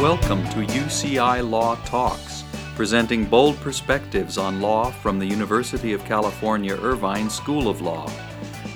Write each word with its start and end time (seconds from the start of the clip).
Welcome 0.00 0.44
to 0.50 0.58
UCI 0.58 1.48
Law 1.48 1.76
Talks, 1.86 2.44
presenting 2.74 3.24
bold 3.24 3.58
perspectives 3.62 4.36
on 4.36 4.60
law 4.60 4.90
from 4.90 5.18
the 5.18 5.24
University 5.24 5.94
of 5.94 6.04
California 6.04 6.76
Irvine 6.76 7.30
School 7.30 7.66
of 7.66 7.80
Law. 7.80 8.06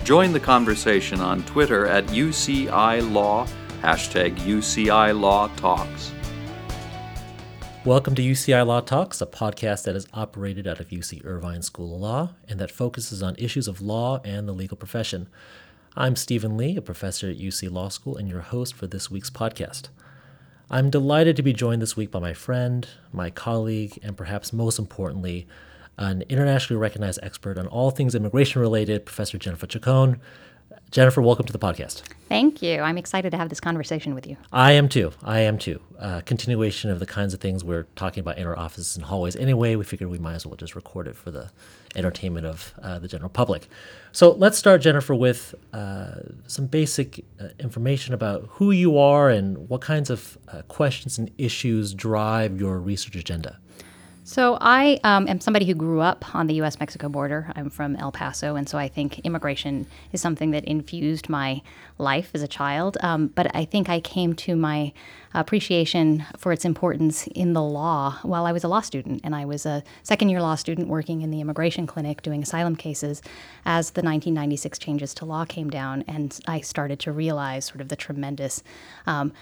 Join 0.03 0.33
the 0.33 0.41
conversation 0.41 1.21
on 1.21 1.43
Twitter 1.43 1.87
at 1.87 2.07
UCI 2.07 3.13
Law, 3.13 3.47
hashtag 3.83 4.35
UCI 4.39 5.21
Law 5.21 5.49
Talks. 5.57 6.11
Welcome 7.85 8.15
to 8.15 8.23
UCI 8.23 8.67
Law 8.67 8.81
Talks, 8.81 9.21
a 9.21 9.27
podcast 9.27 9.85
that 9.85 9.97
is 9.97 10.09
operated 10.15 10.67
out 10.67 10.81
of 10.81 10.89
UC 10.89 11.23
Irvine 11.27 11.61
School 11.61 11.97
of 11.97 12.01
Law 12.01 12.31
and 12.49 12.59
that 12.59 12.71
focuses 12.71 13.23
on 13.23 13.37
issues 13.37 13.69
of 13.69 13.83
law 13.83 14.23
and 14.25 14.49
the 14.49 14.55
legal 14.55 14.79
profession. 14.79 15.29
I'm 15.95 16.17
Stephen 16.17 16.57
Lee, 16.57 16.79
a 16.79 16.83
professor 16.83 17.29
at 17.29 17.37
UC 17.37 17.71
Law 17.71 17.91
School 17.91 18.17
and 18.17 18.27
your 18.27 18.41
host 18.41 18.73
for 18.73 18.87
this 18.87 19.11
week's 19.11 19.29
podcast. 19.29 19.91
I'm 20.73 20.89
delighted 20.89 21.35
to 21.35 21.43
be 21.43 21.53
joined 21.53 21.83
this 21.83 21.97
week 21.97 22.13
by 22.13 22.21
my 22.21 22.33
friend, 22.33 22.89
my 23.13 23.29
colleague, 23.29 23.99
and 24.05 24.17
perhaps 24.17 24.53
most 24.53 24.79
importantly, 24.79 25.49
an 25.99 26.23
internationally 26.29 26.79
recognized 26.81 27.19
expert 27.25 27.59
on 27.59 27.67
all 27.67 27.91
things 27.91 28.15
immigration 28.15 28.61
related, 28.61 29.05
Professor 29.05 29.37
Jennifer 29.37 29.67
Chacon. 29.67 30.21
Jennifer, 30.93 31.21
welcome 31.21 31.45
to 31.47 31.53
the 31.53 31.59
podcast. 31.59 32.03
Thank 32.29 32.63
you. 32.63 32.83
I'm 32.83 32.99
excited 32.99 33.31
to 33.31 33.37
have 33.37 33.49
this 33.49 33.59
conversation 33.59 34.15
with 34.15 34.29
you. 34.29 34.37
I 34.53 34.71
am 34.71 34.89
too. 34.89 35.11
I 35.25 35.41
am 35.41 35.59
too. 35.59 35.81
Uh, 35.99 36.21
continuation 36.21 36.89
of 36.89 37.01
the 37.01 37.07
kinds 37.07 37.35
of 37.35 37.41
things 37.41 37.65
we're 37.65 37.89
talking 37.97 38.21
about 38.21 38.39
in 38.39 38.47
our 38.47 38.57
offices 38.57 38.95
and 38.95 39.05
hallways 39.07 39.35
anyway. 39.35 39.75
We 39.75 39.83
figured 39.83 40.09
we 40.09 40.19
might 40.21 40.35
as 40.35 40.47
well 40.47 40.57
just 40.57 40.77
record 40.77 41.09
it 41.09 41.17
for 41.17 41.33
the 41.33 41.51
entertainment 41.97 42.47
of 42.47 42.75
uh, 42.83 42.99
the 42.99 43.09
general 43.09 43.31
public. 43.31 43.69
So 44.13 44.33
let's 44.33 44.59
start, 44.59 44.81
Jennifer, 44.81 45.15
with 45.15 45.55
uh, 45.73 46.21
some 46.47 46.67
basic 46.67 47.25
uh, 47.41 47.49
information 47.59 48.15
about 48.15 48.47
who 48.51 48.71
you 48.71 48.99
are 48.99 49.29
and 49.29 49.69
what 49.69 49.81
kinds 49.81 50.11
of 50.11 50.39
uh, 50.49 50.63
questions 50.63 51.19
and 51.19 51.31
issues 51.39 51.95
drive 51.95 52.61
your 52.61 52.79
research 52.79 53.17
agenda. 53.17 53.59
So 54.31 54.59
I 54.61 55.01
um, 55.03 55.27
am 55.27 55.41
somebody 55.41 55.67
who 55.67 55.75
grew 55.75 55.99
up 56.03 56.37
on 56.37 56.47
the 56.47 56.55
U.S.-Mexico 56.55 57.11
border. 57.11 57.51
I'm 57.57 57.69
from 57.69 57.97
El 57.97 58.13
Paso, 58.13 58.55
and 58.55 58.69
so 58.69 58.79
I 58.79 58.87
think 58.87 59.19
immigration 59.25 59.89
is 60.13 60.21
something 60.21 60.53
that 60.53 60.65
infused 60.67 61.29
my 61.29 61.63
life 61.99 62.31
as 62.33 62.41
a 62.41 62.47
child. 62.47 62.97
Um, 63.01 63.27
but 63.27 63.53
I 63.57 63.65
think 63.65 63.89
I 63.89 63.99
came 63.99 64.35
to 64.35 64.55
my 64.55 64.93
appreciation 65.35 66.25
for 66.39 66.53
its 66.53 66.65
importance 66.65 67.27
in 67.27 67.55
the 67.55 67.63
law 67.63 68.21
while 68.23 68.47
I 68.47 68.53
was 68.53 68.63
a 68.63 68.69
law 68.69 68.83
student, 68.83 69.21
and 69.25 69.35
I 69.35 69.47
was 69.47 69.67
a 69.67 69.83
second-year 70.05 70.41
law 70.41 70.55
student 70.55 70.87
working 70.87 71.23
in 71.23 71.33
the 71.33 71.41
immigration 71.41 71.89
clinic 71.89 72.23
doing 72.23 72.41
asylum 72.41 72.77
cases 72.77 73.23
as 73.65 73.91
the 73.91 74.03
1996 74.03 74.79
changes 74.79 75.13
to 75.15 75.25
law 75.25 75.45
came 75.45 75.71
down, 75.71 76.05
and 76.07 76.39
I 76.47 76.61
started 76.61 77.01
to 77.01 77.11
realize 77.11 77.65
sort 77.65 77.81
of 77.81 77.89
the 77.89 77.97
tremendous. 77.97 78.63
Um, 79.09 79.33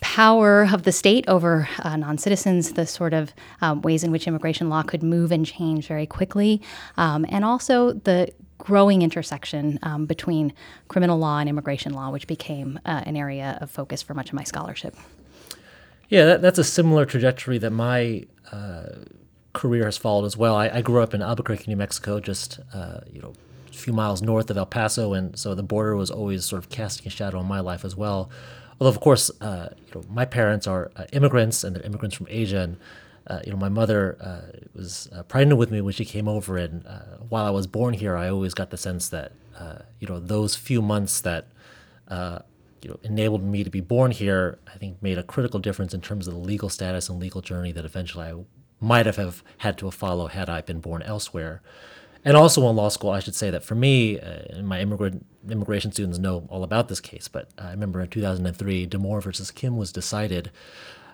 power 0.00 0.68
of 0.72 0.82
the 0.82 0.92
state 0.92 1.24
over 1.28 1.68
uh, 1.80 1.96
non 1.96 2.18
citizens, 2.18 2.72
the 2.72 2.86
sort 2.86 3.14
of 3.14 3.32
um, 3.60 3.82
ways 3.82 4.04
in 4.04 4.10
which 4.10 4.26
immigration 4.26 4.68
law 4.68 4.82
could 4.82 5.02
move 5.02 5.32
and 5.32 5.46
change 5.46 5.86
very 5.86 6.06
quickly, 6.06 6.60
um, 6.96 7.24
and 7.28 7.44
also 7.44 7.92
the 7.92 8.32
growing 8.58 9.02
intersection 9.02 9.78
um, 9.82 10.06
between 10.06 10.52
criminal 10.88 11.18
law 11.18 11.38
and 11.38 11.48
immigration 11.48 11.92
law, 11.92 12.10
which 12.10 12.26
became 12.26 12.78
uh, 12.86 13.02
an 13.04 13.16
area 13.16 13.58
of 13.60 13.70
focus 13.70 14.02
for 14.02 14.14
much 14.14 14.28
of 14.28 14.34
my 14.34 14.44
scholarship. 14.44 14.96
Yeah, 16.08 16.26
that, 16.26 16.42
that's 16.42 16.58
a 16.58 16.64
similar 16.64 17.06
trajectory 17.06 17.58
that 17.58 17.70
my 17.70 18.24
uh, 18.52 18.86
career 19.52 19.84
has 19.84 19.96
followed 19.96 20.26
as 20.26 20.36
well. 20.36 20.54
I, 20.54 20.68
I, 20.68 20.82
grew 20.82 21.02
up 21.02 21.14
in 21.14 21.22
Albuquerque, 21.22 21.64
New 21.66 21.76
Mexico, 21.76 22.20
just 22.20 22.60
uh, 22.72 23.00
you 23.10 23.20
know 23.20 23.32
a 23.68 23.72
few 23.72 23.92
miles 23.92 24.22
north 24.22 24.50
of 24.50 24.56
El 24.56 24.66
Paso, 24.66 25.12
and 25.12 25.38
so 25.38 25.54
the 25.54 25.62
border 25.62 25.96
was 25.96 26.10
always 26.10 26.44
sort 26.44 26.62
of 26.62 26.68
casting 26.68 27.06
a 27.06 27.10
shadow 27.10 27.38
on 27.38 27.46
my 27.46 27.60
life 27.60 27.84
as 27.84 27.96
well. 27.96 28.30
Although, 28.80 28.90
of 28.90 29.00
course, 29.00 29.30
uh, 29.40 29.68
you 29.86 29.94
know, 29.94 30.06
my 30.08 30.24
parents 30.24 30.66
are 30.66 30.90
uh, 30.96 31.04
immigrants 31.12 31.64
and 31.64 31.74
they're 31.74 31.82
immigrants 31.84 32.16
from 32.16 32.26
Asia. 32.28 32.60
And, 32.60 32.76
uh, 33.26 33.40
you 33.44 33.52
know, 33.52 33.58
my 33.58 33.68
mother 33.68 34.16
uh, 34.20 34.58
was 34.74 35.08
uh, 35.14 35.22
pregnant 35.22 35.58
with 35.58 35.70
me 35.70 35.80
when 35.80 35.94
she 35.94 36.04
came 36.04 36.28
over. 36.28 36.56
And 36.56 36.86
uh, 36.86 37.18
while 37.28 37.44
I 37.46 37.50
was 37.50 37.66
born 37.66 37.94
here, 37.94 38.16
I 38.16 38.28
always 38.28 38.54
got 38.54 38.70
the 38.70 38.76
sense 38.76 39.08
that, 39.10 39.32
you 40.00 40.08
know, 40.08 40.18
those 40.18 40.56
few 40.56 40.82
months 40.82 41.20
that, 41.20 41.46
you 42.10 42.90
know, 42.90 42.98
enabled 43.02 43.42
me 43.42 43.64
to 43.64 43.70
be 43.70 43.80
born 43.80 44.10
here, 44.10 44.58
I 44.72 44.76
think 44.76 45.02
made 45.02 45.16
a 45.16 45.22
critical 45.22 45.60
difference 45.60 45.94
in 45.94 46.00
terms 46.00 46.28
of 46.28 46.34
the 46.34 46.40
legal 46.40 46.68
status 46.68 47.08
and 47.08 47.18
legal 47.18 47.40
journey 47.40 47.72
that 47.72 47.84
eventually 47.84 48.26
I 48.26 48.34
might 48.80 49.06
have, 49.06 49.16
have 49.16 49.42
had 49.58 49.78
to 49.78 49.90
follow 49.90 50.26
had 50.26 50.50
I 50.50 50.60
been 50.60 50.80
born 50.80 51.00
elsewhere 51.02 51.62
and 52.24 52.36
also 52.36 52.68
in 52.68 52.76
law 52.76 52.88
school, 52.88 53.10
I 53.10 53.20
should 53.20 53.34
say 53.34 53.50
that 53.50 53.62
for 53.62 53.74
me, 53.74 54.18
uh, 54.18 54.62
my 54.62 54.80
immigrant 54.80 55.26
immigration 55.50 55.92
students 55.92 56.18
know 56.18 56.46
all 56.48 56.64
about 56.64 56.88
this 56.88 57.00
case. 57.00 57.28
But 57.28 57.50
I 57.58 57.70
remember 57.70 58.00
in 58.00 58.08
2003, 58.08 58.86
Demore 58.86 59.22
versus 59.22 59.50
Kim 59.50 59.76
was 59.76 59.92
decided. 59.92 60.50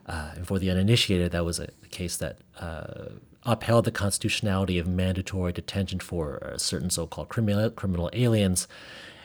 Uh, 0.06 0.30
and 0.36 0.46
for 0.46 0.58
the 0.58 0.70
uninitiated, 0.70 1.32
that 1.32 1.44
was 1.44 1.58
a, 1.58 1.68
a 1.82 1.88
case 1.88 2.16
that 2.18 2.38
uh, 2.60 3.10
upheld 3.44 3.86
the 3.86 3.90
constitutionality 3.90 4.78
of 4.78 4.86
mandatory 4.86 5.52
detention 5.52 5.98
for 5.98 6.42
uh, 6.44 6.56
certain 6.56 6.90
so-called 6.90 7.28
criminal 7.28 7.70
criminal 7.70 8.08
aliens. 8.12 8.68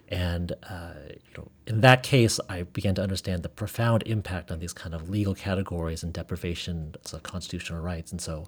And 0.07 0.53
uh, 0.67 0.93
you 1.09 1.33
know, 1.37 1.47
in 1.67 1.81
that 1.81 2.01
case, 2.01 2.39
I 2.49 2.63
began 2.63 2.95
to 2.95 3.03
understand 3.03 3.43
the 3.43 3.49
profound 3.49 4.03
impact 4.07 4.51
on 4.51 4.59
these 4.59 4.73
kind 4.73 4.95
of 4.95 5.09
legal 5.09 5.35
categories 5.35 6.01
and 6.01 6.11
deprivation 6.11 6.95
of 7.13 7.23
constitutional 7.23 7.81
rights. 7.81 8.11
And 8.11 8.21
so, 8.21 8.47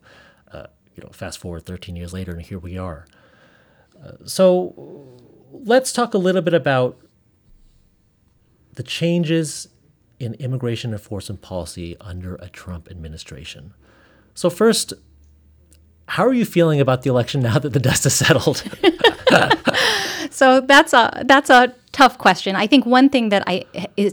uh, 0.51 0.67
you 0.95 1.03
know, 1.03 1.09
fast 1.11 1.39
forward 1.39 1.65
13 1.65 1.95
years 1.95 2.13
later, 2.13 2.31
and 2.31 2.41
here 2.41 2.59
we 2.59 2.77
are 2.77 3.05
so 4.25 5.07
let's 5.51 5.91
talk 5.91 6.13
a 6.13 6.17
little 6.17 6.41
bit 6.41 6.53
about 6.53 6.97
the 8.73 8.83
changes 8.83 9.67
in 10.19 10.33
immigration 10.35 10.91
enforcement 10.93 11.41
policy 11.41 11.95
under 12.01 12.35
a 12.35 12.49
Trump 12.49 12.89
administration. 12.89 13.73
So, 14.33 14.49
first, 14.49 14.93
how 16.07 16.25
are 16.25 16.33
you 16.33 16.45
feeling 16.45 16.79
about 16.79 17.01
the 17.01 17.09
election 17.09 17.41
now 17.41 17.59
that 17.59 17.73
the 17.73 17.79
dust 17.79 18.03
has 18.05 18.13
settled? 18.13 18.63
so 20.31 20.61
that's 20.61 20.93
a 20.93 21.23
that's 21.25 21.49
a 21.49 21.73
tough 21.91 22.17
question. 22.17 22.55
I 22.55 22.67
think 22.67 22.85
one 22.85 23.09
thing 23.09 23.29
that 23.29 23.43
I 23.47 23.65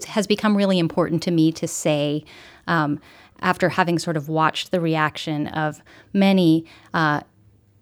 has 0.09 0.27
become 0.27 0.56
really 0.56 0.78
important 0.78 1.23
to 1.25 1.31
me 1.31 1.53
to 1.53 1.69
say 1.69 2.25
um, 2.67 3.00
after 3.41 3.69
having 3.69 3.99
sort 3.99 4.17
of 4.17 4.28
watched 4.28 4.71
the 4.71 4.81
reaction 4.81 5.47
of 5.49 5.83
many 6.12 6.67
uh, 6.94 7.21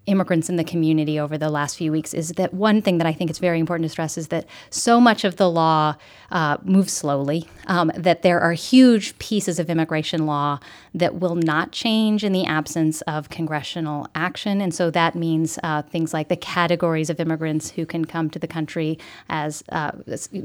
immigrants 0.07 0.49
in 0.49 0.57
the 0.57 0.65
community 0.65 1.19
over 1.19 1.39
the 1.39 1.49
last 1.49 1.77
few 1.77 1.93
weeks 1.93 2.13
is 2.13 2.31
that 2.31 2.53
one 2.53 2.83
thing 2.83 2.99
that 2.99 3.07
I 3.07 3.13
think 3.13 3.31
it's 3.31 3.39
very 3.39 3.61
important 3.61 3.85
to 3.85 3.89
stress 3.89 4.19
is 4.19 4.29
that 4.29 4.47
so 4.69 5.01
much 5.01 5.23
of 5.23 5.37
the 5.37 5.49
law 5.49 5.95
uh, 6.33 6.57
moves 6.65 6.93
slowly, 6.93 7.49
um, 7.69 7.93
that 7.95 8.23
there 8.23 8.41
are 8.41 8.53
huge 8.53 9.17
pieces 9.19 9.61
of 9.61 9.71
immigration 9.71 10.27
law 10.27 10.59
that 10.93 11.17
will 11.21 11.37
not 11.37 11.71
change 11.71 12.25
in 12.25 12.33
the 12.33 12.45
absence 12.45 13.01
of 13.03 13.29
congressional 13.29 14.09
action. 14.15 14.61
And 14.61 14.75
so 14.75 14.91
that 14.91 15.15
means 15.15 15.59
uh, 15.63 15.83
things 15.83 16.13
like 16.13 16.29
the 16.29 16.37
categories 16.37 17.09
of 17.09 17.21
immigrants 17.21 17.71
who 17.71 17.87
can 17.87 18.05
come 18.05 18.29
to 18.31 18.39
the 18.39 18.49
country 18.49 18.99
as 19.29 19.63
uh, 19.69 19.93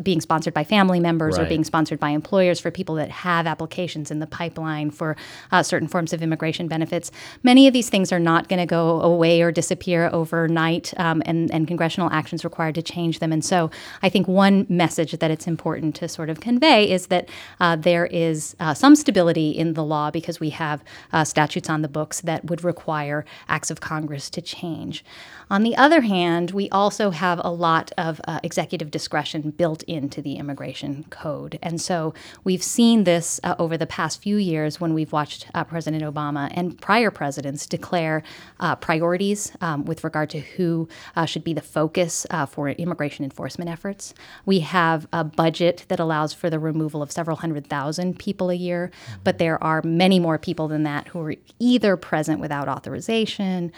being 0.04 0.22
sponsored 0.22 0.54
by 0.54 0.64
family 0.64 1.00
members 1.00 1.38
right. 1.38 1.46
or 1.46 1.50
being 1.50 1.64
sponsored 1.64 2.00
by 2.00 2.10
employers 2.10 2.60
for 2.60 2.70
people 2.70 2.96
that 2.96 3.10
have 3.10 3.48
applications 3.48 4.12
in 4.12 4.20
the 4.20 4.28
pipeline 4.28 4.92
for 4.92 5.18
uh, 5.52 5.64
certain 5.64 5.88
forms 5.88 6.14
of 6.14 6.22
immigration 6.22 6.68
benefits. 6.68 7.12
Many 7.42 7.66
of 7.66 7.74
these 7.74 7.90
things 7.90 8.12
are 8.12 8.20
not 8.20 8.50
going 8.50 8.60
to 8.60 8.66
go 8.68 9.02
away 9.02 9.42
or 9.48 9.52
disappear 9.52 10.10
overnight, 10.14 10.94
um, 10.98 11.24
and, 11.26 11.52
and 11.52 11.68
congressional 11.68 12.10
actions 12.12 12.44
required 12.44 12.76
to 12.76 12.82
change 12.82 13.20
them. 13.20 13.32
And 13.32 13.44
so 13.44 13.72
I 14.04 14.10
think 14.10 14.28
one 14.28 14.66
message 14.70 15.14
that 15.14 15.32
it's 15.32 15.48
important 15.48 15.96
to 15.96 16.08
sort 16.08 16.30
of 16.30 16.40
convey 16.40 16.92
is 16.92 17.08
that 17.08 17.30
uh, 17.60 17.76
there 17.76 18.06
is 18.08 18.56
uh, 18.60 18.74
some 18.74 18.96
stability 18.96 19.52
in 19.52 19.74
the 19.74 19.84
law 19.84 20.12
because 20.12 20.40
we 20.40 20.52
have 20.52 20.84
uh, 21.14 21.24
statutes 21.24 21.70
on 21.70 21.82
the 21.82 21.88
books 21.88 22.22
that 22.22 22.46
would 22.46 22.64
require 22.64 23.26
acts 23.48 23.72
of 23.72 23.80
Congress 23.80 24.30
to 24.30 24.42
change. 24.42 25.04
On 25.50 25.64
the 25.64 25.78
other 25.78 26.02
hand, 26.02 26.52
we 26.52 26.70
also 26.72 27.12
have 27.12 27.40
a 27.42 27.50
lot 27.50 27.94
of 27.98 28.20
uh, 28.28 28.42
executive 28.44 28.92
discretion 28.92 29.52
built 29.52 29.82
into 29.84 30.22
the 30.22 30.36
immigration 30.36 31.06
code. 31.10 31.58
And 31.64 31.80
so 31.80 32.14
we've 32.44 32.64
seen 32.64 33.06
this 33.06 33.40
uh, 33.46 33.56
over 33.58 33.78
the 33.78 33.88
past 33.88 34.22
few 34.22 34.36
years 34.36 34.82
when 34.82 34.94
we've 34.94 35.14
watched 35.14 35.48
uh, 35.54 35.64
President 35.64 36.04
Obama 36.04 36.52
and 36.54 36.80
prior 36.82 37.12
presidents 37.12 37.66
declare 37.66 38.24
uh, 38.60 38.76
priorities 38.76 39.54
um, 39.62 39.86
with 39.86 40.04
regard 40.04 40.30
to 40.32 40.40
who 40.40 40.90
uh, 41.16 41.26
should 41.26 41.46
be 41.46 41.54
the 41.54 41.62
focus 41.62 42.26
uh, 42.30 42.46
for 42.46 42.70
immigration 42.70 43.24
enforcement 43.24 43.70
efforts. 43.70 44.14
We 44.46 44.60
have 44.60 45.08
a 45.14 45.24
budget 45.24 45.86
that 45.88 46.00
allows 46.00 46.34
for 46.34 46.50
the 46.50 46.60
removal 46.60 47.02
of 47.02 47.10
several 47.10 47.38
hundred 47.38 47.68
thousand 47.68 48.20
people 48.20 48.50
a 48.50 48.56
year, 48.56 48.92
mm-hmm. 48.92 49.22
but 49.24 49.38
there 49.38 49.64
are 49.64 49.82
many 49.84 50.20
more 50.20 50.38
people 50.38 50.68
than 50.68 50.84
that 50.84 51.08
who 51.08 51.22
are 51.22 51.36
either 51.60 51.96
present 51.96 52.42
without 52.42 52.68
authorization 52.68 53.72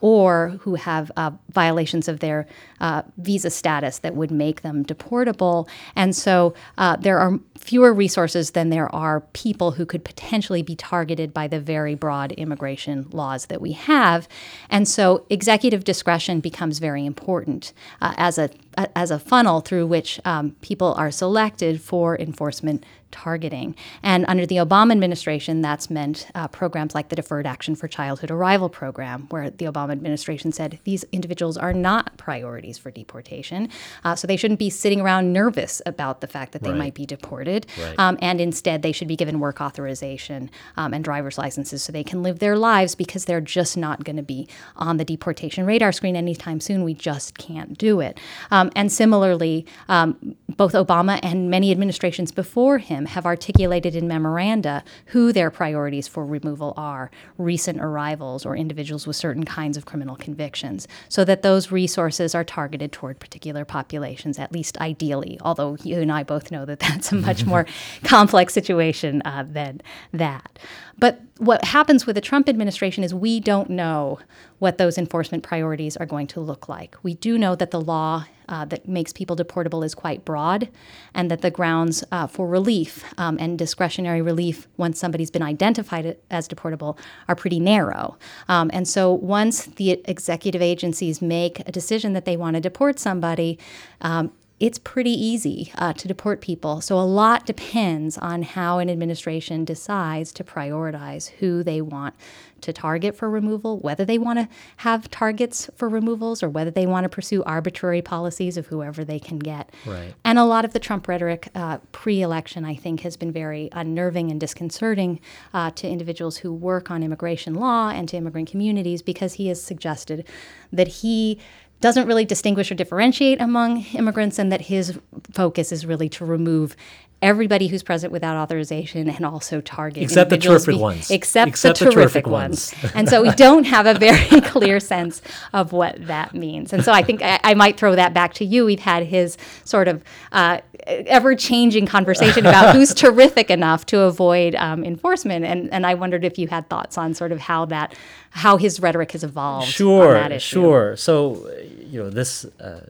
or 0.00 0.58
who 0.60 0.76
have 0.76 1.10
uh, 1.16 1.30
violations 1.50 2.08
of 2.08 2.20
their 2.20 2.46
uh, 2.80 3.02
visa 3.18 3.50
status 3.50 3.98
that 4.00 4.14
would 4.14 4.30
make 4.30 4.62
them 4.62 4.84
deportable. 4.84 5.68
And 5.94 6.14
so 6.14 6.54
uh, 6.78 6.96
there 6.96 7.18
are 7.18 7.38
fewer 7.58 7.92
resources 7.92 8.52
than 8.52 8.70
there 8.70 8.94
are 8.94 9.20
people 9.32 9.72
who 9.72 9.86
could 9.86 10.04
potentially 10.04 10.62
be 10.62 10.76
targeted 10.76 11.32
by 11.32 11.48
the 11.48 11.60
very 11.60 11.94
broad 11.94 12.32
immigration 12.32 13.06
laws 13.10 13.46
that 13.46 13.60
we 13.60 13.72
have. 13.72 14.28
And 14.70 14.86
so 14.86 15.26
executive 15.30 15.84
discretion 15.84 16.40
becomes 16.40 16.78
very 16.78 17.04
important 17.04 17.72
uh, 18.00 18.14
as 18.16 18.38
a 18.38 18.50
as 18.94 19.10
a 19.10 19.18
funnel 19.18 19.60
through 19.62 19.86
which 19.86 20.20
um, 20.26 20.50
people 20.60 20.92
are 20.98 21.10
selected 21.10 21.80
for 21.80 22.18
enforcement 22.18 22.84
targeting. 23.16 23.74
And 24.02 24.24
under 24.28 24.44
the 24.46 24.56
Obama 24.56 24.92
administration, 24.92 25.62
that's 25.62 25.88
meant 25.90 26.28
uh, 26.34 26.48
programs 26.48 26.94
like 26.94 27.08
the 27.08 27.16
Deferred 27.16 27.46
Action 27.46 27.74
for 27.74 27.88
Childhood 27.88 28.30
Arrival 28.30 28.68
program, 28.68 29.26
where 29.30 29.48
the 29.50 29.64
Obama 29.64 29.92
administration 29.92 30.52
said 30.52 30.78
these 30.84 31.04
individuals 31.12 31.56
are 31.56 31.72
not 31.72 32.16
priorities 32.18 32.76
for 32.78 32.90
deportation. 32.90 33.68
Uh, 34.04 34.14
so 34.14 34.26
they 34.26 34.36
shouldn't 34.36 34.58
be 34.58 34.68
sitting 34.70 35.00
around 35.00 35.32
nervous 35.32 35.80
about 35.86 36.20
the 36.20 36.26
fact 36.26 36.52
that 36.52 36.62
they 36.62 36.70
Right. 36.70 36.78
might 36.78 36.94
be 36.94 37.06
deported. 37.06 37.66
Right. 37.80 37.98
Um, 37.98 38.18
and 38.20 38.40
instead, 38.40 38.82
they 38.82 38.92
should 38.92 39.08
be 39.08 39.16
given 39.16 39.40
work 39.40 39.60
authorization 39.60 40.50
um, 40.76 40.92
and 40.92 41.02
driver's 41.02 41.38
licenses 41.38 41.82
so 41.82 41.92
they 41.92 42.04
can 42.04 42.22
live 42.22 42.38
their 42.40 42.56
lives 42.58 42.94
because 42.94 43.24
they're 43.24 43.40
just 43.40 43.76
not 43.76 44.04
going 44.04 44.16
to 44.16 44.22
be 44.22 44.46
on 44.76 44.98
the 44.98 45.04
deportation 45.04 45.64
radar 45.64 45.92
screen 45.92 46.16
anytime 46.16 46.60
soon. 46.60 46.84
We 46.84 46.92
just 46.94 47.38
can't 47.38 47.78
do 47.78 48.00
it. 48.00 48.18
Um, 48.50 48.70
and 48.76 48.92
similarly, 48.92 49.64
um, 49.88 50.36
both 50.56 50.72
Obama 50.74 51.18
and 51.22 51.48
many 51.50 51.70
administrations 51.70 52.32
before 52.32 52.78
him 52.78 53.05
have 53.08 53.26
articulated 53.26 53.94
in 53.94 54.08
memoranda 54.08 54.84
who 55.06 55.32
their 55.32 55.50
priorities 55.50 56.08
for 56.08 56.24
removal 56.24 56.74
are 56.76 57.10
recent 57.38 57.80
arrivals 57.80 58.44
or 58.46 58.56
individuals 58.56 59.06
with 59.06 59.16
certain 59.16 59.44
kinds 59.44 59.76
of 59.76 59.84
criminal 59.84 60.16
convictions, 60.16 60.86
so 61.08 61.24
that 61.24 61.42
those 61.42 61.72
resources 61.72 62.34
are 62.34 62.44
targeted 62.44 62.92
toward 62.92 63.18
particular 63.18 63.64
populations, 63.64 64.38
at 64.38 64.52
least 64.52 64.78
ideally, 64.78 65.38
although 65.42 65.76
you 65.82 66.00
and 66.00 66.12
I 66.12 66.22
both 66.22 66.50
know 66.50 66.64
that 66.64 66.80
that's 66.80 67.12
a 67.12 67.16
much 67.16 67.44
more 67.46 67.66
complex 68.04 68.54
situation 68.54 69.22
uh, 69.24 69.44
than 69.46 69.80
that. 70.12 70.58
But 70.98 71.20
what 71.38 71.64
happens 71.64 72.06
with 72.06 72.14
the 72.14 72.20
Trump 72.20 72.48
administration 72.48 73.04
is 73.04 73.14
we 73.14 73.40
don't 73.40 73.68
know 73.68 74.18
what 74.58 74.78
those 74.78 74.96
enforcement 74.96 75.42
priorities 75.42 75.96
are 75.96 76.06
going 76.06 76.26
to 76.28 76.40
look 76.40 76.68
like. 76.68 76.96
We 77.02 77.14
do 77.14 77.36
know 77.36 77.54
that 77.54 77.70
the 77.70 77.80
law 77.80 78.24
uh, 78.48 78.64
that 78.64 78.88
makes 78.88 79.12
people 79.12 79.36
deportable 79.36 79.84
is 79.84 79.94
quite 79.94 80.24
broad, 80.24 80.68
and 81.14 81.30
that 81.30 81.42
the 81.42 81.50
grounds 81.50 82.04
uh, 82.12 82.26
for 82.26 82.46
relief 82.46 83.04
um, 83.18 83.36
and 83.40 83.58
discretionary 83.58 84.22
relief 84.22 84.68
once 84.76 84.98
somebody's 84.98 85.30
been 85.30 85.42
identified 85.42 86.16
as 86.30 86.48
deportable 86.48 86.96
are 87.28 87.34
pretty 87.34 87.58
narrow. 87.58 88.16
Um, 88.48 88.70
and 88.72 88.86
so 88.86 89.12
once 89.12 89.66
the 89.66 90.00
executive 90.04 90.62
agencies 90.62 91.20
make 91.20 91.60
a 91.68 91.72
decision 91.72 92.12
that 92.12 92.24
they 92.24 92.36
want 92.36 92.54
to 92.54 92.60
deport 92.60 92.98
somebody, 92.98 93.58
um, 94.00 94.30
it's 94.58 94.78
pretty 94.78 95.10
easy 95.10 95.70
uh, 95.76 95.92
to 95.92 96.08
deport 96.08 96.40
people. 96.40 96.80
So 96.80 96.98
a 96.98 97.04
lot 97.04 97.44
depends 97.44 98.16
on 98.16 98.42
how 98.42 98.78
an 98.78 98.88
administration 98.88 99.66
decides 99.66 100.32
to 100.32 100.44
prioritize 100.44 101.28
who 101.28 101.62
they 101.62 101.82
want 101.82 102.14
to 102.62 102.72
target 102.72 103.14
for 103.14 103.28
removal, 103.28 103.78
whether 103.80 104.04
they 104.04 104.16
want 104.16 104.38
to 104.38 104.48
have 104.78 105.10
targets 105.10 105.68
for 105.76 105.90
removals 105.90 106.42
or 106.42 106.48
whether 106.48 106.70
they 106.70 106.86
want 106.86 107.04
to 107.04 107.08
pursue 107.10 107.44
arbitrary 107.44 108.00
policies 108.00 108.56
of 108.56 108.66
whoever 108.68 109.04
they 109.04 109.18
can 109.18 109.38
get. 109.38 109.70
Right. 109.84 110.14
And 110.24 110.38
a 110.38 110.44
lot 110.44 110.64
of 110.64 110.72
the 110.72 110.78
Trump 110.78 111.06
rhetoric 111.06 111.48
uh, 111.54 111.78
pre 111.92 112.22
election, 112.22 112.64
I 112.64 112.74
think, 112.74 113.00
has 113.00 113.16
been 113.16 113.30
very 113.30 113.68
unnerving 113.72 114.30
and 114.30 114.40
disconcerting 114.40 115.20
uh, 115.52 115.70
to 115.72 115.88
individuals 115.88 116.38
who 116.38 116.52
work 116.52 116.90
on 116.90 117.02
immigration 117.02 117.54
law 117.54 117.90
and 117.90 118.08
to 118.08 118.16
immigrant 118.16 118.50
communities 118.50 119.02
because 119.02 119.34
he 119.34 119.48
has 119.48 119.62
suggested 119.62 120.26
that 120.72 120.88
he 120.88 121.38
doesn't 121.80 122.06
really 122.06 122.24
distinguish 122.24 122.70
or 122.70 122.74
differentiate 122.74 123.40
among 123.40 123.84
immigrants 123.94 124.38
and 124.38 124.50
that 124.50 124.62
his 124.62 124.98
focus 125.32 125.72
is 125.72 125.84
really 125.84 126.08
to 126.08 126.24
remove 126.24 126.76
everybody 127.22 127.66
who's 127.68 127.82
present 127.82 128.12
without 128.12 128.36
authorization 128.36 129.08
and 129.08 129.24
also 129.24 129.60
target 129.62 130.02
Except 130.02 130.28
the 130.28 130.36
terrific 130.36 130.76
ones. 130.76 131.10
except, 131.10 131.48
Except 131.48 131.78
the 131.78 131.86
the 131.86 131.90
terrific, 131.90 132.24
terrific 132.24 132.26
ones, 132.30 132.74
ones. 132.82 132.92
and 132.94 133.08
so 133.08 133.22
we 133.22 133.30
don't 133.46 133.64
have 133.64 133.86
a 133.86 133.94
very 133.94 134.40
clear 134.42 134.78
sense 134.80 135.22
of 135.54 135.72
what 135.72 135.96
that 136.06 136.34
means 136.34 136.72
and 136.74 136.84
so 136.84 136.92
i 136.92 137.02
think 137.02 137.22
i, 137.22 137.40
I 137.42 137.54
might 137.54 137.78
throw 137.78 137.94
that 137.96 138.12
back 138.12 138.34
to 138.34 138.44
you 138.44 138.66
we've 138.66 138.80
had 138.80 139.04
his 139.04 139.38
sort 139.64 139.88
of 139.88 140.04
uh, 140.32 140.60
ever-changing 140.86 141.86
conversation 141.86 142.44
about 142.46 142.74
who's 142.76 142.92
terrific 142.94 143.50
enough 143.50 143.86
to 143.86 144.00
avoid 144.00 144.54
um, 144.56 144.84
enforcement 144.84 145.44
and, 145.44 145.72
and 145.72 145.86
i 145.86 145.94
wondered 145.94 146.24
if 146.24 146.38
you 146.38 146.48
had 146.48 146.68
thoughts 146.68 146.98
on 146.98 147.14
sort 147.14 147.32
of 147.32 147.38
how 147.40 147.64
that 147.64 147.94
how 148.30 148.58
his 148.58 148.78
rhetoric 148.80 149.12
has 149.12 149.24
evolved 149.24 149.64
on 149.66 149.70
Sure, 149.72 150.12
that 150.12 150.30
issue. 150.30 150.60
sure. 150.60 150.94
So, 150.96 151.50
you 151.80 152.02
know, 152.02 152.10
this 152.10 152.44
uh, 152.60 152.80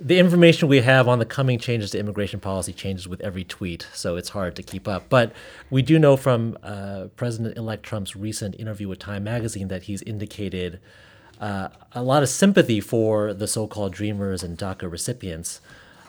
the 0.00 0.18
information 0.18 0.68
we 0.68 0.80
have 0.80 1.08
on 1.08 1.18
the 1.18 1.24
coming 1.24 1.58
changes 1.58 1.90
to 1.90 1.98
immigration 1.98 2.40
policy 2.40 2.72
changes 2.72 3.08
with 3.08 3.20
every 3.20 3.44
tweet, 3.44 3.86
so 3.92 4.16
it's 4.16 4.30
hard 4.30 4.54
to 4.56 4.62
keep 4.62 4.86
up. 4.86 5.08
But 5.08 5.32
we 5.70 5.82
do 5.82 5.98
know 5.98 6.16
from 6.16 6.56
uh, 6.62 7.06
President-elect 7.16 7.82
Trump's 7.82 8.14
recent 8.14 8.54
interview 8.58 8.88
with 8.88 8.98
Time 8.98 9.24
Magazine 9.24 9.68
that 9.68 9.84
he's 9.84 10.02
indicated 10.02 10.80
uh, 11.40 11.68
a 11.92 12.02
lot 12.02 12.22
of 12.22 12.28
sympathy 12.28 12.80
for 12.80 13.34
the 13.34 13.46
so-called 13.46 13.92
Dreamers 13.92 14.42
and 14.42 14.56
DACA 14.56 14.90
recipients. 14.90 15.60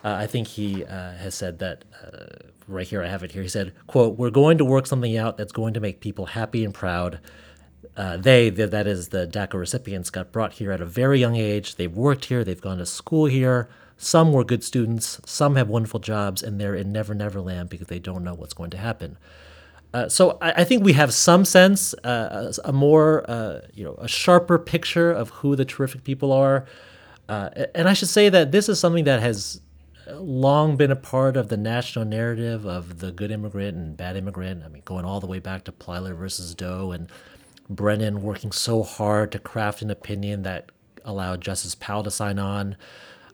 Uh, 0.04 0.14
I 0.14 0.26
think 0.26 0.48
he 0.48 0.84
uh, 0.84 1.12
has 1.14 1.34
said 1.34 1.58
that 1.58 1.84
uh, 2.02 2.48
right 2.66 2.86
here. 2.86 3.02
I 3.02 3.08
have 3.08 3.22
it 3.22 3.32
here. 3.32 3.42
He 3.42 3.48
said, 3.48 3.72
"quote 3.86 4.16
We're 4.16 4.30
going 4.30 4.58
to 4.58 4.64
work 4.64 4.86
something 4.86 5.16
out 5.16 5.36
that's 5.36 5.52
going 5.52 5.74
to 5.74 5.80
make 5.80 6.00
people 6.00 6.26
happy 6.26 6.64
and 6.64 6.72
proud." 6.72 7.20
uh, 7.96 8.16
they, 8.16 8.50
th- 8.50 8.70
that 8.70 8.86
is 8.86 9.08
the 9.08 9.26
DACA 9.26 9.54
recipients, 9.54 10.10
got 10.10 10.32
brought 10.32 10.54
here 10.54 10.72
at 10.72 10.80
a 10.80 10.86
very 10.86 11.18
young 11.20 11.36
age. 11.36 11.76
They've 11.76 11.94
worked 11.94 12.26
here, 12.26 12.44
they've 12.44 12.60
gone 12.60 12.78
to 12.78 12.86
school 12.86 13.26
here. 13.26 13.68
Some 14.02 14.32
were 14.32 14.44
good 14.44 14.64
students, 14.64 15.20
some 15.26 15.56
have 15.56 15.68
wonderful 15.68 16.00
jobs, 16.00 16.42
and 16.42 16.58
they're 16.58 16.74
in 16.74 16.90
Never 16.90 17.14
Never 17.14 17.38
Land 17.38 17.68
because 17.68 17.88
they 17.88 17.98
don't 17.98 18.24
know 18.24 18.32
what's 18.32 18.54
going 18.54 18.70
to 18.70 18.78
happen. 18.78 19.18
Uh, 19.92 20.08
so 20.08 20.38
I, 20.40 20.52
I 20.52 20.64
think 20.64 20.82
we 20.82 20.94
have 20.94 21.12
some 21.12 21.44
sense, 21.44 21.92
uh, 22.02 22.50
a, 22.64 22.72
more, 22.72 23.30
uh, 23.30 23.60
you 23.74 23.84
know, 23.84 23.96
a 23.98 24.08
sharper 24.08 24.58
picture 24.58 25.12
of 25.12 25.28
who 25.28 25.54
the 25.54 25.66
terrific 25.66 26.02
people 26.02 26.32
are. 26.32 26.64
Uh, 27.28 27.50
and 27.74 27.90
I 27.90 27.92
should 27.92 28.08
say 28.08 28.30
that 28.30 28.52
this 28.52 28.70
is 28.70 28.80
something 28.80 29.04
that 29.04 29.20
has 29.20 29.60
long 30.14 30.78
been 30.78 30.90
a 30.90 30.96
part 30.96 31.36
of 31.36 31.48
the 31.48 31.58
national 31.58 32.06
narrative 32.06 32.64
of 32.64 33.00
the 33.00 33.12
good 33.12 33.30
immigrant 33.30 33.76
and 33.76 33.98
bad 33.98 34.16
immigrant. 34.16 34.64
I 34.64 34.68
mean, 34.68 34.80
going 34.86 35.04
all 35.04 35.20
the 35.20 35.26
way 35.26 35.40
back 35.40 35.64
to 35.64 35.72
Plyler 35.72 36.16
versus 36.16 36.54
Doe 36.54 36.92
and 36.92 37.08
Brennan 37.68 38.22
working 38.22 38.50
so 38.50 38.82
hard 38.82 39.30
to 39.32 39.38
craft 39.38 39.82
an 39.82 39.90
opinion 39.90 40.42
that 40.44 40.70
allowed 41.04 41.42
Justice 41.42 41.74
Powell 41.74 42.02
to 42.04 42.10
sign 42.10 42.38
on. 42.38 42.76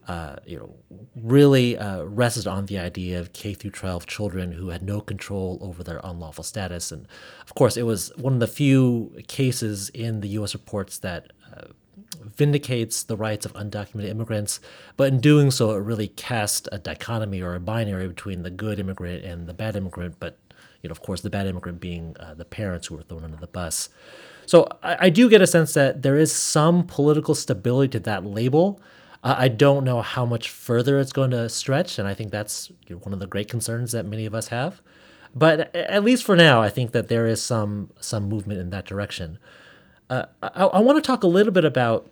Uh, 0.06 0.37
you 0.47 0.56
know, 0.56 0.73
really 1.17 1.76
uh, 1.76 2.05
rested 2.05 2.47
on 2.47 2.67
the 2.67 2.79
idea 2.79 3.19
of 3.19 3.32
K 3.32 3.55
through 3.55 3.73
12 3.73 4.06
children 4.06 4.53
who 4.53 4.69
had 4.69 4.82
no 4.82 5.00
control 5.00 5.58
over 5.61 5.82
their 5.82 6.00
unlawful 6.05 6.44
status, 6.44 6.93
and 6.93 7.08
of 7.43 7.55
course, 7.55 7.76
it 7.76 7.82
was 7.82 8.12
one 8.17 8.35
of 8.35 8.38
the 8.41 8.47
few 8.47 9.17
cases 9.26 9.88
in 9.88 10.20
the 10.20 10.29
U.S. 10.29 10.55
reports 10.55 10.99
that 10.99 11.32
uh, 11.53 11.73
vindicates 12.23 13.03
the 13.03 13.17
rights 13.17 13.44
of 13.44 13.53
undocumented 13.55 14.08
immigrants, 14.08 14.61
but 14.97 15.12
in 15.12 15.20
doing 15.20 15.50
so, 15.50 15.73
it 15.73 15.79
really 15.79 16.09
cast 16.09 16.69
a 16.70 16.79
dichotomy 16.79 17.41
or 17.41 17.55
a 17.55 17.61
binary 17.61 18.06
between 18.06 18.43
the 18.43 18.50
good 18.50 18.79
immigrant 18.79 19.25
and 19.25 19.49
the 19.49 19.54
bad 19.54 19.75
immigrant. 19.75 20.16
But 20.21 20.38
you 20.83 20.88
know, 20.88 20.92
of 20.92 21.02
course, 21.02 21.21
the 21.21 21.31
bad 21.31 21.47
immigrant 21.47 21.81
being 21.81 22.16
uh, 22.21 22.35
the 22.35 22.45
parents 22.45 22.87
who 22.87 22.97
were 22.97 23.02
thrown 23.02 23.25
under 23.25 23.38
the 23.38 23.47
bus. 23.47 23.88
So 24.47 24.69
I, 24.83 24.97
I 25.00 25.11
do 25.11 25.28
get 25.28 25.42
a 25.42 25.47
sense 25.47 25.75
that 25.75 26.02
there 26.02 26.16
is 26.16 26.33
some 26.33 26.85
political 26.85 27.35
stability 27.35 27.88
to 27.92 28.00
that 28.00 28.25
label. 28.25 28.81
I 29.28 29.49
don't 29.49 29.83
know 29.83 30.02
how 30.02 30.25
much 30.25 30.50
further 30.50 31.00
it's 31.00 31.12
going 31.12 31.33
to 31.33 31.49
stretch, 31.49 31.99
and 31.99 32.06
I 32.06 32.14
think 32.14 32.30
that's 32.30 32.71
one 33.02 33.12
of 33.12 33.18
the 33.18 33.26
great 33.26 33.49
concerns 33.49 33.92
that 33.92 34.06
many 34.06 34.25
of 34.25 34.35
us 34.35 34.49
have. 34.49 34.80
But 35.35 35.75
at 35.75 36.04
least 36.04 36.25
for 36.25 36.37
now, 36.37 36.62
I 36.62 36.68
think 36.68 36.92
that 36.92 37.09
there 37.09 37.26
is 37.26 37.42
some 37.42 37.90
some 38.00 38.28
movement 38.28 38.61
in 38.61 38.71
that 38.71 38.87
direction. 38.87 39.38
Uh, 40.09 40.26
I, 40.42 40.64
I 40.66 40.80
want 40.80 40.97
to 40.97 41.06
talk 41.06 41.25
a 41.25 41.26
little 41.26 41.52
bit 41.52 41.64
about 41.64 42.09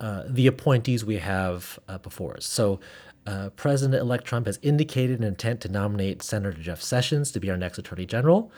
uh, 0.00 0.24
the 0.26 0.46
appointees 0.46 1.04
we 1.04 1.16
have 1.18 1.78
uh, 1.88 1.98
before 1.98 2.36
us. 2.36 2.44
So, 2.44 2.80
uh, 3.26 3.50
President 3.50 4.00
elect 4.00 4.24
Trump 4.24 4.46
has 4.46 4.58
indicated 4.62 5.18
an 5.20 5.24
intent 5.24 5.60
to 5.62 5.68
nominate 5.68 6.22
Senator 6.22 6.60
Jeff 6.60 6.82
Sessions 6.82 7.30
to 7.32 7.40
be 7.40 7.50
our 7.50 7.56
next 7.56 7.78
Attorney 7.78 8.04
General. 8.04 8.50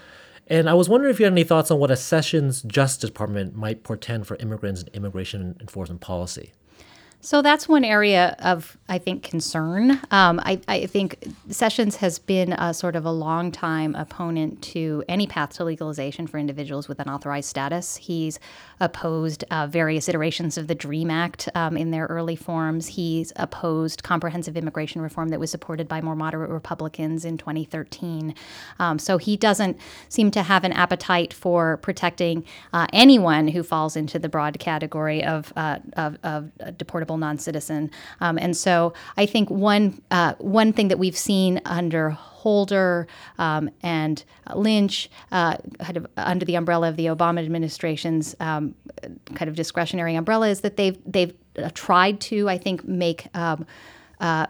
And 0.48 0.68
I 0.68 0.74
was 0.74 0.88
wondering 0.88 1.12
if 1.12 1.20
you 1.20 1.24
had 1.26 1.34
any 1.34 1.44
thoughts 1.44 1.70
on 1.70 1.78
what 1.78 1.90
a 1.90 1.96
Sessions 1.96 2.62
Justice 2.62 3.10
Department 3.10 3.54
might 3.54 3.84
portend 3.84 4.26
for 4.26 4.36
immigrants 4.36 4.80
and 4.80 4.90
immigration 4.94 5.56
enforcement 5.60 6.00
policy. 6.00 6.52
So 7.20 7.42
that's 7.42 7.68
one 7.68 7.82
area 7.82 8.36
of, 8.38 8.78
I 8.88 8.98
think, 8.98 9.24
concern. 9.24 10.00
Um, 10.12 10.40
I, 10.44 10.60
I 10.68 10.86
think 10.86 11.26
Sessions 11.50 11.96
has 11.96 12.20
been 12.20 12.52
a 12.52 12.72
sort 12.72 12.94
of 12.94 13.04
a 13.04 13.10
long 13.10 13.50
time 13.50 13.96
opponent 13.96 14.62
to 14.62 15.02
any 15.08 15.26
path 15.26 15.54
to 15.54 15.64
legalization 15.64 16.28
for 16.28 16.38
individuals 16.38 16.86
with 16.86 17.00
unauthorized 17.00 17.48
status. 17.48 17.96
He's 17.96 18.38
opposed 18.78 19.42
uh, 19.50 19.66
various 19.66 20.08
iterations 20.08 20.56
of 20.56 20.68
the 20.68 20.76
DREAM 20.76 21.10
Act 21.10 21.48
um, 21.56 21.76
in 21.76 21.90
their 21.90 22.06
early 22.06 22.36
forms. 22.36 22.86
He's 22.86 23.32
opposed 23.34 24.04
comprehensive 24.04 24.56
immigration 24.56 25.00
reform 25.00 25.30
that 25.30 25.40
was 25.40 25.50
supported 25.50 25.88
by 25.88 26.00
more 26.00 26.14
moderate 26.14 26.50
Republicans 26.50 27.24
in 27.24 27.36
2013. 27.36 28.32
Um, 28.78 29.00
so 29.00 29.18
he 29.18 29.36
doesn't 29.36 29.76
seem 30.08 30.30
to 30.30 30.44
have 30.44 30.62
an 30.62 30.72
appetite 30.72 31.32
for 31.34 31.78
protecting 31.78 32.44
uh, 32.72 32.86
anyone 32.92 33.48
who 33.48 33.64
falls 33.64 33.96
into 33.96 34.20
the 34.20 34.28
broad 34.28 34.60
category 34.60 35.24
of, 35.24 35.52
uh, 35.56 35.80
of, 35.94 36.16
of 36.22 36.52
a 36.60 36.70
non-citizen. 37.16 37.90
Um, 38.20 38.38
and 38.38 38.56
so 38.56 38.92
I 39.16 39.26
think 39.26 39.50
one 39.50 40.02
uh, 40.10 40.34
one 40.38 40.72
thing 40.72 40.88
that 40.88 40.98
we've 40.98 41.16
seen 41.16 41.60
under 41.64 42.10
Holder 42.10 43.06
um, 43.38 43.68
and 43.82 44.22
Lynch, 44.54 45.10
uh, 45.32 45.56
kind 45.80 45.96
of 45.96 46.06
under 46.16 46.44
the 46.44 46.54
umbrella 46.54 46.88
of 46.88 46.96
the 46.96 47.06
Obama 47.06 47.44
administration's 47.44 48.36
um, 48.40 48.74
kind 49.34 49.48
of 49.48 49.56
discretionary 49.56 50.14
umbrella, 50.14 50.48
is 50.48 50.60
that 50.60 50.76
they've 50.76 50.98
they've 51.04 51.34
uh, 51.56 51.70
tried 51.74 52.20
to, 52.20 52.48
I 52.48 52.58
think, 52.58 52.84
make 52.84 53.26
um, 53.34 53.66
uh, 54.20 54.46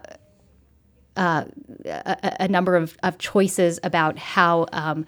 uh, 1.17 1.45
a, 1.85 2.37
a, 2.41 2.47
number 2.47 2.75
of, 2.75 2.97
of 3.03 3.17
choices 3.17 3.79
about 3.83 4.17
how 4.17 4.67
um, 4.71 5.05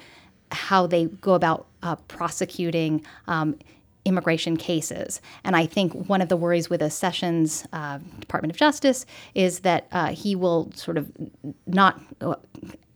how 0.51 0.85
they 0.85 1.05
go 1.05 1.33
about 1.33 1.67
uh, 1.83 1.95
prosecuting 2.07 3.05
um, 3.27 3.57
immigration 4.05 4.57
cases. 4.57 5.21
And 5.43 5.55
I 5.55 5.65
think 5.65 6.09
one 6.09 6.21
of 6.21 6.29
the 6.29 6.37
worries 6.37 6.69
with 6.69 6.81
a 6.81 6.89
Sessions 6.89 7.65
uh, 7.73 7.99
Department 8.19 8.51
of 8.51 8.57
Justice 8.57 9.05
is 9.35 9.59
that 9.59 9.87
uh, 9.91 10.07
he 10.07 10.35
will 10.35 10.71
sort 10.73 10.97
of 10.97 11.11
not 11.67 12.01
uh, 12.21 12.35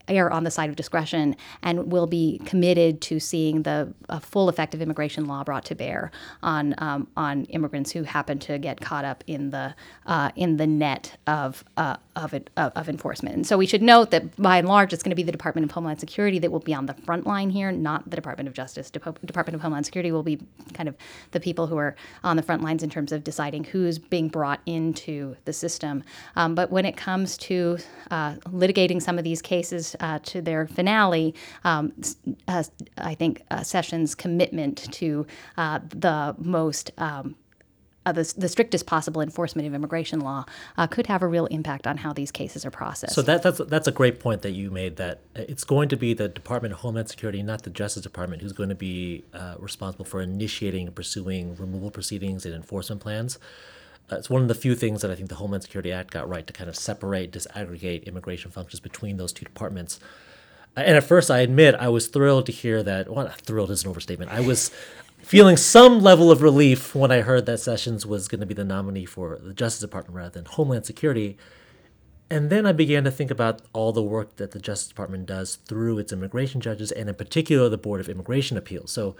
err 0.08 0.32
on 0.32 0.44
the 0.44 0.50
side 0.50 0.70
of 0.70 0.76
discretion 0.76 1.36
and 1.62 1.90
will 1.90 2.06
be 2.06 2.40
committed 2.44 3.00
to 3.02 3.18
seeing 3.18 3.62
the 3.62 3.92
full 4.20 4.48
effect 4.48 4.74
of 4.74 4.80
immigration 4.80 5.26
law 5.26 5.42
brought 5.42 5.64
to 5.64 5.74
bear 5.74 6.10
on 6.42 6.74
um, 6.78 7.08
on 7.16 7.44
immigrants 7.46 7.90
who 7.90 8.02
happen 8.04 8.38
to 8.38 8.58
get 8.58 8.80
caught 8.80 9.04
up 9.04 9.24
in 9.26 9.50
the 9.50 9.74
uh, 10.06 10.30
in 10.36 10.56
the 10.56 10.66
net 10.66 11.16
of 11.26 11.64
uh, 11.76 11.96
of, 12.16 12.34
it, 12.34 12.50
of, 12.56 12.72
of 12.74 12.88
enforcement. 12.88 13.36
And 13.36 13.46
so 13.46 13.56
we 13.56 13.66
should 13.66 13.82
note 13.82 14.10
that 14.10 14.34
by 14.36 14.58
and 14.58 14.66
large, 14.66 14.92
it's 14.92 15.02
going 15.02 15.10
to 15.10 15.16
be 15.16 15.22
the 15.22 15.32
Department 15.32 15.64
of 15.64 15.70
Homeland 15.70 16.00
Security 16.00 16.38
that 16.40 16.50
will 16.50 16.60
be 16.60 16.74
on 16.74 16.86
the 16.86 16.94
front 16.94 17.26
line 17.26 17.50
here, 17.50 17.70
not 17.70 18.08
the 18.10 18.16
Department 18.16 18.48
of 18.48 18.54
Justice. 18.54 18.90
Department 18.90 19.54
of 19.54 19.60
Homeland 19.60 19.86
Security 19.86 20.10
will 20.10 20.22
be 20.22 20.40
kind 20.72 20.88
of 20.88 20.96
the 21.30 21.40
people 21.40 21.66
who 21.66 21.76
are 21.76 21.94
on 22.24 22.36
the 22.36 22.42
front 22.42 22.62
lines 22.62 22.82
in 22.82 22.90
terms 22.90 23.12
of 23.12 23.22
deciding 23.22 23.64
who's 23.64 23.98
being 23.98 24.28
brought 24.28 24.60
into 24.66 25.36
the 25.44 25.52
system. 25.52 26.02
Um, 26.34 26.54
but 26.54 26.70
when 26.70 26.84
it 26.84 26.96
comes 26.96 27.36
to 27.38 27.78
uh, 28.10 28.34
litigating 28.46 29.00
some 29.00 29.18
of 29.18 29.24
these 29.24 29.42
cases 29.42 29.94
uh, 30.00 30.18
to 30.24 30.40
their 30.40 30.66
finale, 30.66 31.34
um, 31.64 31.92
uh, 32.48 32.64
I 32.98 33.14
think 33.14 33.42
uh, 33.50 33.62
Sessions' 33.62 34.14
commitment 34.14 34.92
to 34.94 35.26
uh, 35.56 35.80
the 35.88 36.34
most 36.38 36.90
um, 36.98 37.36
uh, 38.06 38.12
the, 38.12 38.34
the, 38.38 38.48
strictest 38.48 38.86
possible 38.86 39.20
enforcement 39.20 39.66
of 39.66 39.74
immigration 39.74 40.20
law 40.20 40.44
uh, 40.78 40.86
could 40.86 41.08
have 41.08 41.22
a 41.22 41.26
real 41.26 41.46
impact 41.46 41.86
on 41.86 41.98
how 41.98 42.12
these 42.12 42.30
cases 42.30 42.64
are 42.64 42.70
processed. 42.70 43.14
So 43.14 43.22
that, 43.22 43.42
that's 43.42 43.58
that's 43.66 43.88
a 43.88 43.92
great 43.92 44.20
point 44.20 44.42
that 44.42 44.52
you 44.52 44.70
made. 44.70 44.96
That 44.96 45.20
it's 45.34 45.64
going 45.64 45.88
to 45.88 45.96
be 45.96 46.14
the 46.14 46.28
Department 46.28 46.72
of 46.72 46.80
Homeland 46.80 47.08
Security, 47.08 47.42
not 47.42 47.64
the 47.64 47.70
Justice 47.70 48.04
Department, 48.04 48.42
who's 48.42 48.52
going 48.52 48.68
to 48.68 48.76
be 48.76 49.24
uh, 49.34 49.56
responsible 49.58 50.04
for 50.04 50.22
initiating 50.22 50.86
and 50.86 50.94
pursuing 50.94 51.56
removal 51.56 51.90
proceedings 51.90 52.46
and 52.46 52.54
enforcement 52.54 53.02
plans. 53.02 53.38
Uh, 54.10 54.16
it's 54.16 54.30
one 54.30 54.40
of 54.40 54.48
the 54.48 54.54
few 54.54 54.76
things 54.76 55.02
that 55.02 55.10
I 55.10 55.16
think 55.16 55.28
the 55.28 55.34
Homeland 55.34 55.64
Security 55.64 55.90
Act 55.90 56.12
got 56.12 56.28
right 56.28 56.46
to 56.46 56.52
kind 56.52 56.70
of 56.70 56.76
separate, 56.76 57.32
disaggregate 57.32 58.06
immigration 58.06 58.52
functions 58.52 58.78
between 58.78 59.16
those 59.16 59.32
two 59.32 59.44
departments. 59.44 59.98
And 60.76 60.96
at 60.96 61.04
first, 61.04 61.30
I 61.30 61.38
admit 61.38 61.74
I 61.74 61.88
was 61.88 62.06
thrilled 62.08 62.46
to 62.46 62.52
hear 62.52 62.82
that. 62.82 63.10
Well, 63.10 63.28
thrilled 63.28 63.70
is 63.70 63.82
an 63.82 63.90
overstatement. 63.90 64.30
I 64.30 64.40
was 64.40 64.70
feeling 65.26 65.56
some 65.56 66.00
level 66.00 66.30
of 66.30 66.40
relief 66.40 66.94
when 66.94 67.10
I 67.10 67.22
heard 67.22 67.46
that 67.46 67.58
Sessions 67.58 68.06
was 68.06 68.28
going 68.28 68.38
to 68.38 68.46
be 68.46 68.54
the 68.54 68.62
nominee 68.62 69.04
for 69.04 69.40
the 69.42 69.52
Justice 69.52 69.80
Department 69.80 70.14
rather 70.14 70.30
than 70.30 70.44
Homeland 70.44 70.86
Security. 70.86 71.36
And 72.30 72.48
then 72.48 72.64
I 72.64 72.70
began 72.70 73.02
to 73.02 73.10
think 73.10 73.32
about 73.32 73.62
all 73.72 73.92
the 73.92 74.04
work 74.04 74.36
that 74.36 74.52
the 74.52 74.60
Justice 74.60 74.86
Department 74.86 75.26
does 75.26 75.56
through 75.56 75.98
its 75.98 76.12
immigration 76.12 76.60
judges, 76.60 76.92
and 76.92 77.08
in 77.08 77.16
particular, 77.16 77.68
the 77.68 77.76
Board 77.76 78.00
of 78.00 78.08
Immigration 78.08 78.56
Appeals. 78.56 78.92
So, 78.92 79.16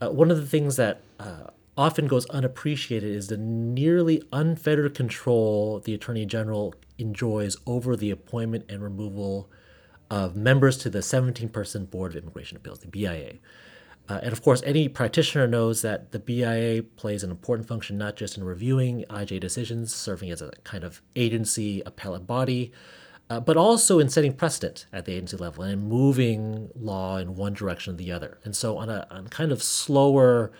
uh, 0.00 0.10
one 0.10 0.30
of 0.30 0.36
the 0.36 0.46
things 0.46 0.76
that 0.76 1.00
uh, 1.18 1.48
often 1.76 2.06
goes 2.06 2.26
unappreciated 2.26 3.12
is 3.12 3.26
the 3.26 3.36
nearly 3.36 4.22
unfettered 4.32 4.94
control 4.94 5.80
the 5.80 5.92
Attorney 5.92 6.24
General 6.24 6.72
enjoys 6.98 7.56
over 7.66 7.96
the 7.96 8.12
appointment 8.12 8.64
and 8.68 8.80
removal 8.80 9.50
of 10.08 10.36
members 10.36 10.78
to 10.78 10.88
the 10.88 11.02
17 11.02 11.48
person 11.48 11.84
Board 11.84 12.12
of 12.12 12.22
Immigration 12.22 12.56
Appeals, 12.56 12.78
the 12.78 12.86
BIA. 12.86 13.38
Uh, 14.08 14.20
and 14.22 14.32
of 14.32 14.42
course, 14.42 14.62
any 14.64 14.88
practitioner 14.88 15.46
knows 15.46 15.82
that 15.82 16.12
the 16.12 16.18
BIA 16.18 16.82
plays 16.82 17.22
an 17.22 17.30
important 17.30 17.68
function 17.68 17.98
not 17.98 18.16
just 18.16 18.38
in 18.38 18.44
reviewing 18.44 19.04
IJ 19.10 19.38
decisions, 19.40 19.94
serving 19.94 20.30
as 20.30 20.40
a 20.40 20.50
kind 20.64 20.82
of 20.82 21.02
agency 21.14 21.82
appellate 21.84 22.26
body, 22.26 22.72
uh, 23.28 23.38
but 23.38 23.56
also 23.56 23.98
in 23.98 24.08
setting 24.08 24.32
precedent 24.32 24.86
at 24.92 25.04
the 25.04 25.12
agency 25.12 25.36
level 25.36 25.62
and 25.62 25.82
moving 25.86 26.70
law 26.74 27.18
in 27.18 27.36
one 27.36 27.52
direction 27.52 27.94
or 27.94 27.96
the 27.96 28.10
other. 28.10 28.38
And 28.44 28.56
so, 28.56 28.78
on 28.78 28.88
a 28.88 29.06
on 29.10 29.28
kind 29.28 29.52
of 29.52 29.62
slower, 29.62 30.50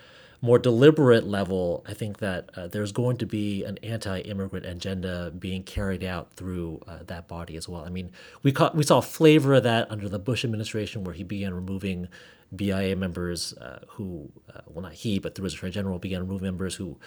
more 0.41 0.59
deliberate 0.59 1.25
level, 1.25 1.83
I 1.87 1.93
think 1.95 2.19
that 2.19 2.51
uh, 2.55 2.67
there's 2.67 2.91
going 2.91 3.17
to 3.17 3.25
be 3.25 3.63
an 3.63 3.77
anti-immigrant 3.79 4.65
agenda 4.65 5.33
being 5.37 5.63
carried 5.63 6.03
out 6.03 6.33
through 6.33 6.81
uh, 6.87 6.99
that 7.07 7.27
body 7.27 7.57
as 7.57 7.67
well. 7.67 7.83
I 7.83 7.89
mean, 7.89 8.11
we 8.43 8.51
caught, 8.51 8.75
we 8.75 8.83
saw 8.83 8.99
a 8.99 9.01
flavor 9.01 9.55
of 9.55 9.63
that 9.63 9.89
under 9.91 10.07
the 10.07 10.19
Bush 10.19 10.45
administration, 10.45 11.03
where 11.03 11.15
he 11.15 11.23
began 11.23 11.53
removing 11.53 12.07
BIA 12.55 12.95
members 12.95 13.53
uh, 13.53 13.79
who, 13.89 14.31
uh, 14.53 14.61
well, 14.67 14.83
not 14.83 14.93
he, 14.93 15.19
but 15.19 15.35
through 15.35 15.45
his 15.45 15.53
attorney 15.53 15.71
general, 15.71 15.99
began 15.99 16.19
to 16.19 16.23
remove 16.23 16.41
members 16.41 16.75
who 16.75 16.97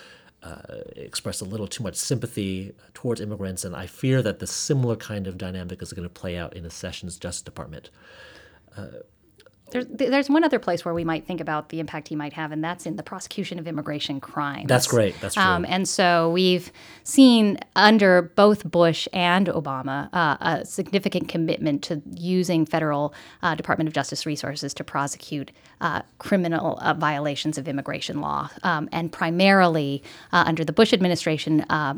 uh, 0.42 0.56
expressed 0.96 1.40
a 1.40 1.44
little 1.44 1.68
too 1.68 1.82
much 1.82 1.94
sympathy 1.94 2.72
towards 2.94 3.20
immigrants. 3.20 3.64
And 3.64 3.74
I 3.76 3.86
fear 3.86 4.22
that 4.22 4.38
the 4.38 4.46
similar 4.46 4.96
kind 4.96 5.26
of 5.26 5.38
dynamic 5.38 5.82
is 5.82 5.92
going 5.92 6.08
to 6.08 6.12
play 6.12 6.36
out 6.36 6.54
in 6.56 6.62
the 6.62 6.70
Sessions 6.70 7.16
Justice 7.16 7.42
Department. 7.42 7.90
There's, 9.72 9.86
there's 9.88 10.28
one 10.28 10.44
other 10.44 10.58
place 10.58 10.84
where 10.84 10.94
we 10.94 11.02
might 11.02 11.26
think 11.26 11.40
about 11.40 11.70
the 11.70 11.80
impact 11.80 12.08
he 12.08 12.14
might 12.14 12.34
have, 12.34 12.52
and 12.52 12.62
that's 12.62 12.86
in 12.86 12.96
the 12.96 13.02
prosecution 13.02 13.58
of 13.58 13.66
immigration 13.66 14.20
crimes. 14.20 14.68
That's 14.68 14.86
great. 14.86 15.18
That's 15.20 15.34
true. 15.34 15.42
Um, 15.42 15.64
and 15.68 15.88
so 15.88 16.30
we've 16.30 16.70
seen 17.04 17.58
under 17.74 18.22
both 18.36 18.70
Bush 18.70 19.08
and 19.12 19.46
Obama 19.48 20.08
uh, 20.12 20.36
a 20.40 20.64
significant 20.66 21.28
commitment 21.28 21.82
to 21.84 22.02
using 22.14 22.66
federal 22.66 23.14
uh, 23.42 23.54
Department 23.54 23.88
of 23.88 23.94
Justice 23.94 24.26
resources 24.26 24.74
to 24.74 24.84
prosecute 24.84 25.50
uh, 25.80 26.02
criminal 26.18 26.78
uh, 26.82 26.94
violations 26.94 27.56
of 27.58 27.66
immigration 27.66 28.20
law. 28.20 28.50
Um, 28.62 28.88
and 28.92 29.10
primarily 29.10 30.02
uh, 30.32 30.44
under 30.46 30.64
the 30.64 30.72
Bush 30.72 30.92
administration, 30.92 31.62
uh, 31.70 31.94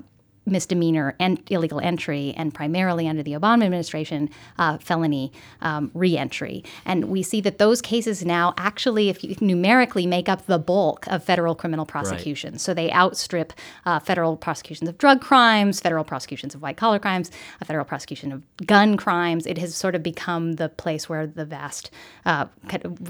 misdemeanor 0.47 1.15
and 1.19 1.43
illegal 1.51 1.81
entry, 1.81 2.35
and 2.37 2.53
primarily 2.53 3.09
under 3.09 3.23
the 3.23 3.33
Obama 3.33 3.65
administration, 3.65 4.29
uh, 4.59 4.79
felony 4.79 5.33
um, 5.63 5.91
reentry. 5.95 6.63
And 6.85 7.07
we 7.07 7.23
see 7.23 7.41
that 7.43 7.59
those 7.59 7.81
cases 7.81 8.25
now 8.25 8.55
actually, 8.59 9.09
if 9.09 9.25
you 9.25 9.37
numerically, 9.41 10.07
make 10.07 10.29
up 10.29 10.47
the 10.47 10.59
bulk 10.59 11.07
of 11.07 11.25
federal 11.25 11.55
criminal 11.55 11.87
prosecutions. 11.87 12.55
Right. 12.55 12.61
So 12.61 12.75
they 12.75 12.91
outstrip 12.93 13.53
uh, 13.87 14.01
federal 14.01 14.37
prosecutions 14.37 14.89
of 14.89 14.99
drug 14.99 15.21
crimes, 15.21 15.81
federal 15.81 16.05
prosecutions 16.05 16.55
of 16.55 16.63
white 16.63 16.77
collar 16.77 16.99
crimes, 16.99 17.31
a 17.61 17.65
federal 17.65 17.85
prosecution 17.85 18.33
of 18.33 18.67
gun 18.67 18.97
crimes. 18.97 19.47
It 19.47 19.59
has 19.59 19.75
sort 19.75 19.95
of 19.95 20.03
become 20.03 20.55
the 20.55 20.69
place 20.69 21.09
where 21.09 21.27
the 21.27 21.45
vast, 21.45 21.91
uh, 22.27 22.47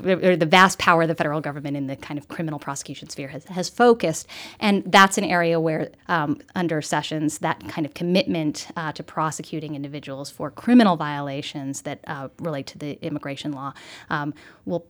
or 0.05 0.37
the 0.37 0.49
vast 0.49 0.79
power 0.79 1.03
of 1.03 1.09
the 1.09 1.15
federal 1.15 1.41
government 1.41 1.77
in 1.77 1.87
the 1.87 1.97
kind 1.97 2.19
of 2.19 2.29
criminal 2.29 2.59
prosecution 2.59 3.09
sphere 3.09 3.29
has, 3.29 3.45
has 3.47 3.69
focused. 3.69 4.29
And 4.61 4.85
that's 4.87 5.19
an 5.19 5.25
area 5.25 5.59
where, 5.59 5.91
um, 6.09 6.41
under 6.55 6.81
Sessions, 6.81 7.24
that 7.39 7.69
kind 7.69 7.87
of 7.87 7.95
commitment 7.95 8.69
uh, 8.77 8.93
to 8.93 9.03
prosecuting 9.03 9.75
individuals 9.75 10.31
for 10.31 10.51
criminal 10.51 10.97
violations 10.97 11.83
that 11.83 12.01
uh, 12.07 12.29
relate 12.41 12.67
to 12.69 12.79
the 12.79 12.99
immigration 13.03 13.53
law 13.53 13.73
um, 14.11 14.35
will 14.65 14.87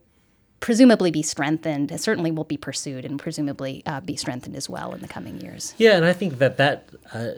presumably 0.60 1.10
be 1.10 1.22
strengthened, 1.22 1.92
certainly 2.00 2.30
will 2.30 2.44
be 2.44 2.56
pursued 2.56 3.04
and 3.04 3.18
presumably 3.18 3.82
uh, 3.86 4.00
be 4.00 4.16
strengthened 4.16 4.56
as 4.56 4.68
well 4.68 4.94
in 4.94 5.00
the 5.00 5.08
coming 5.08 5.38
years. 5.40 5.74
Yeah, 5.76 5.96
and 5.96 6.06
I 6.06 6.14
think 6.14 6.38
that 6.38 6.56
that 6.56 6.88
uh, 7.12 7.32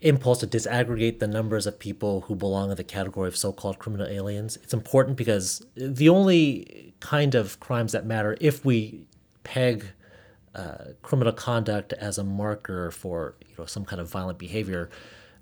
impulse 0.00 0.38
to 0.38 0.46
disaggregate 0.46 1.18
the 1.18 1.26
numbers 1.26 1.66
of 1.66 1.78
people 1.78 2.22
who 2.22 2.34
belong 2.34 2.70
in 2.70 2.76
the 2.76 2.84
category 2.84 3.28
of 3.28 3.36
so-called 3.36 3.78
criminal 3.78 4.06
aliens, 4.06 4.56
it's 4.62 4.72
important 4.72 5.16
because 5.16 5.64
the 5.74 6.08
only 6.08 6.94
kind 7.00 7.34
of 7.34 7.60
crimes 7.60 7.92
that 7.92 8.06
matter 8.06 8.36
if 8.40 8.64
we 8.64 9.06
peg 9.44 9.86
uh, 10.54 10.92
criminal 11.02 11.32
conduct 11.32 11.92
as 11.94 12.18
a 12.18 12.24
marker 12.24 12.90
for 12.90 13.36
you 13.46 13.54
know 13.58 13.66
some 13.66 13.84
kind 13.84 14.00
of 14.00 14.10
violent 14.10 14.38
behavior, 14.38 14.90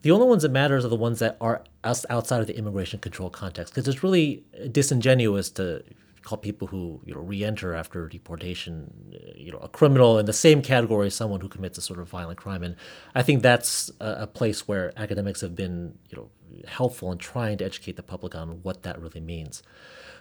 the 0.02 0.10
only 0.10 0.26
ones 0.26 0.42
that 0.42 0.50
matters 0.50 0.84
are 0.84 0.88
the 0.88 0.96
ones 0.96 1.18
that 1.18 1.36
are 1.40 1.62
outside 1.84 2.40
of 2.40 2.46
the 2.46 2.56
immigration 2.56 3.00
control 3.00 3.30
context 3.30 3.74
because 3.74 3.88
it's 3.88 4.02
really 4.02 4.44
disingenuous 4.70 5.50
to 5.50 5.82
call 6.22 6.36
people 6.36 6.68
who 6.68 7.00
you 7.06 7.14
know 7.14 7.20
re-enter 7.20 7.74
after 7.74 8.06
deportation 8.06 8.92
you 9.34 9.50
know 9.50 9.58
a 9.58 9.68
criminal 9.68 10.18
in 10.18 10.26
the 10.26 10.32
same 10.32 10.60
category 10.60 11.06
as 11.06 11.14
someone 11.14 11.40
who 11.40 11.48
commits 11.48 11.78
a 11.78 11.80
sort 11.80 11.98
of 11.98 12.08
violent 12.08 12.38
crime. 12.38 12.62
And 12.62 12.76
i 13.14 13.22
think 13.22 13.42
that's 13.42 13.90
a, 14.00 14.18
a 14.20 14.26
place 14.26 14.68
where 14.68 14.92
academics 14.96 15.40
have 15.40 15.56
been 15.56 15.98
you 16.10 16.18
know 16.18 16.28
helpful 16.66 17.10
in 17.12 17.18
trying 17.18 17.58
to 17.58 17.64
educate 17.64 17.96
the 17.96 18.02
public 18.02 18.34
on 18.34 18.60
what 18.62 18.82
that 18.82 19.00
really 19.00 19.20
means 19.20 19.62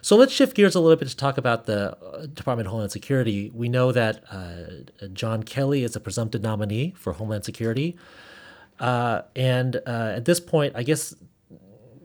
so 0.00 0.16
let's 0.16 0.32
shift 0.32 0.54
gears 0.54 0.74
a 0.74 0.80
little 0.80 0.96
bit 0.96 1.08
to 1.08 1.16
talk 1.16 1.38
about 1.38 1.66
the 1.66 1.96
uh, 1.98 2.26
Department 2.26 2.66
of 2.66 2.70
Homeland 2.70 2.92
Security. 2.92 3.50
We 3.54 3.68
know 3.68 3.92
that 3.92 4.22
uh, 4.30 5.06
John 5.12 5.42
Kelly 5.42 5.84
is 5.84 5.96
a 5.96 6.00
presumptive 6.00 6.42
nominee 6.42 6.94
for 6.96 7.12
Homeland 7.12 7.44
Security. 7.44 7.96
Uh, 8.78 9.22
and 9.34 9.76
uh, 9.86 10.12
at 10.16 10.24
this 10.24 10.40
point, 10.40 10.74
I 10.76 10.82
guess 10.82 11.14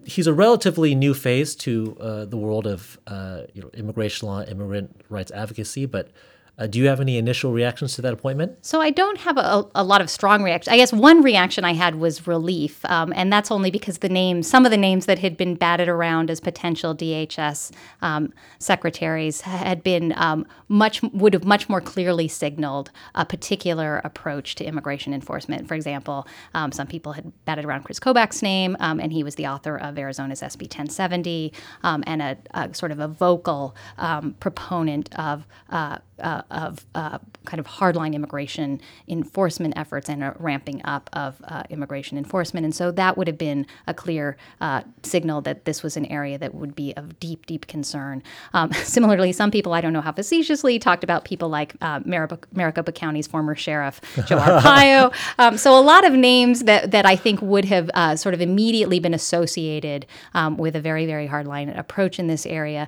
he's 0.06 0.28
a 0.28 0.34
relatively 0.34 0.96
new 0.96 1.14
face 1.14 1.56
to 1.56 1.98
uh, 2.00 2.26
the 2.26 2.38
world 2.38 2.68
of 2.68 3.00
uh, 3.08 3.42
you 3.54 3.62
know, 3.62 3.70
immigration 3.74 4.28
law, 4.28 4.42
immigrant 4.44 5.02
rights 5.10 5.32
advocacy, 5.32 5.86
but 5.86 6.10
Uh, 6.56 6.68
do 6.68 6.78
you 6.78 6.88
have 6.88 7.00
any 7.00 7.18
initial 7.18 7.52
reactions 7.52 7.96
to 7.96 8.02
that 8.02 8.14
appointment? 8.14 8.64
So 8.64 8.80
I 8.80 8.92
don't 8.92 9.18
have 9.20 9.38
a, 9.38 9.66
a 9.74 9.84
lot 9.84 10.02
of 10.02 10.10
strong 10.10 10.44
reaction. 10.44 10.72
I 10.72 10.78
guess 10.78 10.94
one 10.94 11.24
reaction 11.24 11.66
I 11.66 11.74
had 11.74 11.96
was 11.96 12.28
relief, 12.28 12.86
um, 12.86 13.12
and 13.16 13.34
that's 13.34 13.50
only 13.50 13.72
because 13.72 14.00
the 14.00 14.10
names, 14.10 14.48
some 14.48 14.64
of 14.64 14.70
the 14.70 14.78
names 14.78 15.08
that 15.08 15.18
had 15.18 15.36
been 15.36 15.56
batted 15.56 15.88
around 15.88 16.30
as 16.30 16.40
potential 16.40 16.96
DHS 16.96 17.72
um, 18.04 18.32
secretaries, 18.60 19.42
had 19.42 19.82
been 19.82 20.14
um, 20.16 20.46
much 20.68 21.02
would 21.02 21.34
have 21.34 21.44
much 21.44 21.70
more 21.70 21.82
clearly 21.82 22.28
signaled 22.28 22.92
a 23.16 23.26
particular 23.26 24.00
approach 24.04 24.54
to 24.56 24.64
immigration 24.64 25.12
enforcement. 25.12 25.68
For 25.68 25.74
example, 25.74 26.28
um, 26.54 26.72
some 26.72 26.86
people 26.86 27.14
had 27.14 27.32
batted 27.46 27.66
around 27.66 27.82
Chris 27.82 28.00
Kobach's 28.00 28.44
name, 28.44 28.78
um, 28.80 29.00
and 29.00 29.12
he 29.12 29.24
was 29.24 29.36
the 29.36 29.48
author 29.48 29.76
of 29.76 29.98
Arizona's 29.98 30.42
SB 30.42 30.64
1070, 30.64 31.52
um, 31.82 32.04
and 32.06 32.22
a, 32.22 32.38
a, 32.52 32.74
sort 32.76 32.92
of 32.92 33.00
a 33.00 33.08
vocal 33.08 33.76
proponent 34.40 35.10
of. 35.18 35.48
Uh, 35.72 35.98
uh, 36.20 36.43
of 36.52 36.86
uh, 36.96 37.20
kind 37.46 37.60
of 37.60 37.68
hardline 37.68 38.14
immigration 38.14 38.80
enforcement 39.08 39.74
efforts 39.78 40.10
and 40.10 40.24
a 40.24 40.36
ramping 40.40 40.82
up 40.86 41.10
of 41.14 41.42
uh, 41.46 41.64
immigration 41.70 42.18
enforcement. 42.18 42.64
And 42.66 42.76
so 42.76 42.92
that 42.92 43.18
would 43.18 43.28
have 43.28 43.38
been 43.38 43.66
a 43.88 43.94
clear 43.94 44.38
uh, 44.62 44.82
signal 45.04 45.42
that 45.42 45.66
this 45.66 45.84
was 45.84 45.98
an 45.98 46.06
area 46.08 46.38
that 46.38 46.54
would 46.56 46.76
be 46.76 46.94
of 46.96 47.20
deep, 47.20 47.46
deep 47.46 47.68
concern. 47.68 48.24
Um, 48.54 48.72
similarly, 48.84 49.32
some 49.32 49.52
people, 49.52 49.74
I 49.74 49.82
don't 49.82 49.94
know 49.94 50.02
how 50.02 50.12
facetiously, 50.12 50.80
talked 50.80 51.04
about 51.04 51.26
people 51.26 51.50
like 51.50 51.76
uh, 51.82 52.00
Maricopa 52.06 52.92
County's 52.92 53.28
former 53.28 53.56
sheriff, 53.56 54.02
Joe 54.26 54.38
Arpaio. 54.40 55.14
um, 55.40 55.58
so 55.58 55.78
a 55.78 55.82
lot 55.82 56.06
of 56.06 56.14
names 56.14 56.64
that, 56.64 56.92
that 56.92 57.06
I 57.06 57.16
think 57.16 57.42
would 57.42 57.66
have 57.66 57.90
uh, 57.94 58.16
sort 58.16 58.34
of 58.34 58.42
immediately 58.42 59.00
been 59.00 59.14
associated 59.14 60.06
um, 60.34 60.58
with 60.58 60.76
a 60.76 60.82
very, 60.82 61.06
very 61.06 61.28
hardline 61.28 61.78
approach 61.78 62.20
in 62.20 62.28
this 62.28 62.46
area 62.46 62.88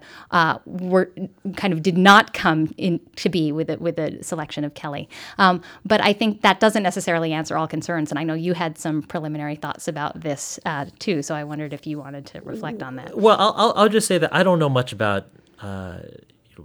were 0.66 1.12
kind 1.56 1.74
of 1.74 1.82
did 1.82 1.98
not 1.98 2.34
come 2.34 2.74
in 2.78 3.00
to 3.16 3.30
be 3.30 3.45
with 3.52 3.70
with 3.80 3.96
the 3.96 4.20
selection 4.22 4.64
of 4.64 4.74
Kelly. 4.74 5.10
Um, 5.38 5.62
but 5.86 6.02
I 6.02 6.14
think 6.14 6.42
that 6.42 6.60
doesn't 6.60 6.84
necessarily 6.84 7.34
answer 7.34 7.58
all 7.58 7.68
concerns. 7.68 8.12
And 8.12 8.20
I 8.20 8.24
know 8.24 8.34
you 8.34 8.54
had 8.54 8.78
some 8.78 9.02
preliminary 9.02 9.56
thoughts 9.56 9.88
about 9.88 10.22
this 10.22 10.60
uh, 10.66 10.86
too. 11.00 11.22
So 11.22 11.36
I 11.36 11.44
wondered 11.44 11.74
if 11.74 11.88
you 11.88 12.00
wanted 12.00 12.26
to 12.28 12.42
reflect 12.42 12.82
on 12.84 12.96
that. 12.98 13.18
Well, 13.18 13.38
I'll, 13.40 13.74
I'll 13.76 13.90
just 13.90 14.08
say 14.08 14.18
that 14.18 14.34
I 14.34 14.44
don't 14.44 14.60
know 14.60 14.70
much 14.70 14.92
about. 14.92 15.28
Uh, 15.62 16.00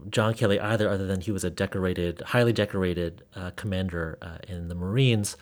John 0.08 0.34
Kelly 0.34 0.60
either, 0.60 0.88
other 0.88 1.06
than 1.06 1.20
he 1.20 1.32
was 1.32 1.42
a 1.42 1.50
decorated, 1.50 2.20
highly 2.20 2.52
decorated 2.52 3.25
uh, 3.34 3.50
commander 3.56 4.18
uh, 4.22 4.38
in 4.46 4.68
the 4.68 4.75
Marines. 4.76 5.37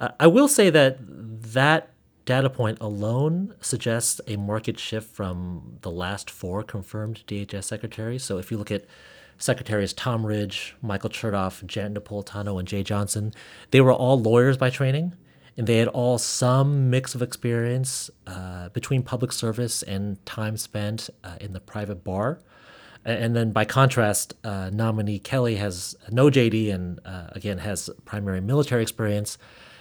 Uh, 0.00 0.08
I 0.18 0.26
will 0.26 0.48
say 0.48 0.68
that 0.70 0.98
that 1.00 1.94
data 2.24 2.48
point 2.48 2.78
alone 2.80 3.54
suggests 3.60 4.20
a 4.26 4.36
market 4.36 4.78
shift 4.78 5.14
from 5.14 5.78
the 5.82 5.90
last 5.90 6.30
four 6.30 6.62
confirmed 6.62 7.22
DHS 7.26 7.64
secretaries. 7.64 8.24
So 8.24 8.38
if 8.38 8.50
you 8.50 8.56
look 8.56 8.70
at 8.70 8.84
Secretaries 9.44 9.92
Tom 9.92 10.24
Ridge, 10.24 10.74
Michael 10.80 11.10
Chertoff, 11.10 11.64
Janet 11.66 12.02
Napolitano, 12.02 12.58
and 12.58 12.66
Jeh 12.66 12.82
Johnson, 12.82 13.32
they 13.70 13.80
were 13.80 13.92
all 13.92 14.18
lawyers 14.18 14.56
by 14.56 14.70
training, 14.70 15.14
and 15.56 15.66
they 15.66 15.76
had 15.76 15.88
all 15.88 16.16
some 16.16 16.88
mix 16.88 17.14
of 17.14 17.20
experience 17.20 18.10
uh, 18.26 18.70
between 18.70 19.02
public 19.02 19.32
service 19.32 19.82
and 19.82 20.24
time 20.24 20.56
spent 20.56 21.10
uh, 21.22 21.36
in 21.40 21.52
the 21.52 21.60
private 21.60 22.02
bar. 22.02 22.40
And 23.04 23.36
then, 23.36 23.52
by 23.52 23.66
contrast, 23.66 24.32
uh, 24.44 24.70
nominee 24.72 25.18
Kelly 25.18 25.56
has 25.56 25.94
no 26.10 26.30
JD 26.30 26.72
and 26.72 27.00
uh, 27.04 27.26
again 27.32 27.58
has 27.58 27.90
primary 28.06 28.40
military 28.40 28.80
experience. 28.80 29.36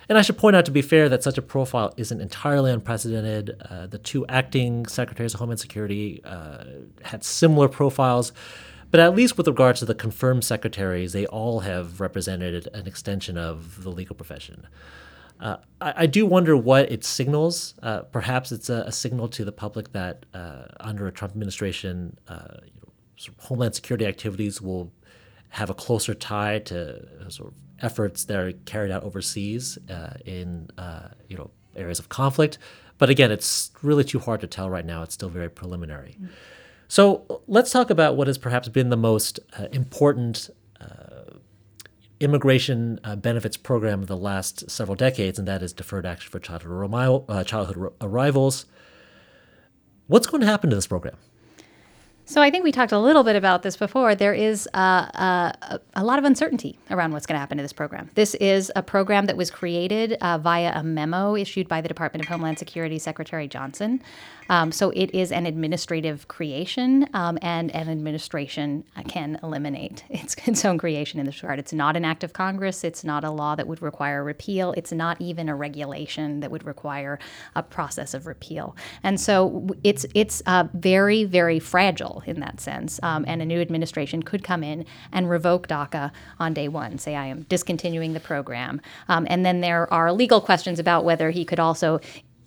And 0.10 0.18
I 0.18 0.22
should 0.22 0.38
point 0.38 0.58
out, 0.58 0.66
to 0.66 0.72
be 0.72 0.82
fair, 0.82 1.08
that 1.08 1.24
such 1.24 1.38
a 1.38 1.42
profile 1.42 1.94
isn't 1.96 2.20
entirely 2.20 2.70
unprecedented. 2.70 3.56
Uh, 3.70 3.88
the 3.88 3.98
two 3.98 4.26
acting 4.28 4.86
secretaries 4.88 5.34
of 5.34 5.40
Homeland 5.40 5.62
Security 5.62 6.22
uh, 6.26 6.66
had 7.04 7.24
similar 7.24 7.70
profiles. 7.70 8.34
But 8.94 9.00
at 9.00 9.16
least 9.16 9.40
with 9.40 9.48
regards 9.48 9.80
to 9.80 9.86
the 9.86 9.96
confirmed 9.96 10.44
secretaries, 10.44 11.14
they 11.14 11.26
all 11.26 11.62
have 11.62 12.00
represented 12.00 12.70
an 12.76 12.86
extension 12.86 13.40
of 13.40 13.82
the 13.84 13.90
legal 13.90 14.16
profession. 14.16 14.68
Uh, 15.40 15.58
I, 15.82 15.94
I, 15.98 16.06
do 16.06 16.28
wonder 16.28 16.56
what 16.56 16.92
it 16.92 17.04
signals. 17.04 17.74
Uh, 17.82 18.02
perhaps 18.02 18.52
it's 18.52 18.70
a, 18.70 18.84
a, 18.86 18.92
signal 18.92 19.30
to 19.30 19.44
the 19.44 19.52
public 19.52 19.94
that 19.94 20.28
uh, 20.36 20.66
under 20.80 21.08
a 21.08 21.12
Trump 21.12 21.32
administration, 21.34 22.20
uh, 22.28 22.58
you 22.66 22.72
know, 22.84 22.94
sort 23.18 23.36
of 23.36 23.44
Homeland 23.46 23.74
Security 23.74 24.06
activities 24.06 24.62
will 24.62 24.92
have 25.50 25.72
a 25.72 25.74
closer 25.74 26.14
tie 26.14 26.60
to 26.60 27.04
uh, 27.20 27.30
sort 27.30 27.50
of 27.50 27.56
efforts 27.82 28.26
that 28.26 28.38
are 28.38 28.52
carried 28.66 28.92
out 28.92 29.02
overseas 29.02 29.80
uh, 29.90 30.14
in 30.24 30.70
you 31.30 31.36
know 31.36 31.50
areas 31.76 31.98
of 31.98 32.10
conflict. 32.10 32.60
But 33.00 33.10
again, 33.10 33.32
it's 33.32 33.72
really 33.82 34.04
too 34.04 34.20
hard 34.20 34.40
to 34.42 34.48
tell 34.48 34.70
right 34.70 34.86
now. 34.86 35.02
It's 35.02 35.16
still 35.16 35.30
very 35.30 35.50
preliminary. 35.50 36.16
Mm-hmm. 36.22 36.34
So 36.94 37.42
let's 37.48 37.72
talk 37.72 37.90
about 37.90 38.18
what 38.18 38.28
has 38.28 38.38
perhaps 38.38 38.70
been 38.70 38.90
the 38.90 38.96
most 38.96 39.40
uh, 39.58 39.66
important 39.72 40.52
uh, 40.80 41.40
immigration 42.20 43.00
uh, 43.04 43.16
benefits 43.16 43.58
program 43.58 44.02
of 44.04 44.08
the 44.08 44.16
last 44.16 44.70
several 44.70 44.96
decades, 44.96 45.40
and 45.40 45.48
that 45.48 45.64
is 45.64 45.74
deferred 45.74 46.06
action 46.06 46.30
for 46.30 46.38
childhood, 46.38 47.26
uh, 47.28 47.44
childhood 47.46 47.92
arrivals. 48.00 48.68
What's 50.06 50.28
going 50.28 50.42
to 50.42 50.46
happen 50.46 50.70
to 50.70 50.76
this 50.76 50.86
program? 50.86 51.18
So 52.26 52.42
I 52.42 52.50
think 52.50 52.64
we 52.64 52.72
talked 52.72 52.94
a 52.94 53.00
little 53.00 53.24
bit 53.24 53.36
about 53.36 53.64
this 53.64 53.76
before. 53.76 54.16
There 54.16 54.34
is 54.34 54.68
uh, 54.74 54.78
uh, 55.14 55.78
a 55.94 56.04
lot 56.06 56.20
of 56.20 56.26
uncertainty 56.26 56.80
around 56.90 57.12
what's 57.12 57.26
going 57.26 57.36
to 57.36 57.40
happen 57.40 57.58
to 57.58 57.64
this 57.64 57.74
program. 57.74 58.10
This 58.16 58.34
is 58.36 58.72
a 58.78 58.82
program 58.82 59.26
that 59.26 59.36
was 59.36 59.52
created 59.52 60.14
uh, 60.22 60.38
via 60.38 60.72
a 60.74 60.84
memo 60.84 61.36
issued 61.36 61.68
by 61.68 61.82
the 61.82 61.90
Department 61.90 62.24
of 62.24 62.30
Homeland 62.30 62.60
Security 62.60 62.98
Secretary 62.98 63.48
Johnson. 63.50 64.02
Um, 64.50 64.72
so 64.72 64.92
it 64.92 65.14
is 65.14 65.32
an 65.32 65.46
administrative 65.46 66.28
creation, 66.28 67.10
um, 67.14 67.38
and 67.42 67.74
an 67.76 67.90
administration 67.90 68.84
can 69.08 69.40
eliminate 69.44 70.04
its, 70.10 70.36
its 70.46 70.64
own 70.64 70.78
creation 70.78 71.20
in 71.20 71.26
this 71.26 71.42
regard. 71.44 71.60
It's 71.60 71.74
not 71.74 71.98
an 71.98 72.06
act 72.06 72.24
of 72.24 72.34
Congress. 72.34 72.84
It's 72.84 73.04
not 73.04 73.24
a 73.24 73.32
law 73.32 73.56
that 73.56 73.68
would 73.68 73.82
require 73.82 74.24
repeal. 74.24 74.74
It's 74.78 74.92
not 74.92 75.20
even 75.22 75.50
a 75.50 75.56
regulation 75.56 76.40
that 76.40 76.52
would 76.52 76.66
require 76.66 77.20
a 77.56 77.64
process 77.64 78.14
of 78.14 78.28
repeal. 78.28 78.76
And 79.02 79.20
so 79.20 79.68
it's 79.84 80.06
it's 80.14 80.42
uh, 80.46 80.66
very 80.74 81.24
very 81.24 81.60
fragile 81.60 82.13
in 82.22 82.40
that 82.40 82.60
sense. 82.60 83.00
Um, 83.02 83.26
and 83.28 83.42
a 83.42 83.46
new 83.46 83.60
administration 83.62 84.24
could 84.24 84.44
come 84.44 84.64
in 84.64 84.86
and 85.12 85.30
revoke 85.30 85.68
DACA 85.68 86.12
on 86.40 86.54
day 86.54 86.68
one. 86.68 86.98
Say 86.98 87.16
I 87.16 87.26
am 87.26 87.44
discontinuing 87.44 88.14
the 88.14 88.20
program, 88.20 88.82
um, 89.08 89.26
and 89.30 89.46
then 89.46 89.62
there 89.62 89.92
are 89.94 90.12
legal 90.12 90.42
questions 90.42 90.80
about 90.80 91.06
whether 91.06 91.32
he 91.32 91.46
could 91.46 91.60
also 91.60 92.00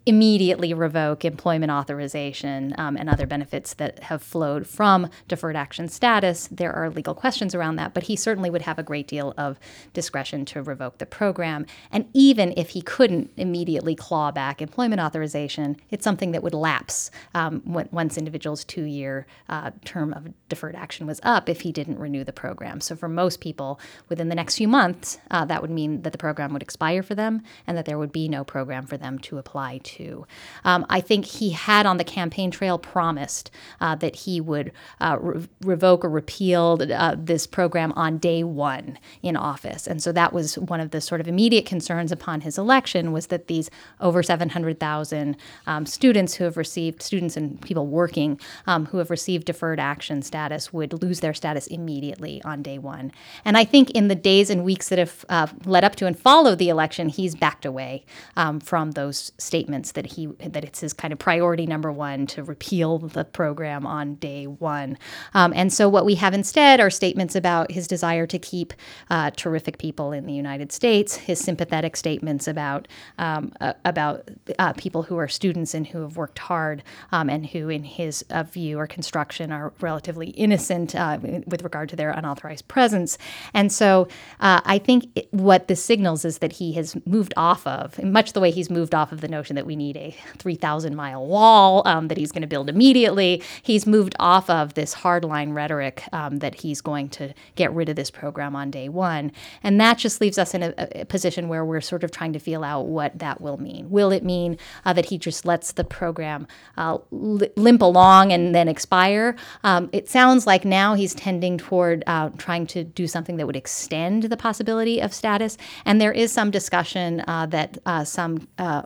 immediately 0.06 0.72
revoke 0.72 1.24
employment 1.24 1.72
authorization 1.72 2.72
um, 2.78 2.96
and 2.96 3.10
other 3.10 3.26
benefits 3.26 3.74
that 3.74 4.04
have 4.04 4.22
flowed 4.22 4.64
from 4.64 5.10
deferred 5.26 5.56
action 5.56 5.88
status. 5.88 6.48
There 6.48 6.72
are 6.72 6.88
legal 6.88 7.12
questions 7.12 7.56
around 7.56 7.74
that, 7.76 7.92
but 7.92 8.04
he 8.04 8.14
certainly 8.14 8.48
would 8.48 8.62
have 8.62 8.78
a 8.78 8.84
great 8.84 9.08
deal 9.08 9.34
of 9.36 9.58
discretion 9.92 10.44
to 10.46 10.62
revoke 10.62 10.98
the 10.98 11.06
program. 11.06 11.66
And 11.90 12.08
even 12.14 12.54
if 12.56 12.70
he 12.70 12.82
couldn't 12.82 13.32
immediately 13.36 13.96
claw 13.96 14.30
back 14.30 14.62
employment 14.62 15.00
authorization, 15.00 15.76
it's 15.90 16.04
something 16.04 16.30
that 16.30 16.42
would 16.44 16.54
lapse 16.54 17.10
um, 17.34 17.62
once 17.64 18.16
individuals' 18.16 18.64
two 18.64 18.84
year 18.84 19.26
uh, 19.48 19.72
term 19.84 20.12
of 20.12 20.28
deferred 20.48 20.76
action 20.76 21.08
was 21.08 21.20
up 21.24 21.48
if 21.48 21.62
he 21.62 21.72
didn't 21.72 21.98
renew 21.98 22.22
the 22.22 22.32
program. 22.32 22.80
So 22.80 22.94
for 22.94 23.08
most 23.08 23.40
people, 23.40 23.80
within 24.08 24.28
the 24.28 24.36
next 24.36 24.56
few 24.56 24.68
months, 24.68 25.18
uh, 25.32 25.44
that 25.46 25.62
would 25.62 25.70
mean 25.70 26.02
that 26.02 26.12
the 26.12 26.18
program 26.18 26.52
would 26.52 26.62
expire 26.62 27.02
for 27.02 27.16
them 27.16 27.42
and 27.66 27.76
that 27.76 27.86
there 27.86 27.98
would 27.98 28.12
be 28.12 28.28
no 28.28 28.44
program 28.44 28.86
for 28.86 28.96
them 28.96 29.18
to 29.18 29.38
apply 29.38 29.78
to 29.78 29.95
to. 29.96 30.26
Um, 30.64 30.86
I 30.88 31.00
think 31.00 31.24
he 31.24 31.50
had 31.50 31.86
on 31.86 31.96
the 31.96 32.04
campaign 32.04 32.50
trail 32.50 32.78
promised 32.78 33.50
uh, 33.80 33.94
that 33.96 34.16
he 34.16 34.40
would 34.40 34.72
uh, 35.00 35.16
re- 35.20 35.48
revoke 35.62 36.04
or 36.04 36.10
repeal 36.10 36.78
uh, 36.80 37.16
this 37.18 37.46
program 37.46 37.92
on 37.92 38.18
day 38.18 38.42
one 38.44 38.98
in 39.22 39.36
office. 39.36 39.86
And 39.86 40.02
so 40.02 40.12
that 40.12 40.32
was 40.32 40.56
one 40.56 40.80
of 40.80 40.90
the 40.90 41.00
sort 41.00 41.20
of 41.20 41.28
immediate 41.28 41.66
concerns 41.66 42.12
upon 42.12 42.42
his 42.42 42.58
election 42.58 43.12
was 43.12 43.28
that 43.28 43.46
these 43.48 43.70
over 44.00 44.22
700,000 44.22 45.36
um, 45.66 45.86
students 45.86 46.34
who 46.34 46.44
have 46.44 46.56
received, 46.56 47.02
students 47.02 47.36
and 47.36 47.60
people 47.62 47.86
working 47.86 48.40
um, 48.66 48.86
who 48.86 48.98
have 48.98 49.10
received 49.10 49.46
deferred 49.46 49.80
action 49.80 50.22
status 50.22 50.72
would 50.72 51.02
lose 51.02 51.20
their 51.20 51.34
status 51.34 51.66
immediately 51.68 52.42
on 52.42 52.62
day 52.62 52.78
one. 52.78 53.12
And 53.44 53.56
I 53.56 53.64
think 53.64 53.90
in 53.92 54.08
the 54.08 54.14
days 54.14 54.50
and 54.50 54.64
weeks 54.64 54.88
that 54.88 54.98
have 54.98 55.24
uh, 55.28 55.46
led 55.64 55.84
up 55.84 55.96
to 55.96 56.06
and 56.06 56.18
followed 56.18 56.58
the 56.58 56.68
election, 56.68 57.08
he's 57.08 57.34
backed 57.34 57.64
away 57.64 58.04
um, 58.36 58.60
from 58.60 58.92
those 58.92 59.32
statements 59.38 59.85
that 59.92 60.06
he 60.06 60.26
that 60.38 60.64
it's 60.64 60.80
his 60.80 60.92
kind 60.92 61.12
of 61.12 61.18
priority 61.18 61.66
number 61.66 61.92
one 61.92 62.26
to 62.26 62.42
repeal 62.42 62.98
the 62.98 63.24
program 63.24 63.86
on 63.86 64.14
day 64.16 64.46
one. 64.46 64.98
Um, 65.34 65.52
and 65.54 65.72
so 65.72 65.88
what 65.88 66.04
we 66.04 66.14
have 66.16 66.34
instead 66.34 66.80
are 66.80 66.90
statements 66.90 67.34
about 67.34 67.70
his 67.70 67.86
desire 67.86 68.26
to 68.26 68.38
keep 68.38 68.72
uh, 69.10 69.30
terrific 69.36 69.78
people 69.78 70.12
in 70.12 70.26
the 70.26 70.32
United 70.32 70.72
States, 70.72 71.16
his 71.16 71.38
sympathetic 71.38 71.96
statements 71.96 72.48
about 72.48 72.88
um, 73.18 73.52
uh, 73.60 73.72
about 73.84 74.28
uh, 74.58 74.72
people 74.74 75.02
who 75.02 75.16
are 75.16 75.28
students 75.28 75.74
and 75.74 75.86
who 75.86 76.02
have 76.02 76.16
worked 76.16 76.38
hard 76.38 76.82
um, 77.12 77.30
and 77.30 77.46
who, 77.46 77.68
in 77.68 77.84
his 77.84 78.24
uh, 78.30 78.42
view 78.42 78.78
or 78.78 78.86
construction, 78.86 79.52
are 79.52 79.72
relatively 79.80 80.28
innocent 80.30 80.94
uh, 80.94 81.18
with 81.46 81.62
regard 81.62 81.88
to 81.88 81.96
their 81.96 82.10
unauthorized 82.10 82.66
presence. 82.68 83.18
And 83.54 83.70
so 83.72 84.08
uh, 84.40 84.60
I 84.64 84.78
think 84.78 85.06
it, 85.14 85.32
what 85.32 85.68
this 85.68 85.82
signals 85.82 86.24
is 86.24 86.38
that 86.38 86.52
he 86.52 86.72
has 86.72 86.96
moved 87.06 87.34
off 87.36 87.66
of, 87.66 88.02
much 88.02 88.32
the 88.32 88.40
way 88.40 88.50
he's 88.50 88.70
moved 88.70 88.94
off 88.94 89.12
of 89.12 89.20
the 89.20 89.28
notion 89.28 89.56
that 89.56 89.66
we 89.66 89.75
need 89.76 89.96
a 89.96 90.14
3,000 90.38 90.94
mile 90.94 91.26
wall 91.26 91.82
um, 91.86 92.08
that 92.08 92.18
he's 92.18 92.32
going 92.32 92.42
to 92.42 92.48
build 92.48 92.68
immediately. 92.68 93.42
He's 93.62 93.86
moved 93.86 94.14
off 94.18 94.48
of 94.50 94.74
this 94.74 94.94
hardline 94.94 95.54
rhetoric 95.54 96.02
um, 96.12 96.38
that 96.38 96.56
he's 96.56 96.80
going 96.80 97.08
to 97.10 97.34
get 97.54 97.72
rid 97.72 97.88
of 97.88 97.96
this 97.96 98.10
program 98.10 98.56
on 98.56 98.70
day 98.70 98.88
one. 98.88 99.32
And 99.62 99.80
that 99.80 99.98
just 99.98 100.20
leaves 100.20 100.38
us 100.38 100.54
in 100.54 100.62
a, 100.62 100.74
a 101.00 101.04
position 101.04 101.48
where 101.48 101.64
we're 101.64 101.80
sort 101.80 102.04
of 102.04 102.10
trying 102.10 102.32
to 102.32 102.38
feel 102.38 102.64
out 102.64 102.86
what 102.86 103.18
that 103.18 103.40
will 103.40 103.58
mean. 103.58 103.90
Will 103.90 104.12
it 104.12 104.24
mean 104.24 104.58
uh, 104.84 104.92
that 104.92 105.06
he 105.06 105.18
just 105.18 105.44
lets 105.44 105.72
the 105.72 105.84
program 105.84 106.46
uh, 106.76 106.98
limp 107.10 107.82
along 107.82 108.32
and 108.32 108.54
then 108.54 108.68
expire? 108.68 109.36
Um, 109.64 109.88
it 109.92 110.08
sounds 110.08 110.46
like 110.46 110.64
now 110.64 110.94
he's 110.94 111.14
tending 111.14 111.58
toward 111.58 112.02
uh, 112.06 112.30
trying 112.38 112.66
to 112.68 112.84
do 112.84 113.06
something 113.06 113.36
that 113.36 113.46
would 113.46 113.56
extend 113.56 114.24
the 114.24 114.36
possibility 114.36 115.00
of 115.00 115.12
status. 115.12 115.56
And 115.84 116.00
there 116.00 116.12
is 116.12 116.32
some 116.32 116.50
discussion 116.50 117.22
uh, 117.26 117.46
that 117.46 117.78
uh, 117.86 118.04
some 118.04 118.48
uh, 118.58 118.82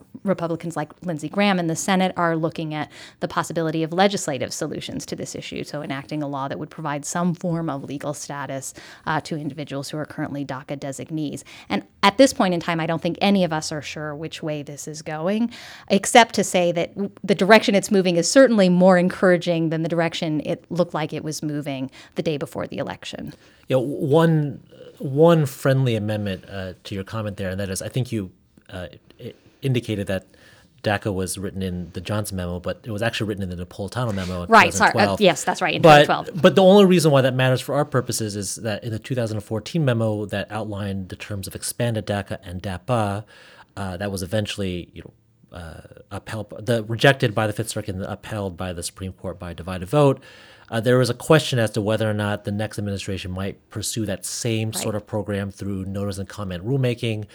Republicans 0.70 0.76
like 0.76 1.06
Lindsey 1.06 1.28
Graham 1.28 1.58
in 1.58 1.66
the 1.66 1.76
Senate 1.76 2.12
are 2.16 2.36
looking 2.36 2.74
at 2.74 2.90
the 3.20 3.28
possibility 3.28 3.82
of 3.82 3.92
legislative 3.92 4.52
solutions 4.52 5.06
to 5.06 5.16
this 5.16 5.34
issue. 5.34 5.64
So, 5.64 5.82
enacting 5.82 6.22
a 6.22 6.28
law 6.28 6.48
that 6.48 6.58
would 6.58 6.70
provide 6.70 7.04
some 7.04 7.34
form 7.34 7.68
of 7.68 7.84
legal 7.84 8.14
status 8.14 8.74
uh, 9.06 9.20
to 9.22 9.36
individuals 9.36 9.90
who 9.90 9.98
are 9.98 10.06
currently 10.06 10.44
DACA 10.44 10.78
designees. 10.78 11.44
And 11.68 11.84
at 12.02 12.18
this 12.18 12.32
point 12.32 12.54
in 12.54 12.60
time, 12.60 12.80
I 12.80 12.86
don't 12.86 13.02
think 13.02 13.18
any 13.20 13.44
of 13.44 13.52
us 13.52 13.72
are 13.72 13.82
sure 13.82 14.14
which 14.14 14.42
way 14.42 14.62
this 14.62 14.86
is 14.88 15.02
going, 15.02 15.50
except 15.88 16.34
to 16.34 16.44
say 16.44 16.72
that 16.72 16.92
the 17.22 17.34
direction 17.34 17.74
it's 17.74 17.90
moving 17.90 18.16
is 18.16 18.30
certainly 18.30 18.68
more 18.68 18.98
encouraging 18.98 19.70
than 19.70 19.82
the 19.82 19.88
direction 19.88 20.40
it 20.44 20.64
looked 20.70 20.94
like 20.94 21.12
it 21.12 21.24
was 21.24 21.42
moving 21.42 21.90
the 22.14 22.22
day 22.22 22.36
before 22.36 22.66
the 22.66 22.78
election. 22.78 23.32
You 23.68 23.76
know, 23.76 23.82
one 23.82 24.60
one 24.98 25.46
friendly 25.46 25.96
amendment 25.96 26.44
uh, 26.46 26.74
to 26.84 26.94
your 26.94 27.04
comment 27.04 27.38
there, 27.38 27.48
and 27.48 27.58
that 27.58 27.70
is, 27.70 27.80
I 27.80 27.88
think 27.88 28.12
you 28.12 28.30
uh, 28.68 28.88
indicated 29.62 30.06
that 30.06 30.26
DACA 30.82 31.12
was 31.12 31.36
written 31.36 31.62
in 31.62 31.90
the 31.92 32.00
Johnson 32.00 32.36
memo, 32.36 32.58
but 32.58 32.80
it 32.84 32.90
was 32.90 33.02
actually 33.02 33.28
written 33.28 33.42
in 33.42 33.56
the 33.56 33.64
Napolitano 33.64 34.14
memo. 34.14 34.46
right. 34.46 34.72
Sorry. 34.72 34.92
Uh, 34.94 35.16
yes, 35.18 35.44
that's 35.44 35.60
right. 35.60 35.74
In 35.74 35.82
but, 35.82 36.02
2012. 36.02 36.42
But 36.42 36.54
the 36.54 36.62
only 36.62 36.86
reason 36.86 37.10
why 37.12 37.20
that 37.20 37.34
matters 37.34 37.60
for 37.60 37.74
our 37.74 37.84
purposes 37.84 38.36
is 38.36 38.56
that 38.56 38.82
in 38.82 38.90
the 38.90 38.98
2014 38.98 39.84
memo 39.84 40.24
that 40.26 40.50
outlined 40.50 41.10
the 41.10 41.16
terms 41.16 41.46
of 41.46 41.54
expanded 41.54 42.06
DACA 42.06 42.38
and 42.42 42.62
DAPA, 42.62 43.24
uh, 43.76 43.96
that 43.96 44.10
was 44.10 44.22
eventually 44.22 44.90
you 44.94 45.02
know 45.02 45.58
uh, 45.58 45.80
upheld, 46.10 46.54
the 46.64 46.84
rejected 46.84 47.34
by 47.34 47.46
the 47.46 47.52
Fifth 47.52 47.70
Circuit 47.70 47.94
and 47.94 48.04
upheld 48.04 48.56
by 48.56 48.72
the 48.72 48.82
Supreme 48.82 49.12
Court 49.12 49.38
by 49.38 49.50
a 49.50 49.54
divided 49.54 49.88
vote. 49.88 50.22
Uh, 50.70 50.80
there 50.80 50.98
was 50.98 51.10
a 51.10 51.14
question 51.14 51.58
as 51.58 51.70
to 51.72 51.80
whether 51.80 52.08
or 52.08 52.14
not 52.14 52.44
the 52.44 52.52
next 52.52 52.78
administration 52.78 53.32
might 53.32 53.68
pursue 53.70 54.06
that 54.06 54.24
same 54.24 54.68
right. 54.68 54.76
sort 54.76 54.94
of 54.94 55.06
program 55.06 55.50
through 55.50 55.84
notice 55.84 56.18
and 56.18 56.28
comment 56.28 56.64
rulemaking. 56.64 57.26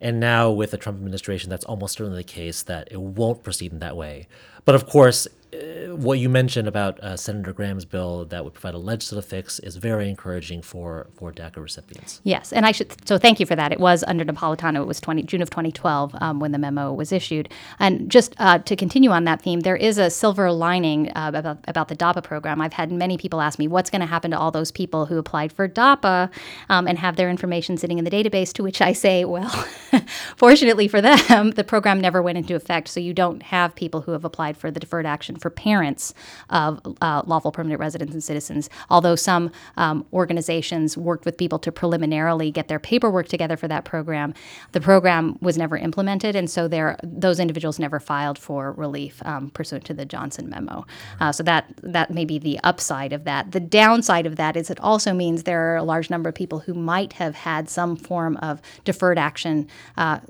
And 0.00 0.20
now, 0.20 0.50
with 0.50 0.70
the 0.70 0.78
Trump 0.78 0.98
administration, 0.98 1.50
that's 1.50 1.64
almost 1.64 1.94
certainly 1.96 2.20
the 2.20 2.24
case 2.24 2.62
that 2.62 2.88
it 2.90 3.00
won't 3.00 3.42
proceed 3.42 3.72
in 3.72 3.80
that 3.80 3.96
way. 3.96 4.28
But 4.68 4.74
of 4.74 4.84
course, 4.84 5.26
uh, 5.50 5.96
what 5.96 6.18
you 6.18 6.28
mentioned 6.28 6.68
about 6.68 7.00
uh, 7.00 7.16
Senator 7.16 7.54
Graham's 7.54 7.86
bill 7.86 8.26
that 8.26 8.44
would 8.44 8.52
provide 8.52 8.74
a 8.74 8.78
legislative 8.78 9.24
fix 9.24 9.58
is 9.60 9.76
very 9.76 10.06
encouraging 10.06 10.60
for 10.60 11.06
for 11.14 11.32
DACA 11.32 11.56
recipients. 11.56 12.20
Yes, 12.22 12.52
and 12.52 12.66
I 12.66 12.72
should 12.72 12.94
so 13.08 13.16
thank 13.16 13.40
you 13.40 13.46
for 13.46 13.56
that. 13.56 13.72
It 13.72 13.80
was 13.80 14.04
under 14.06 14.26
Napolitano. 14.26 14.82
It 14.82 14.86
was 14.86 15.00
20, 15.00 15.22
June 15.22 15.40
of 15.40 15.48
2012 15.48 16.14
um, 16.20 16.38
when 16.38 16.52
the 16.52 16.58
memo 16.58 16.92
was 16.92 17.12
issued. 17.12 17.48
And 17.78 18.10
just 18.10 18.34
uh, 18.38 18.58
to 18.58 18.76
continue 18.76 19.10
on 19.10 19.24
that 19.24 19.40
theme, 19.40 19.60
there 19.60 19.76
is 19.76 19.96
a 19.96 20.10
silver 20.10 20.52
lining 20.52 21.10
uh, 21.12 21.30
about 21.34 21.64
about 21.66 21.88
the 21.88 21.96
DAPA 21.96 22.22
program. 22.22 22.60
I've 22.60 22.74
had 22.74 22.92
many 22.92 23.16
people 23.16 23.40
ask 23.40 23.58
me 23.58 23.68
what's 23.68 23.88
going 23.88 24.02
to 24.02 24.06
happen 24.06 24.32
to 24.32 24.38
all 24.38 24.50
those 24.50 24.70
people 24.70 25.06
who 25.06 25.16
applied 25.16 25.50
for 25.50 25.66
DAPA 25.66 26.30
um, 26.68 26.86
and 26.86 26.98
have 26.98 27.16
their 27.16 27.30
information 27.30 27.78
sitting 27.78 27.98
in 27.98 28.04
the 28.04 28.10
database. 28.10 28.52
To 28.52 28.62
which 28.62 28.82
I 28.82 28.92
say, 28.92 29.24
well, 29.24 29.48
fortunately 30.36 30.88
for 30.88 31.00
them, 31.00 31.52
the 31.52 31.64
program 31.64 32.02
never 32.02 32.20
went 32.20 32.36
into 32.36 32.54
effect, 32.54 32.88
so 32.88 33.00
you 33.00 33.14
don't 33.14 33.44
have 33.44 33.74
people 33.74 34.02
who 34.02 34.12
have 34.12 34.26
applied 34.26 34.57
for 34.58 34.70
the 34.70 34.80
deferred 34.80 35.06
action 35.06 35.36
for 35.36 35.50
parents 35.50 36.14
of 36.50 36.80
uh, 37.00 37.22
lawful 37.26 37.52
permanent 37.52 37.80
residents 37.80 38.12
and 38.12 38.22
citizens. 38.22 38.68
Although 38.90 39.16
some 39.16 39.50
um, 39.76 40.06
organizations 40.12 40.96
worked 40.96 41.24
with 41.24 41.36
people 41.36 41.58
to 41.60 41.72
preliminarily 41.72 42.50
get 42.50 42.68
their 42.68 42.78
paperwork 42.78 43.28
together 43.28 43.56
for 43.56 43.68
that 43.68 43.84
program, 43.84 44.34
the 44.72 44.80
program 44.80 45.38
was 45.40 45.56
never 45.56 45.76
implemented, 45.76 46.36
and 46.36 46.50
so 46.50 46.68
there 46.68 46.98
those 47.02 47.40
individuals 47.40 47.78
never 47.78 48.00
filed 48.00 48.38
for 48.38 48.72
relief 48.72 49.22
um, 49.24 49.50
pursuant 49.50 49.84
to 49.84 49.94
the 49.94 50.04
Johnson 50.04 50.48
memo. 50.48 50.86
Uh, 51.20 51.32
so 51.32 51.42
that 51.42 51.72
that 51.82 52.10
may 52.10 52.24
be 52.24 52.38
the 52.38 52.58
upside 52.64 53.12
of 53.12 53.24
that. 53.24 53.52
The 53.52 53.60
downside 53.60 54.26
of 54.26 54.36
that 54.36 54.56
is 54.56 54.70
it 54.70 54.80
also 54.80 55.12
means 55.12 55.42
there 55.42 55.72
are 55.72 55.76
a 55.76 55.82
large 55.82 56.10
number 56.10 56.28
of 56.28 56.34
people 56.34 56.60
who 56.60 56.74
might 56.74 57.12
have 57.14 57.34
had 57.34 57.68
some 57.68 57.96
form 57.96 58.36
of 58.38 58.60
deferred 58.84 59.18
action 59.18 59.68
uh, 59.96 60.20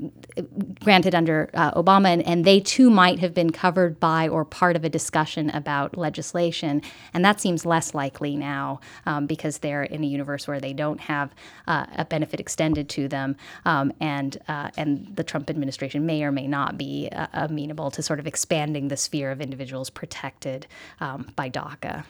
granted 0.84 1.14
under 1.14 1.50
uh, 1.54 1.72
Obama, 1.82 2.08
and, 2.08 2.22
and 2.26 2.44
they 2.44 2.60
too 2.60 2.90
might 2.90 3.18
have 3.18 3.34
been 3.34 3.50
covered 3.50 3.98
by 4.00 4.07
or 4.30 4.44
part 4.44 4.76
of 4.76 4.84
a 4.84 4.88
discussion 4.88 5.50
about 5.50 5.96
legislation. 5.96 6.82
And 7.12 7.24
that 7.24 7.40
seems 7.40 7.66
less 7.66 7.94
likely 7.94 8.36
now 8.36 8.80
um, 9.06 9.26
because 9.26 9.58
they're 9.58 9.84
in 9.84 10.02
a 10.02 10.06
universe 10.06 10.48
where 10.48 10.60
they 10.60 10.72
don't 10.72 11.00
have 11.00 11.34
uh, 11.66 11.86
a 11.96 12.04
benefit 12.04 12.40
extended 12.40 12.88
to 12.90 13.08
them. 13.08 13.36
Um, 13.64 13.92
and, 14.00 14.38
uh, 14.48 14.70
and 14.76 15.14
the 15.14 15.24
Trump 15.24 15.50
administration 15.50 16.06
may 16.06 16.22
or 16.22 16.32
may 16.32 16.46
not 16.46 16.78
be 16.78 17.08
uh, 17.12 17.26
amenable 17.32 17.90
to 17.92 18.02
sort 18.02 18.18
of 18.18 18.26
expanding 18.26 18.88
the 18.88 18.96
sphere 18.96 19.30
of 19.30 19.40
individuals 19.40 19.90
protected 19.90 20.66
um, 21.00 21.30
by 21.36 21.50
DACA. 21.50 22.04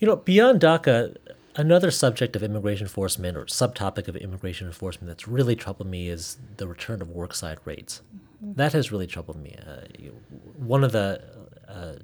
You 0.00 0.08
know, 0.08 0.16
beyond 0.16 0.60
DACA, 0.60 1.16
Another 1.56 1.92
subject 1.92 2.34
of 2.34 2.42
immigration 2.42 2.86
enforcement 2.86 3.36
or 3.36 3.44
subtopic 3.44 4.08
of 4.08 4.16
immigration 4.16 4.66
enforcement 4.66 5.06
that's 5.06 5.28
really 5.28 5.54
troubled 5.54 5.88
me 5.88 6.08
is 6.08 6.36
the 6.56 6.66
return 6.66 7.00
of 7.00 7.08
worksite 7.08 7.58
rates. 7.64 8.02
Mm-hmm. 8.08 8.23
That 8.56 8.72
has 8.72 8.92
really 8.92 9.06
troubled 9.06 9.36
me. 9.36 9.56
Uh, 9.66 10.10
one 10.56 10.84
of 10.84 10.92
the 10.92 11.22
uh, 11.68 11.94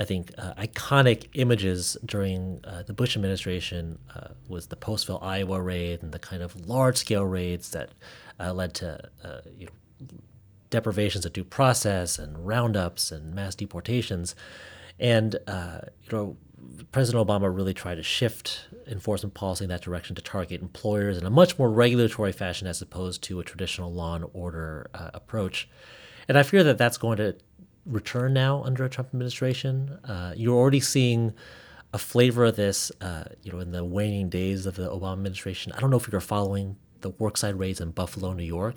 I 0.00 0.04
think, 0.04 0.32
uh, 0.38 0.54
iconic 0.54 1.26
images 1.34 1.96
during 2.04 2.60
uh, 2.64 2.84
the 2.84 2.92
Bush 2.92 3.16
administration 3.16 3.98
uh, 4.14 4.28
was 4.46 4.68
the 4.68 4.76
Postville, 4.76 5.20
Iowa 5.22 5.60
raid 5.60 6.02
and 6.02 6.12
the 6.12 6.20
kind 6.20 6.40
of 6.40 6.68
large 6.68 6.96
scale 6.96 7.24
raids 7.24 7.70
that 7.70 7.90
uh, 8.38 8.52
led 8.52 8.74
to 8.74 9.10
you 9.56 9.66
know, 9.66 10.06
deprivations 10.70 11.26
of 11.26 11.32
due 11.32 11.42
process 11.42 12.18
and 12.18 12.46
roundups 12.46 13.10
and 13.10 13.34
mass 13.34 13.56
deportations. 13.56 14.36
And 15.00 15.36
you 15.48 16.12
know, 16.12 16.36
President 16.92 17.26
Obama 17.26 17.54
really 17.54 17.74
tried 17.74 17.96
to 17.96 18.02
shift 18.02 18.68
enforcement 18.86 19.34
policy 19.34 19.64
in 19.64 19.70
that 19.70 19.82
direction 19.82 20.16
to 20.16 20.22
target 20.22 20.62
employers 20.62 21.18
in 21.18 21.26
a 21.26 21.30
much 21.30 21.58
more 21.58 21.70
regulatory 21.70 22.32
fashion 22.32 22.66
as 22.66 22.80
opposed 22.80 23.22
to 23.24 23.40
a 23.40 23.44
traditional 23.44 23.92
law 23.92 24.14
and 24.14 24.24
order 24.32 24.90
approach. 24.94 25.68
And 26.28 26.38
I 26.38 26.42
fear 26.42 26.62
that 26.64 26.78
that's 26.78 26.98
going 26.98 27.18
to 27.18 27.36
return 27.86 28.32
now 28.32 28.62
under 28.64 28.84
a 28.84 28.88
Trump 28.88 29.08
administration. 29.08 29.98
Uh, 30.04 30.34
you're 30.36 30.56
already 30.56 30.80
seeing 30.80 31.34
a 31.92 31.98
flavor 31.98 32.44
of 32.44 32.56
this, 32.56 32.92
uh, 33.00 33.24
you 33.42 33.50
know, 33.50 33.60
in 33.60 33.72
the 33.72 33.84
waning 33.84 34.28
days 34.28 34.66
of 34.66 34.76
the 34.76 34.88
Obama 34.88 35.14
administration. 35.14 35.72
I 35.72 35.80
don't 35.80 35.90
know 35.90 35.96
if 35.96 36.10
you're 36.10 36.20
following 36.20 36.76
the 37.00 37.10
worksite 37.12 37.58
raids 37.58 37.80
in 37.80 37.92
Buffalo, 37.92 38.32
New 38.34 38.44
York. 38.44 38.76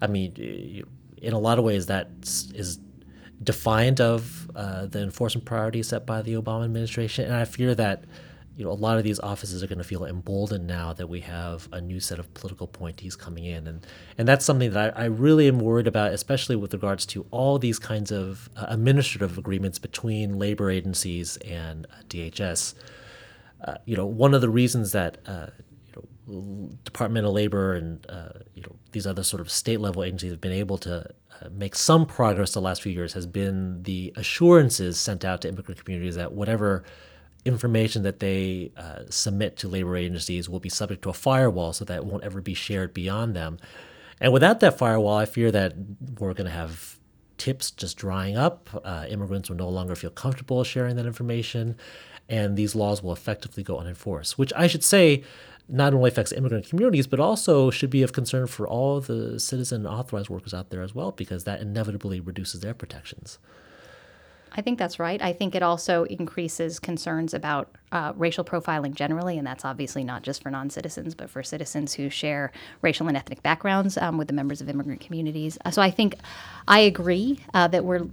I 0.00 0.06
mean, 0.06 0.84
in 1.16 1.32
a 1.32 1.38
lot 1.38 1.58
of 1.58 1.64
ways, 1.64 1.86
that 1.86 2.10
is 2.22 2.78
defiant 3.42 4.00
of 4.00 4.50
uh, 4.54 4.86
the 4.86 5.02
enforcement 5.02 5.44
priorities 5.44 5.88
set 5.88 6.06
by 6.06 6.22
the 6.22 6.34
Obama 6.34 6.64
administration, 6.64 7.26
and 7.26 7.34
I 7.34 7.44
fear 7.44 7.74
that 7.74 8.04
you 8.56 8.64
know, 8.64 8.70
a 8.70 8.72
lot 8.72 8.96
of 8.96 9.04
these 9.04 9.20
offices 9.20 9.62
are 9.62 9.66
going 9.66 9.78
to 9.78 9.84
feel 9.84 10.06
emboldened 10.06 10.66
now 10.66 10.94
that 10.94 11.08
we 11.08 11.20
have 11.20 11.68
a 11.72 11.80
new 11.80 12.00
set 12.00 12.18
of 12.18 12.32
political 12.32 12.64
appointees 12.64 13.14
coming 13.14 13.44
in, 13.44 13.66
and 13.66 13.86
and 14.16 14.26
that's 14.26 14.46
something 14.46 14.72
that 14.72 14.96
I, 14.96 15.02
I 15.02 15.04
really 15.06 15.46
am 15.46 15.58
worried 15.58 15.86
about, 15.86 16.12
especially 16.12 16.56
with 16.56 16.72
regards 16.72 17.04
to 17.06 17.26
all 17.30 17.58
these 17.58 17.78
kinds 17.78 18.10
of 18.10 18.48
uh, 18.56 18.64
administrative 18.68 19.36
agreements 19.36 19.78
between 19.78 20.38
labor 20.38 20.70
agencies 20.70 21.36
and 21.38 21.86
uh, 21.86 22.02
DHS. 22.08 22.74
Uh, 23.62 23.74
you 23.84 23.94
know, 23.96 24.06
one 24.06 24.32
of 24.32 24.40
the 24.40 24.48
reasons 24.48 24.92
that 24.92 25.18
uh, 25.26 25.48
Department 26.84 27.26
of 27.26 27.32
Labor 27.32 27.74
and 27.74 28.06
uh, 28.08 28.40
you 28.54 28.62
know 28.62 28.74
these 28.92 29.06
other 29.06 29.22
sort 29.22 29.40
of 29.42 29.50
state 29.50 29.80
level 29.80 30.02
agencies 30.02 30.30
have 30.30 30.40
been 30.40 30.50
able 30.52 30.78
to 30.78 31.10
make 31.50 31.74
some 31.74 32.06
progress 32.06 32.52
the 32.52 32.60
last 32.60 32.82
few 32.82 32.92
years 32.92 33.12
has 33.12 33.26
been 33.26 33.82
the 33.82 34.12
assurances 34.16 34.98
sent 34.98 35.24
out 35.24 35.42
to 35.42 35.48
immigrant 35.48 35.82
communities 35.84 36.16
that 36.16 36.32
whatever 36.32 36.84
information 37.44 38.02
that 38.02 38.18
they 38.18 38.72
uh, 38.76 39.02
submit 39.08 39.56
to 39.56 39.68
labor 39.68 39.96
agencies 39.96 40.48
will 40.48 40.60
be 40.60 40.68
subject 40.68 41.02
to 41.02 41.10
a 41.10 41.12
firewall 41.12 41.72
so 41.72 41.84
that 41.84 41.96
it 41.96 42.04
won't 42.04 42.24
ever 42.24 42.40
be 42.40 42.54
shared 42.54 42.92
beyond 42.92 43.36
them. 43.36 43.58
And 44.20 44.32
without 44.32 44.60
that 44.60 44.78
firewall, 44.78 45.16
I 45.16 45.26
fear 45.26 45.50
that 45.52 45.74
we're 46.18 46.34
going 46.34 46.46
to 46.46 46.52
have 46.52 46.98
tips 47.38 47.70
just 47.70 47.96
drying 47.96 48.36
up. 48.36 48.68
Uh, 48.84 49.06
immigrants 49.08 49.48
will 49.48 49.56
no 49.56 49.68
longer 49.68 49.94
feel 49.94 50.10
comfortable 50.10 50.64
sharing 50.64 50.96
that 50.96 51.06
information, 51.06 51.76
and 52.28 52.56
these 52.56 52.74
laws 52.74 53.02
will 53.02 53.12
effectively 53.12 53.62
go 53.62 53.78
unenforced, 53.78 54.38
which 54.38 54.52
I 54.56 54.66
should 54.66 54.82
say 54.82 55.22
not 55.68 55.94
only 55.94 56.08
affects 56.08 56.32
immigrant 56.32 56.68
communities, 56.68 57.06
but 57.06 57.20
also 57.20 57.70
should 57.70 57.90
be 57.90 58.02
of 58.02 58.12
concern 58.12 58.46
for 58.46 58.68
all 58.68 59.00
the 59.00 59.40
citizen 59.40 59.86
authorized 59.86 60.28
workers 60.28 60.54
out 60.54 60.70
there 60.70 60.82
as 60.82 60.94
well, 60.94 61.12
because 61.12 61.44
that 61.44 61.60
inevitably 61.60 62.20
reduces 62.20 62.60
their 62.60 62.74
protections. 62.74 63.38
I 64.56 64.62
think 64.62 64.78
that's 64.78 64.98
right. 64.98 65.20
I 65.20 65.32
think 65.32 65.54
it 65.54 65.62
also 65.62 66.04
increases 66.04 66.78
concerns 66.80 67.34
about 67.34 67.76
uh, 67.92 68.12
racial 68.16 68.44
profiling 68.44 68.94
generally, 68.94 69.38
and 69.38 69.46
that's 69.46 69.64
obviously 69.64 70.02
not 70.02 70.22
just 70.22 70.42
for 70.42 70.50
non 70.50 70.70
citizens, 70.70 71.14
but 71.14 71.30
for 71.30 71.42
citizens 71.42 71.94
who 71.94 72.08
share 72.08 72.52
racial 72.82 73.06
and 73.06 73.16
ethnic 73.16 73.42
backgrounds 73.42 73.96
um, 73.98 74.16
with 74.16 74.28
the 74.28 74.34
members 74.34 74.60
of 74.60 74.68
immigrant 74.68 75.00
communities. 75.00 75.58
Uh, 75.64 75.70
so 75.70 75.82
I 75.82 75.90
think 75.90 76.16
I 76.66 76.80
agree 76.80 77.38
uh, 77.54 77.68
that 77.68 77.84
we're 77.84 78.06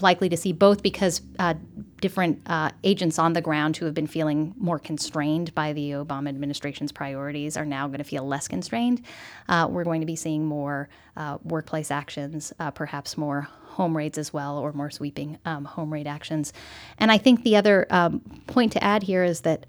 likely 0.00 0.28
to 0.28 0.36
see 0.36 0.52
both 0.52 0.82
because 0.82 1.22
uh, 1.38 1.54
different 2.00 2.40
uh, 2.46 2.70
agents 2.84 3.18
on 3.18 3.32
the 3.32 3.42
ground 3.42 3.76
who 3.76 3.84
have 3.84 3.94
been 3.94 4.06
feeling 4.06 4.54
more 4.58 4.78
constrained 4.78 5.54
by 5.54 5.72
the 5.72 5.90
Obama 5.90 6.28
administration's 6.28 6.92
priorities 6.92 7.56
are 7.56 7.66
now 7.66 7.86
going 7.88 7.98
to 7.98 8.04
feel 8.04 8.26
less 8.26 8.48
constrained. 8.48 9.02
Uh, 9.48 9.66
we're 9.68 9.84
going 9.84 10.00
to 10.00 10.06
be 10.06 10.16
seeing 10.16 10.46
more 10.46 10.88
workplace 11.44 11.90
actions, 11.90 12.50
perhaps 12.74 13.18
more 13.18 13.46
home 13.70 13.96
raids 13.96 14.18
as 14.18 14.32
well, 14.32 14.58
or 14.58 14.72
more 14.72 14.90
sweeping 14.90 15.38
um, 15.44 15.64
home 15.64 15.92
raid 15.92 16.06
actions. 16.06 16.52
And 16.98 17.10
I 17.10 17.18
think 17.18 17.42
the 17.42 17.56
other 17.56 17.86
um, 17.90 18.20
point 18.46 18.72
to 18.72 18.84
add 18.84 19.02
here 19.02 19.24
is 19.24 19.40
that 19.42 19.66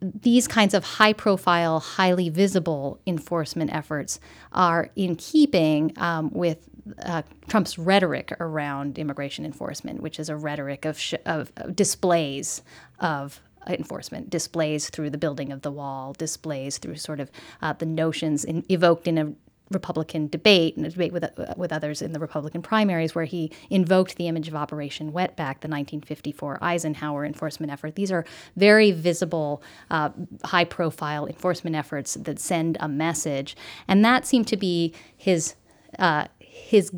these 0.00 0.48
kinds 0.48 0.74
of 0.74 0.84
high 0.84 1.12
profile, 1.12 1.78
highly 1.78 2.28
visible 2.28 3.00
enforcement 3.06 3.72
efforts 3.72 4.18
are 4.52 4.90
in 4.96 5.14
keeping 5.16 5.92
um, 5.96 6.30
with 6.30 6.68
uh, 7.04 7.22
Trump's 7.48 7.78
rhetoric 7.78 8.32
around 8.40 8.98
immigration 8.98 9.44
enforcement, 9.44 10.00
which 10.00 10.18
is 10.18 10.28
a 10.28 10.36
rhetoric 10.36 10.84
of, 10.84 10.98
sh- 10.98 11.14
of, 11.24 11.52
displays 11.76 12.62
of 12.98 13.40
enforcement, 13.68 14.28
displays 14.28 14.90
through 14.90 15.10
the 15.10 15.18
building 15.18 15.52
of 15.52 15.62
the 15.62 15.70
wall, 15.70 16.12
displays 16.14 16.78
through 16.78 16.96
sort 16.96 17.20
of 17.20 17.30
uh, 17.60 17.72
the 17.72 17.86
notions 17.86 18.44
in, 18.44 18.64
evoked 18.68 19.06
in 19.06 19.18
a 19.18 19.32
Republican 19.70 20.28
debate 20.28 20.76
and 20.76 20.84
a 20.84 20.90
debate 20.90 21.12
with, 21.12 21.24
uh, 21.24 21.54
with 21.56 21.72
others 21.72 22.02
in 22.02 22.12
the 22.12 22.18
Republican 22.18 22.62
primaries, 22.62 23.14
where 23.14 23.24
he 23.24 23.50
invoked 23.70 24.16
the 24.16 24.28
image 24.28 24.48
of 24.48 24.54
Operation 24.54 25.12
Wetback, 25.12 25.60
the 25.60 25.68
1954 25.68 26.58
Eisenhower 26.62 27.24
enforcement 27.24 27.72
effort. 27.72 27.94
These 27.94 28.12
are 28.12 28.24
very 28.56 28.90
visible, 28.90 29.62
uh, 29.90 30.10
high 30.44 30.64
profile 30.64 31.26
enforcement 31.26 31.76
efforts 31.76 32.14
that 32.14 32.38
send 32.38 32.76
a 32.80 32.88
message. 32.88 33.56
And 33.88 34.04
that 34.04 34.26
seemed 34.26 34.48
to 34.48 34.56
be 34.56 34.92
his 35.16 35.54
uh, 35.98 36.26
his 36.38 36.92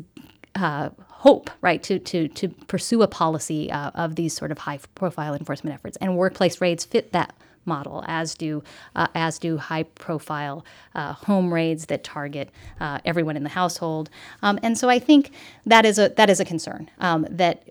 uh, 0.55 0.89
hope, 1.07 1.49
right, 1.61 1.81
to, 1.83 1.99
to, 1.99 2.27
to 2.29 2.47
pursue 2.47 3.01
a 3.01 3.07
policy 3.07 3.71
uh, 3.71 3.91
of 3.95 4.15
these 4.15 4.33
sort 4.33 4.51
of 4.51 4.59
high 4.59 4.79
profile 4.95 5.33
enforcement 5.33 5.73
efforts. 5.73 5.97
And 5.97 6.17
workplace 6.17 6.61
raids 6.61 6.85
fit 6.85 7.11
that 7.13 7.35
model, 7.65 8.03
as 8.07 8.35
do 8.35 8.63
uh, 8.95 9.07
as 9.15 9.39
do 9.39 9.57
high 9.57 9.83
profile 9.83 10.65
uh, 10.93 11.13
home 11.13 11.53
raids 11.53 11.87
that 11.87 12.03
target 12.03 12.49
uh, 12.79 12.99
everyone 13.05 13.37
in 13.37 13.43
the 13.43 13.49
household. 13.49 14.09
Um, 14.41 14.59
and 14.63 14.77
so 14.77 14.89
I 14.89 14.99
think 14.99 15.31
that 15.65 15.85
is 15.85 15.99
a 15.99 16.09
that 16.09 16.29
is 16.29 16.39
a 16.39 16.45
concern 16.45 16.89
um, 16.99 17.25
that 17.29 17.63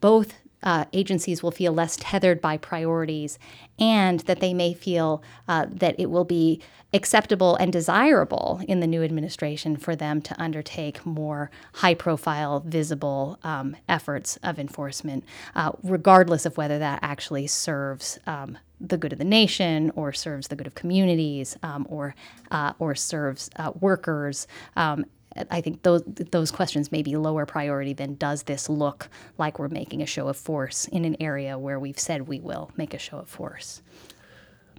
both 0.00 0.34
uh, 0.62 0.84
agencies 0.92 1.42
will 1.42 1.50
feel 1.50 1.72
less 1.72 1.96
tethered 1.96 2.40
by 2.40 2.56
priorities 2.56 3.38
and 3.78 4.20
that 4.20 4.40
they 4.40 4.52
may 4.52 4.74
feel 4.74 5.22
uh, 5.46 5.66
that 5.70 5.94
it 5.98 6.10
will 6.10 6.24
be 6.24 6.60
acceptable 6.92 7.54
and 7.56 7.72
desirable 7.72 8.60
in 8.66 8.80
the 8.80 8.86
new 8.86 9.02
administration 9.02 9.76
for 9.76 9.94
them 9.94 10.20
to 10.22 10.40
undertake 10.40 11.04
more 11.04 11.50
high 11.74 11.94
profile, 11.94 12.60
visible 12.60 13.38
um, 13.44 13.76
efforts 13.88 14.36
of 14.42 14.58
enforcement, 14.58 15.24
uh, 15.54 15.70
regardless 15.82 16.46
of 16.46 16.56
whether 16.56 16.78
that 16.78 16.98
actually 17.02 17.46
serves. 17.46 18.18
Um, 18.26 18.58
the 18.80 18.96
good 18.96 19.12
of 19.12 19.18
the 19.18 19.24
nation, 19.24 19.90
or 19.96 20.12
serves 20.12 20.48
the 20.48 20.56
good 20.56 20.66
of 20.66 20.74
communities, 20.74 21.56
um, 21.62 21.86
or 21.88 22.14
uh, 22.50 22.72
or 22.78 22.94
serves 22.94 23.50
uh, 23.56 23.72
workers, 23.80 24.46
um, 24.76 25.04
I 25.50 25.60
think 25.60 25.82
those 25.82 26.02
those 26.06 26.50
questions 26.50 26.90
may 26.90 27.02
be 27.02 27.16
lower 27.16 27.46
priority 27.46 27.92
than 27.92 28.14
does 28.16 28.44
this 28.44 28.68
look 28.68 29.08
like 29.36 29.58
we're 29.58 29.68
making 29.68 30.02
a 30.02 30.06
show 30.06 30.28
of 30.28 30.36
force 30.36 30.88
in 30.88 31.04
an 31.04 31.16
area 31.20 31.58
where 31.58 31.78
we've 31.78 31.98
said 31.98 32.28
we 32.28 32.40
will 32.40 32.70
make 32.76 32.94
a 32.94 32.98
show 32.98 33.18
of 33.18 33.28
force. 33.28 33.82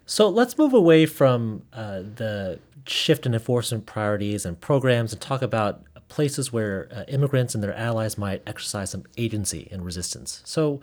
So 0.05 0.27
let's 0.27 0.57
move 0.57 0.73
away 0.73 1.05
from 1.05 1.63
uh, 1.71 2.01
the 2.15 2.59
shift 2.88 3.25
in 3.25 3.33
enforcement 3.33 3.85
priorities 3.85 4.45
and 4.45 4.59
programs 4.59 5.13
and 5.13 5.21
talk 5.21 5.41
about 5.41 5.83
places 6.07 6.51
where 6.51 6.89
uh, 6.91 7.03
immigrants 7.07 7.53
and 7.53 7.63
their 7.63 7.75
allies 7.75 8.17
might 8.17 8.41
exercise 8.47 8.89
some 8.89 9.03
agency 9.17 9.67
and 9.71 9.85
resistance. 9.85 10.41
So 10.45 10.81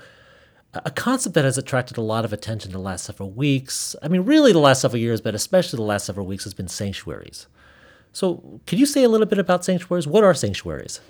a 0.84 0.90
concept 0.90 1.34
that 1.34 1.44
has 1.44 1.58
attracted 1.58 1.96
a 1.96 2.02
lot 2.02 2.24
of 2.24 2.32
attention 2.32 2.72
the 2.72 2.78
last 2.78 3.04
several 3.04 3.30
weeks, 3.30 3.94
I 4.02 4.08
mean, 4.08 4.22
really 4.22 4.52
the 4.52 4.58
last 4.58 4.80
several 4.80 5.00
years, 5.00 5.20
but 5.20 5.34
especially 5.34 5.76
the 5.76 5.82
last 5.82 6.06
several 6.06 6.26
weeks, 6.26 6.44
has 6.44 6.54
been 6.54 6.68
sanctuaries. 6.68 7.46
So, 8.12 8.60
could 8.66 8.78
you 8.78 8.86
say 8.86 9.04
a 9.04 9.08
little 9.08 9.26
bit 9.26 9.38
about 9.38 9.64
sanctuaries? 9.64 10.06
What 10.06 10.24
are 10.24 10.34
sanctuaries? 10.34 11.00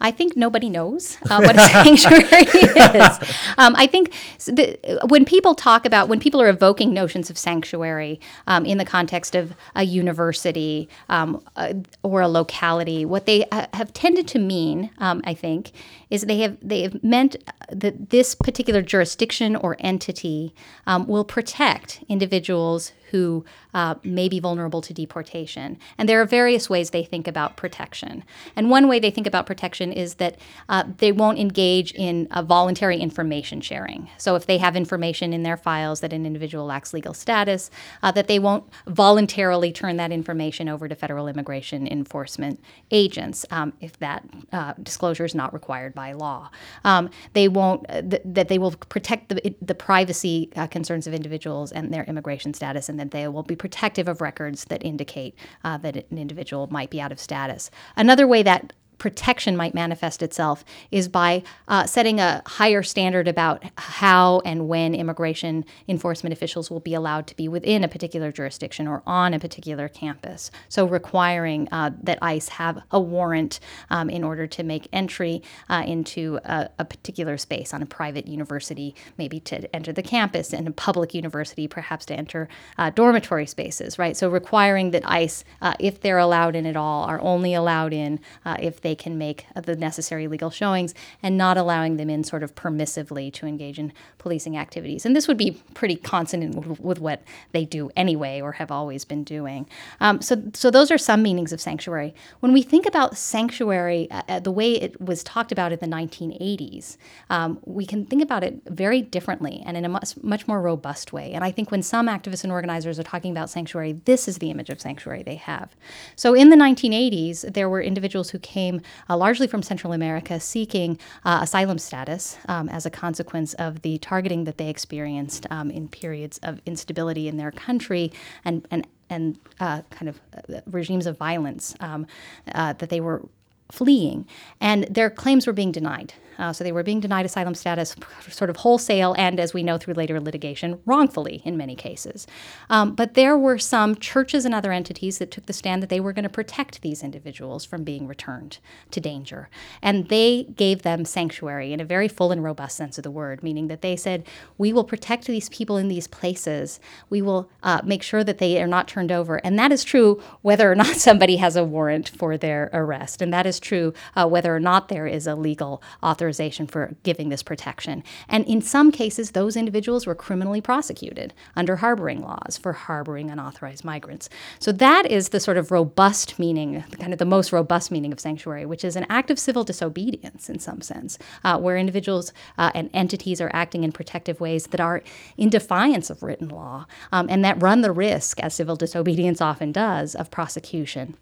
I 0.00 0.10
think 0.10 0.36
nobody 0.36 0.70
knows 0.70 1.18
uh, 1.28 1.40
what 1.40 1.56
a 1.56 1.60
sanctuary 1.68 2.46
is. 2.46 3.18
Um, 3.58 3.74
I 3.76 3.86
think 3.86 4.12
the, 4.46 4.98
when 5.08 5.24
people 5.24 5.54
talk 5.54 5.84
about, 5.84 6.08
when 6.08 6.20
people 6.20 6.40
are 6.40 6.48
evoking 6.48 6.94
notions 6.94 7.28
of 7.30 7.36
sanctuary 7.36 8.20
um, 8.46 8.64
in 8.64 8.78
the 8.78 8.84
context 8.84 9.34
of 9.34 9.54
a 9.74 9.84
university 9.84 10.88
um, 11.08 11.42
uh, 11.56 11.74
or 12.02 12.22
a 12.22 12.28
locality, 12.28 13.04
what 13.04 13.26
they 13.26 13.46
ha- 13.52 13.68
have 13.74 13.92
tended 13.92 14.26
to 14.28 14.38
mean, 14.38 14.90
um, 14.98 15.20
I 15.24 15.34
think, 15.34 15.72
is 16.08 16.22
they 16.22 16.38
have 16.38 16.56
they 16.62 16.82
have 16.82 17.02
meant 17.04 17.36
that 17.70 18.10
this 18.10 18.34
particular 18.34 18.82
jurisdiction 18.82 19.54
or 19.54 19.76
entity 19.78 20.54
um, 20.86 21.06
will 21.06 21.24
protect 21.24 22.02
individuals 22.08 22.92
who 23.10 23.44
uh, 23.74 23.94
may 24.02 24.28
be 24.28 24.40
vulnerable 24.40 24.80
to 24.82 24.92
deportation. 24.92 25.78
And 25.98 26.08
there 26.08 26.20
are 26.20 26.26
various 26.26 26.68
ways 26.68 26.90
they 26.90 27.04
think 27.04 27.26
about 27.26 27.56
protection. 27.56 28.24
And 28.56 28.70
one 28.70 28.88
way 28.88 28.98
they 28.98 29.10
think 29.10 29.26
about 29.26 29.46
protection 29.46 29.92
is 29.92 30.14
that 30.14 30.36
uh, 30.68 30.84
they 30.98 31.12
won't 31.12 31.38
engage 31.38 31.92
in 31.92 32.28
a 32.30 32.42
voluntary 32.42 32.98
information 32.98 33.60
sharing. 33.60 34.08
So 34.18 34.36
if 34.36 34.46
they 34.46 34.58
have 34.58 34.76
information 34.76 35.32
in 35.32 35.42
their 35.42 35.56
files 35.56 36.00
that 36.00 36.12
an 36.12 36.26
individual 36.26 36.66
lacks 36.66 36.92
legal 36.92 37.14
status, 37.14 37.70
uh, 38.02 38.12
that 38.12 38.28
they 38.28 38.38
won't 38.38 38.64
voluntarily 38.86 39.72
turn 39.72 39.96
that 39.96 40.12
information 40.12 40.68
over 40.68 40.88
to 40.88 40.94
federal 40.94 41.28
immigration 41.28 41.86
enforcement 41.86 42.60
agents 42.90 43.44
um, 43.50 43.72
if 43.80 43.98
that 43.98 44.24
uh, 44.52 44.74
disclosure 44.82 45.24
is 45.24 45.34
not 45.34 45.52
required 45.52 45.94
by 45.94 46.12
law. 46.12 46.50
Um, 46.84 47.10
they 47.32 47.48
won't 47.48 47.86
uh, 47.88 48.02
th- 48.02 48.22
that 48.24 48.48
they 48.48 48.58
will 48.58 48.72
protect 48.72 49.28
the, 49.30 49.54
the 49.60 49.74
privacy 49.74 50.50
uh, 50.56 50.66
concerns 50.66 51.06
of 51.06 51.14
individuals 51.14 51.72
and 51.72 51.92
their 51.92 52.04
immigration 52.04 52.54
status 52.54 52.88
and 52.88 52.99
that 53.00 53.10
they 53.10 53.26
will 53.28 53.42
be 53.42 53.56
protective 53.56 54.08
of 54.08 54.20
records 54.20 54.66
that 54.66 54.84
indicate 54.84 55.34
uh, 55.64 55.78
that 55.78 55.96
an 55.96 56.18
individual 56.18 56.68
might 56.70 56.90
be 56.90 57.00
out 57.00 57.12
of 57.12 57.18
status. 57.18 57.70
Another 57.96 58.26
way 58.26 58.42
that 58.42 58.72
protection 59.00 59.56
might 59.56 59.74
manifest 59.74 60.22
itself 60.22 60.64
is 60.92 61.08
by 61.08 61.42
uh, 61.66 61.84
setting 61.86 62.20
a 62.20 62.42
higher 62.46 62.82
standard 62.82 63.26
about 63.26 63.64
how 63.76 64.40
and 64.44 64.68
when 64.68 64.94
immigration 64.94 65.64
enforcement 65.88 66.32
officials 66.32 66.70
will 66.70 66.80
be 66.80 66.94
allowed 66.94 67.26
to 67.26 67.34
be 67.34 67.48
within 67.48 67.82
a 67.82 67.88
particular 67.88 68.30
jurisdiction 68.30 68.86
or 68.86 69.02
on 69.06 69.34
a 69.34 69.40
particular 69.40 69.88
campus. 69.88 70.50
So, 70.68 70.86
requiring 70.86 71.66
uh, 71.72 71.90
that 72.02 72.18
ICE 72.22 72.48
have 72.50 72.82
a 72.90 73.00
warrant 73.00 73.58
um, 73.88 74.10
in 74.10 74.22
order 74.22 74.46
to 74.46 74.62
make 74.62 74.86
entry 74.92 75.42
uh, 75.68 75.82
into 75.86 76.38
a, 76.44 76.68
a, 76.78 76.84
particular 76.84 77.38
space 77.38 77.72
on 77.72 77.82
a 77.82 77.86
private 77.86 78.26
university, 78.26 78.94
maybe 79.16 79.40
to 79.40 79.74
enter 79.74 79.92
the 79.92 80.02
campus, 80.02 80.52
and 80.52 80.68
a 80.68 80.72
public 80.72 81.14
university, 81.14 81.66
perhaps 81.66 82.04
to 82.06 82.14
enter 82.14 82.48
uh, 82.76 82.90
dormitory 82.90 83.46
spaces, 83.46 83.98
right? 83.98 84.16
So, 84.16 84.28
requiring 84.28 84.90
that 84.90 85.08
ICE, 85.10 85.42
uh, 85.62 85.74
if 85.80 86.02
they're 86.02 86.18
allowed 86.18 86.54
in 86.54 86.66
at 86.66 86.76
all, 86.76 87.04
are 87.04 87.20
only 87.22 87.54
allowed 87.54 87.94
in 87.94 88.20
uh, 88.44 88.56
if 88.60 88.82
they 88.82 88.89
they 88.90 88.96
can 88.96 89.16
make 89.16 89.46
the 89.54 89.76
necessary 89.76 90.26
legal 90.26 90.50
showings 90.50 90.94
and 91.22 91.38
not 91.38 91.56
allowing 91.56 91.96
them 91.96 92.10
in 92.10 92.24
sort 92.24 92.42
of 92.42 92.56
permissively 92.56 93.32
to 93.32 93.46
engage 93.46 93.78
in 93.78 93.92
policing 94.18 94.56
activities. 94.56 95.06
And 95.06 95.14
this 95.14 95.28
would 95.28 95.36
be 95.36 95.52
pretty 95.74 95.94
consonant 95.94 96.80
with, 96.80 96.98
what 97.00 97.22
they 97.52 97.64
do 97.64 97.88
anyway 97.94 98.40
or 98.40 98.50
have 98.52 98.72
always 98.72 99.04
been 99.04 99.22
doing. 99.22 99.68
Um, 100.00 100.20
so, 100.20 100.42
so 100.54 100.72
those 100.72 100.90
are 100.90 100.98
some 100.98 101.22
meanings 101.22 101.52
of 101.52 101.60
sanctuary. 101.60 102.12
When 102.40 102.52
we 102.52 102.62
think 102.62 102.84
about 102.84 103.16
sanctuary, 103.16 104.10
uh, 104.10 104.22
uh 104.28 104.40
the 104.40 104.50
way 104.50 104.72
it 104.72 105.00
was 105.00 105.22
talked 105.22 105.52
about 105.52 105.70
in 105.70 105.78
the 105.78 105.86
1980s, 105.86 106.96
um, 107.30 107.60
we 107.64 107.86
can 107.86 108.04
think 108.06 108.22
about 108.22 108.42
it 108.42 108.60
very 108.66 109.02
differently 109.02 109.62
and 109.64 109.76
in 109.76 109.84
a 109.84 109.88
much, 109.88 110.16
much 110.20 110.48
more 110.48 110.60
robust 110.60 111.12
way. 111.12 111.32
And 111.32 111.44
I 111.44 111.52
think 111.52 111.70
when 111.70 111.82
some 111.82 112.08
activists 112.08 112.42
and 112.42 112.52
organizers 112.52 112.98
are 112.98 113.04
talking 113.04 113.30
about 113.30 113.50
sanctuary, 113.50 113.92
this 114.04 114.26
is 114.26 114.38
the 114.38 114.50
image 114.50 114.68
of 114.68 114.80
sanctuary 114.80 115.22
they 115.22 115.36
have. 115.36 115.76
So 116.16 116.34
in 116.34 116.50
the 116.50 116.56
1980s, 116.56 117.54
there 117.54 117.68
were 117.68 117.80
individuals 117.80 118.30
who 118.30 118.40
came 118.40 118.79
uh, 119.08 119.16
largely 119.16 119.46
from 119.46 119.62
Central 119.62 119.92
America, 119.92 120.40
seeking 120.40 120.98
uh, 121.24 121.40
asylum 121.42 121.78
status 121.78 122.38
um, 122.48 122.68
as 122.68 122.86
a 122.86 122.90
consequence 122.90 123.54
of 123.54 123.82
the 123.82 123.98
targeting 123.98 124.44
that 124.44 124.58
they 124.58 124.68
experienced 124.68 125.46
um, 125.50 125.70
in 125.70 125.88
periods 125.88 126.38
of 126.42 126.60
instability 126.66 127.28
in 127.28 127.36
their 127.36 127.50
country 127.50 128.12
and, 128.44 128.66
and 128.70 128.86
and 129.10 129.38
uh, 129.58 129.82
kind 129.90 130.08
of 130.08 130.20
uh, 130.54 130.60
regimes 130.66 131.04
of 131.04 131.18
violence 131.18 131.74
um, 131.80 132.06
uh, 132.54 132.72
that 132.74 132.88
they 132.90 133.00
were 133.00 133.22
fleeing, 133.70 134.26
and 134.60 134.84
their 134.84 135.10
claims 135.10 135.46
were 135.46 135.52
being 135.52 135.72
denied. 135.72 136.14
Uh, 136.40 136.52
so 136.52 136.64
they 136.64 136.72
were 136.72 136.82
being 136.82 137.00
denied 137.00 137.26
asylum 137.26 137.54
status 137.54 137.94
sort 138.30 138.48
of 138.48 138.56
wholesale 138.56 139.14
and, 139.18 139.38
as 139.38 139.52
we 139.52 139.62
know 139.62 139.76
through 139.76 139.94
later 139.94 140.18
litigation, 140.18 140.80
wrongfully 140.86 141.42
in 141.44 141.56
many 141.56 141.76
cases. 141.76 142.26
Um, 142.70 142.94
but 142.94 143.14
there 143.14 143.36
were 143.36 143.58
some 143.58 143.94
churches 143.96 144.46
and 144.46 144.54
other 144.54 144.72
entities 144.72 145.18
that 145.18 145.30
took 145.30 145.46
the 145.46 145.52
stand 145.52 145.82
that 145.82 145.90
they 145.90 146.00
were 146.00 146.14
going 146.14 146.22
to 146.22 146.30
protect 146.30 146.80
these 146.80 147.02
individuals 147.02 147.66
from 147.66 147.84
being 147.84 148.06
returned 148.06 148.58
to 148.90 149.00
danger. 149.00 149.50
And 149.82 150.08
they 150.08 150.44
gave 150.56 150.82
them 150.82 151.04
sanctuary 151.04 151.74
in 151.74 151.80
a 151.80 151.84
very 151.84 152.08
full 152.08 152.32
and 152.32 152.42
robust 152.42 152.76
sense 152.76 152.96
of 152.96 153.04
the 153.04 153.10
word, 153.10 153.42
meaning 153.42 153.68
that 153.68 153.82
they 153.82 153.94
said, 153.94 154.24
we 154.56 154.72
will 154.72 154.84
protect 154.84 155.26
these 155.26 155.50
people 155.50 155.76
in 155.76 155.88
these 155.88 156.06
places. 156.06 156.80
We 157.10 157.20
will 157.20 157.50
uh, 157.62 157.82
make 157.84 158.02
sure 158.02 158.24
that 158.24 158.38
they 158.38 158.62
are 158.62 158.66
not 158.66 158.88
turned 158.88 159.12
over. 159.12 159.36
And 159.44 159.58
that 159.58 159.72
is 159.72 159.84
true 159.84 160.22
whether 160.40 160.72
or 160.72 160.74
not 160.74 160.96
somebody 160.96 161.36
has 161.36 161.54
a 161.54 161.64
warrant 161.64 162.08
for 162.08 162.38
their 162.38 162.70
arrest. 162.72 163.20
And 163.20 163.30
that 163.34 163.44
is 163.44 163.60
true 163.60 163.92
uh, 164.16 164.26
whether 164.26 164.56
or 164.56 164.60
not 164.60 164.88
there 164.88 165.06
is 165.06 165.26
a 165.26 165.34
legal 165.34 165.82
authorization 166.02 166.29
authorization 166.30 166.66
for 166.68 166.94
giving 167.02 167.28
this 167.28 167.42
protection. 167.42 168.04
And 168.28 168.46
in 168.46 168.62
some 168.62 168.92
cases, 168.92 169.32
those 169.32 169.56
individuals 169.56 170.06
were 170.06 170.14
criminally 170.14 170.60
prosecuted 170.60 171.34
under 171.56 171.76
harboring 171.76 172.22
laws 172.22 172.56
for 172.56 172.72
harboring 172.72 173.30
unauthorized 173.30 173.84
migrants. 173.84 174.30
So 174.60 174.70
that 174.72 175.10
is 175.10 175.30
the 175.30 175.40
sort 175.40 175.56
of 175.56 175.72
robust 175.72 176.38
meaning, 176.38 176.84
kind 177.00 177.12
of 177.12 177.18
the 177.18 177.24
most 177.24 177.52
robust 177.52 177.90
meaning 177.90 178.12
of 178.12 178.20
sanctuary, 178.20 178.64
which 178.64 178.84
is 178.84 178.94
an 178.94 179.06
act 179.10 179.30
of 179.30 179.40
civil 179.40 179.64
disobedience 179.64 180.48
in 180.48 180.60
some 180.60 180.82
sense, 180.82 181.18
uh, 181.42 181.58
where 181.58 181.76
individuals 181.76 182.32
uh, 182.56 182.70
and 182.74 182.90
entities 182.94 183.40
are 183.40 183.50
acting 183.52 183.82
in 183.82 183.90
protective 183.90 184.40
ways 184.40 184.68
that 184.68 184.80
are 184.80 185.02
in 185.36 185.50
defiance 185.50 186.10
of 186.10 186.22
written 186.22 186.48
law 186.48 186.86
um, 187.10 187.26
and 187.28 187.44
that 187.44 187.60
run 187.60 187.80
the 187.80 187.92
risk, 187.92 188.38
as 188.38 188.54
civil 188.54 188.76
disobedience 188.76 189.40
often 189.40 189.72
does, 189.72 190.14
of 190.14 190.30
prosecution. 190.30 191.16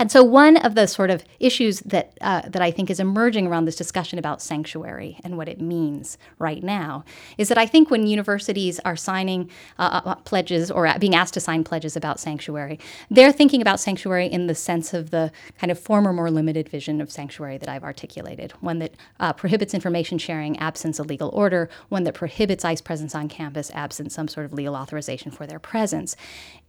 And 0.00 0.10
so, 0.10 0.24
one 0.24 0.56
of 0.56 0.74
the 0.74 0.86
sort 0.88 1.10
of 1.10 1.24
issues 1.38 1.80
that 1.80 2.18
uh, 2.20 2.42
that 2.48 2.60
I 2.60 2.72
think 2.72 2.90
is 2.90 2.98
emerging 2.98 3.46
around 3.46 3.64
this 3.64 3.76
discussion 3.76 4.18
about 4.18 4.42
sanctuary 4.42 5.20
and 5.22 5.36
what 5.36 5.48
it 5.48 5.60
means 5.60 6.18
right 6.38 6.62
now 6.62 7.04
is 7.38 7.48
that 7.48 7.58
I 7.58 7.66
think 7.66 7.90
when 7.90 8.06
universities 8.06 8.80
are 8.84 8.96
signing 8.96 9.50
uh, 9.78 10.00
uh, 10.04 10.08
uh 10.10 10.14
pledges 10.16 10.70
or 10.70 10.92
being 10.98 11.14
asked 11.14 11.34
to 11.34 11.40
sign 11.40 11.62
pledges 11.62 11.96
about 11.96 12.18
sanctuary, 12.18 12.80
they're 13.08 13.32
thinking 13.32 13.62
about 13.62 13.78
sanctuary 13.78 14.26
in 14.26 14.48
the 14.48 14.54
sense 14.54 14.94
of 14.94 15.10
the 15.10 15.30
kind 15.58 15.70
of 15.70 15.78
former, 15.78 16.12
more 16.12 16.30
limited 16.30 16.68
vision 16.68 17.00
of 17.00 17.12
sanctuary 17.12 17.56
that 17.58 17.68
I've 17.68 17.84
articulated, 17.84 18.50
one 18.60 18.80
that 18.80 18.94
uh, 19.20 19.32
prohibits 19.32 19.74
information 19.74 20.18
sharing 20.18 20.58
absence 20.58 20.98
a 20.98 21.04
legal 21.04 21.28
order, 21.28 21.70
one 21.88 22.02
that 22.02 22.14
prohibits 22.14 22.64
ICE 22.64 22.80
presence 22.80 23.14
on 23.14 23.28
campus 23.28 23.70
absent 23.74 24.10
some 24.10 24.26
sort 24.26 24.44
of 24.46 24.52
legal 24.52 24.74
authorization 24.74 25.30
for 25.30 25.46
their 25.46 25.60
presence. 25.60 26.16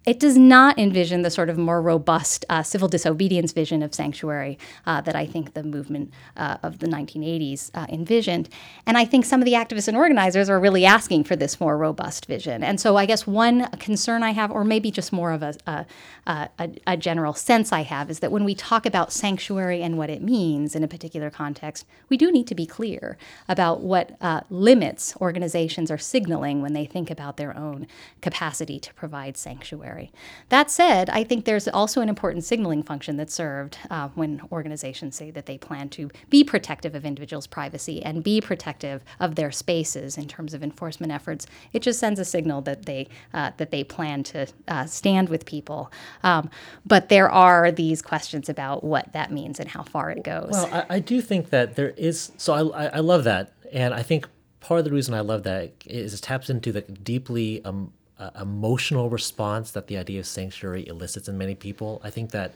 It 0.06 0.20
does 0.20 0.38
not 0.38 0.78
envision 0.78 1.24
the 1.24 1.32
sort 1.32 1.50
of 1.50 1.58
more 1.58 1.82
robust 1.82 2.46
uh, 2.48 2.62
civil 2.62 2.88
disobedience 2.88 3.54
vision 3.54 3.82
of 3.82 3.96
sanctuary 3.96 4.60
uh, 4.86 5.02
that 5.02 5.16
I 5.16 5.26
think 5.26 5.54
the 5.54 5.64
movement 5.64 6.12
uh, 6.38 6.58
of 6.62 6.78
the 6.78 6.86
1980s 6.86 7.72
uh, 7.74 7.88
envisioned. 7.90 8.48
And 8.86 8.98
I 9.00 9.06
think 9.06 9.26
some 9.26 9.42
of 9.42 9.46
the 9.46 9.54
activists 9.54 9.88
and 9.88 9.98
organizers 9.98 10.48
are 10.48 10.60
really 10.60 10.86
asking 10.86 11.24
for 11.24 11.36
this 11.36 11.60
more 11.60 11.76
robust 11.76 12.28
vision. 12.28 12.64
And 12.64 12.80
so 12.80 12.98
I 12.98 13.08
guess 13.08 13.26
one 13.26 13.68
concern 13.80 14.22
I 14.22 14.32
have, 14.32 14.52
or 14.52 14.64
maybe 14.64 14.92
just 14.92 15.12
more 15.12 15.32
of 15.32 15.42
a, 15.42 15.56
a, 15.66 15.86
a, 16.28 16.70
a 16.86 16.98
general 16.98 17.34
sense 17.34 17.72
I 17.72 17.82
have, 17.82 18.12
is 18.12 18.20
that 18.20 18.32
when 18.32 18.44
we 18.44 18.54
talk 18.54 18.86
about 18.86 19.12
sanctuary 19.12 19.82
and 19.82 19.98
what 19.98 20.12
it 20.12 20.22
means 20.22 20.76
in 20.76 20.84
a 20.84 20.88
particular 20.88 21.32
context, 21.32 21.84
we 22.10 22.18
do 22.18 22.32
need 22.32 22.46
to 22.48 22.56
be 22.56 22.68
clear 22.68 23.18
about 23.48 23.82
what 23.82 24.16
uh, 24.22 24.42
limits 24.52 25.16
organizations 25.20 25.90
are 25.90 25.98
signaling 25.98 26.62
when 26.62 26.74
they 26.74 26.86
think 26.86 27.10
about 27.10 27.38
their 27.38 27.58
own 27.58 27.88
capacity 28.22 28.80
to 28.80 28.94
provide 28.94 29.36
sanctuary 29.36 29.95
necessary. 29.96 30.12
That 30.50 30.72
said, 30.72 31.10
I 31.10 31.24
think 31.24 31.46
there's 31.46 31.68
also 31.68 32.02
an 32.02 32.10
important 32.10 32.44
signaling 32.44 32.84
function 32.84 33.18
that's 33.18 33.34
served 33.34 33.78
uh, 33.90 34.10
when 34.16 34.42
organizations 34.52 35.16
say 35.16 35.32
that 35.32 35.46
they 35.46 35.58
plan 35.58 35.90
to 35.90 36.10
be 36.30 36.44
protective 36.44 36.96
of 36.96 37.06
individuals' 37.06 37.48
privacy 37.48 38.04
and 38.04 38.24
be 38.24 38.42
protective 38.42 39.04
of 39.20 39.36
their 39.36 39.52
spaces 39.52 40.18
in 40.18 40.28
terms 40.28 40.54
of 40.54 40.64
enforcement 40.64 41.12
efforts. 41.12 41.48
It 41.74 41.82
just 41.82 42.00
sends 42.00 42.20
a 42.20 42.26
signal 42.26 42.62
that 42.62 42.86
they 42.86 43.08
uh, 43.34 43.52
that 43.58 43.72
they 43.72 43.84
plan 43.84 44.24
to 44.24 44.48
uh, 44.68 44.86
stand 44.86 45.30
with 45.30 45.46
people. 45.46 45.92
Um, 46.24 46.50
but 46.86 47.10
there 47.10 47.30
are 47.30 47.72
these 47.72 48.02
questions 48.02 48.50
about 48.50 48.84
what 48.84 49.14
that 49.14 49.32
means 49.32 49.60
and 49.60 49.70
how 49.70 49.84
far 49.84 50.12
it 50.12 50.24
goes. 50.24 50.50
Well, 50.52 50.70
I, 50.72 50.96
I 50.96 51.00
do 51.00 51.22
think 51.22 51.50
that 51.50 51.76
there 51.76 51.90
is. 51.90 52.32
So 52.38 52.72
I, 52.72 52.86
I 52.86 53.00
love 53.00 53.24
that, 53.24 53.54
and 53.72 53.94
I 53.94 54.04
think 54.04 54.28
part 54.60 54.80
of 54.80 54.86
the 54.86 54.92
reason 54.92 55.14
I 55.14 55.22
love 55.22 55.44
that 55.44 55.74
is 55.86 56.14
it 56.14 56.22
taps 56.22 56.50
into 56.50 56.72
the 56.72 56.82
deeply 56.82 57.64
um, 57.66 57.94
uh, 58.20 58.30
emotional 58.40 59.10
response 59.10 59.72
that 59.72 59.88
the 59.88 59.98
idea 59.98 60.20
of 60.20 60.26
sanctuary 60.26 60.88
elicits 60.88 61.28
in 61.28 61.38
many 61.38 61.56
people. 61.56 62.02
I 62.04 62.10
think 62.10 62.32
that 62.32 62.54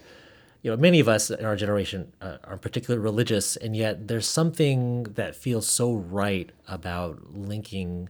you 0.62 0.72
know 0.72 0.78
many 0.78 1.00
of 1.00 1.08
us 1.08 1.30
in 1.30 1.46
our 1.46 1.56
generation 1.56 2.12
uh, 2.22 2.38
are 2.44 2.58
particularly 2.58 3.04
religious, 3.04 3.56
and 3.56 3.76
yet 3.76 4.08
there's 4.08 4.28
something 4.28 5.04
that 5.04 5.36
feels 5.36 5.68
so 5.68 5.94
right 5.94 6.50
about 6.68 7.34
linking 7.34 8.10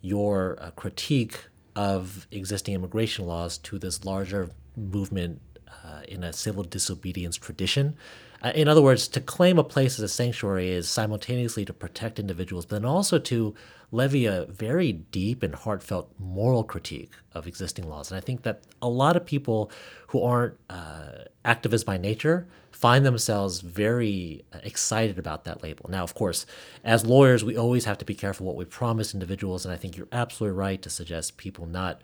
your 0.00 0.56
uh, 0.60 0.70
critique 0.72 1.46
of 1.74 2.26
existing 2.30 2.74
immigration 2.74 3.26
laws 3.26 3.58
to 3.58 3.78
this 3.78 4.04
larger 4.04 4.50
movement 4.76 5.40
uh, 5.84 6.00
in 6.08 6.24
a 6.24 6.32
civil 6.32 6.62
disobedience 6.62 7.36
tradition. 7.36 7.96
Uh, 8.42 8.52
in 8.54 8.68
other 8.68 8.82
words, 8.82 9.08
to 9.08 9.20
claim 9.20 9.58
a 9.58 9.64
place 9.64 9.98
as 9.98 10.04
a 10.04 10.08
sanctuary 10.08 10.70
is 10.70 10.88
simultaneously 10.88 11.64
to 11.64 11.72
protect 11.72 12.18
individuals, 12.18 12.64
but 12.64 12.76
then 12.76 12.84
also 12.84 13.18
to 13.18 13.54
levy 13.90 14.26
a 14.26 14.44
very 14.44 14.92
deep 14.92 15.42
and 15.42 15.54
heartfelt 15.54 16.12
moral 16.18 16.62
critique 16.62 17.12
of 17.32 17.46
existing 17.46 17.88
laws. 17.88 18.10
And 18.10 18.18
I 18.18 18.20
think 18.20 18.42
that 18.42 18.62
a 18.80 18.88
lot 18.88 19.16
of 19.16 19.24
people 19.24 19.72
who 20.08 20.22
aren't 20.22 20.56
uh, 20.70 21.24
activists 21.44 21.84
by 21.84 21.96
nature 21.96 22.46
find 22.70 23.04
themselves 23.04 23.60
very 23.60 24.44
uh, 24.52 24.58
excited 24.62 25.18
about 25.18 25.44
that 25.44 25.62
label. 25.62 25.86
Now, 25.88 26.04
of 26.04 26.14
course, 26.14 26.46
as 26.84 27.04
lawyers, 27.04 27.42
we 27.42 27.56
always 27.56 27.86
have 27.86 27.98
to 27.98 28.04
be 28.04 28.14
careful 28.14 28.46
what 28.46 28.56
we 28.56 28.64
promise 28.64 29.14
individuals, 29.14 29.64
and 29.64 29.74
I 29.74 29.76
think 29.76 29.96
you're 29.96 30.06
absolutely 30.12 30.56
right 30.56 30.80
to 30.82 30.90
suggest 30.90 31.38
people 31.38 31.66
not, 31.66 32.02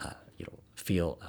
uh, 0.00 0.14
you 0.36 0.46
know, 0.46 0.58
feel. 0.74 1.20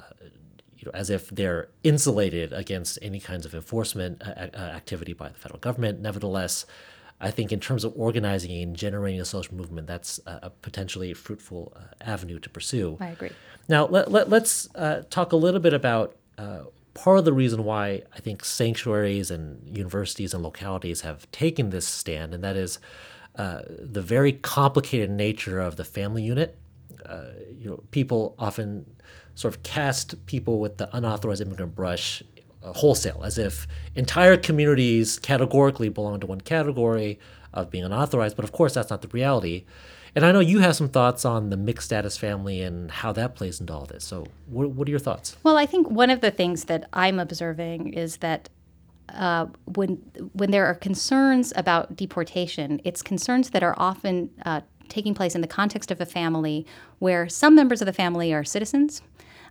You 0.80 0.86
know, 0.86 0.92
as 0.94 1.10
if 1.10 1.30
they're 1.30 1.68
insulated 1.84 2.54
against 2.54 2.98
any 3.02 3.20
kinds 3.20 3.46
of 3.46 3.54
enforcement 3.54 4.22
uh, 4.22 4.48
uh, 4.54 4.58
activity 4.58 5.12
by 5.12 5.28
the 5.28 5.36
federal 5.36 5.60
government. 5.60 6.00
Nevertheless, 6.00 6.66
I 7.22 7.32
think 7.32 7.52
in 7.52 7.60
terms 7.60 7.84
of 7.84 7.94
organizing 7.98 8.62
and 8.62 8.76
generating 8.76 9.20
a 9.20 9.26
social 9.26 9.56
movement, 9.56 9.88
that's 9.88 10.20
a, 10.26 10.40
a 10.44 10.50
potentially 10.50 11.14
fruitful 11.14 11.74
uh, 11.76 11.82
avenue 12.00 12.40
to 12.40 12.50
pursue. 12.50 12.98
I 13.02 13.10
agree. 13.10 13.32
Now, 13.68 13.88
let, 13.88 14.10
let, 14.10 14.32
us 14.32 14.70
uh, 14.76 15.02
talk 15.10 15.34
a 15.34 15.36
little 15.36 15.60
bit 15.60 15.74
about 15.74 16.16
uh, 16.38 16.62
part 16.94 17.20
of 17.20 17.26
the 17.26 17.34
reason 17.34 17.66
why 17.66 18.04
I 18.16 18.20
think 18.20 18.46
sanctuaries 18.46 19.32
and 19.32 19.62
universities 19.78 20.34
and 20.34 20.42
localities 20.42 21.02
have 21.02 21.30
taken 21.32 21.72
this 21.72 21.88
stand, 21.88 22.34
and 22.34 22.44
that 22.44 22.56
is 22.56 22.80
uh, 23.36 23.62
the 23.68 24.02
very 24.02 24.34
complicated 24.34 25.10
nature 25.10 25.60
of 25.60 25.76
the 25.76 25.86
family 25.86 26.24
unit. 26.24 26.58
Uh, 27.06 27.26
you 27.58 27.70
know, 27.70 27.84
people 27.92 28.36
often 28.40 28.86
sort 29.40 29.56
of 29.56 29.64
cast 29.64 30.26
people 30.26 30.60
with 30.60 30.80
the 30.80 30.94
unauthorized 30.94 31.42
immigrant 31.42 31.74
brush 31.74 32.22
uh, 32.62 32.74
wholesale, 32.74 33.22
as 33.24 33.38
if 33.38 33.68
entire 33.96 34.36
communities 34.36 35.18
categorically 35.18 35.88
belong 35.88 36.20
to 36.20 36.28
one 36.28 36.42
category 36.42 37.18
of 37.54 37.70
being 37.70 37.86
unauthorized. 37.86 38.36
But 38.36 38.44
of 38.44 38.52
course, 38.52 38.74
that's 38.74 38.90
not 38.90 39.02
the 39.02 39.08
reality. 39.08 39.64
And 40.14 40.26
I 40.26 40.34
know 40.34 40.42
you 40.42 40.60
have 40.60 40.76
some 40.76 40.90
thoughts 40.90 41.24
on 41.24 41.52
the 41.52 41.56
mixed 41.56 41.86
status 41.86 42.18
family 42.18 42.62
and 42.62 42.92
how 42.92 43.14
that 43.14 43.36
plays 43.36 43.62
into 43.62 43.72
all 43.72 43.86
this. 43.86 44.04
So, 44.04 44.26
what, 44.48 44.72
what 44.72 44.90
are 44.90 44.92
your 44.92 45.00
thoughts? 45.00 45.38
Well, 45.44 45.56
I 45.56 45.66
think 45.66 45.90
one 45.90 46.10
of 46.10 46.20
the 46.20 46.32
things 46.32 46.66
that 46.66 46.90
I'm 46.92 47.18
observing 47.18 47.94
is 47.94 48.18
that 48.18 48.50
uh, 49.08 49.46
when 49.74 49.92
when 50.34 50.52
there 50.52 50.66
are 50.66 50.76
concerns 50.76 51.54
about 51.56 51.96
deportation, 51.96 52.82
it's 52.84 53.02
concerns 53.02 53.52
that 53.52 53.64
are 53.64 53.76
often 53.78 54.32
uh, 54.46 54.60
taking 54.90 55.14
place 55.14 55.34
in 55.34 55.40
the 55.40 55.48
context 55.48 55.92
of 55.92 56.02
a 56.02 56.06
family 56.06 56.66
where 56.98 57.30
some 57.30 57.56
members 57.56 57.82
of 57.82 57.86
the 57.86 57.94
family 57.94 58.34
are 58.34 58.44
citizens. 58.44 59.02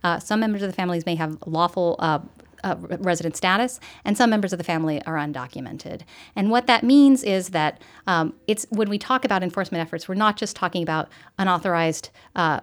Uh, 0.05 0.19
some 0.19 0.41
members 0.41 0.63
of 0.63 0.69
the 0.69 0.75
families 0.75 1.07
may 1.07 1.15
have 1.15 1.39
lawful 1.47 1.97
uh, 1.99 2.21
uh, 2.65 2.77
resident 2.79 3.37
status, 3.37 3.79
and 4.05 4.17
some 4.17 4.31
members 4.31 4.53
of 4.53 4.59
the 4.59 4.65
family 4.65 5.03
are 5.05 5.17
undocumented. 5.17 6.03
And 6.35 6.51
what 6.51 6.67
that 6.67 6.83
means 6.83 7.23
is 7.23 7.51
that 7.51 7.81
um, 8.07 8.35
it's 8.47 8.67
when 8.71 8.89
we 8.89 8.99
talk 8.99 9.25
about 9.25 9.43
enforcement 9.43 9.81
efforts, 9.83 10.09
we're 10.09 10.15
not 10.15 10.37
just 10.37 10.57
talking 10.57 10.83
about 10.83 11.09
unauthorized 11.39 12.11
uh, 12.35 12.61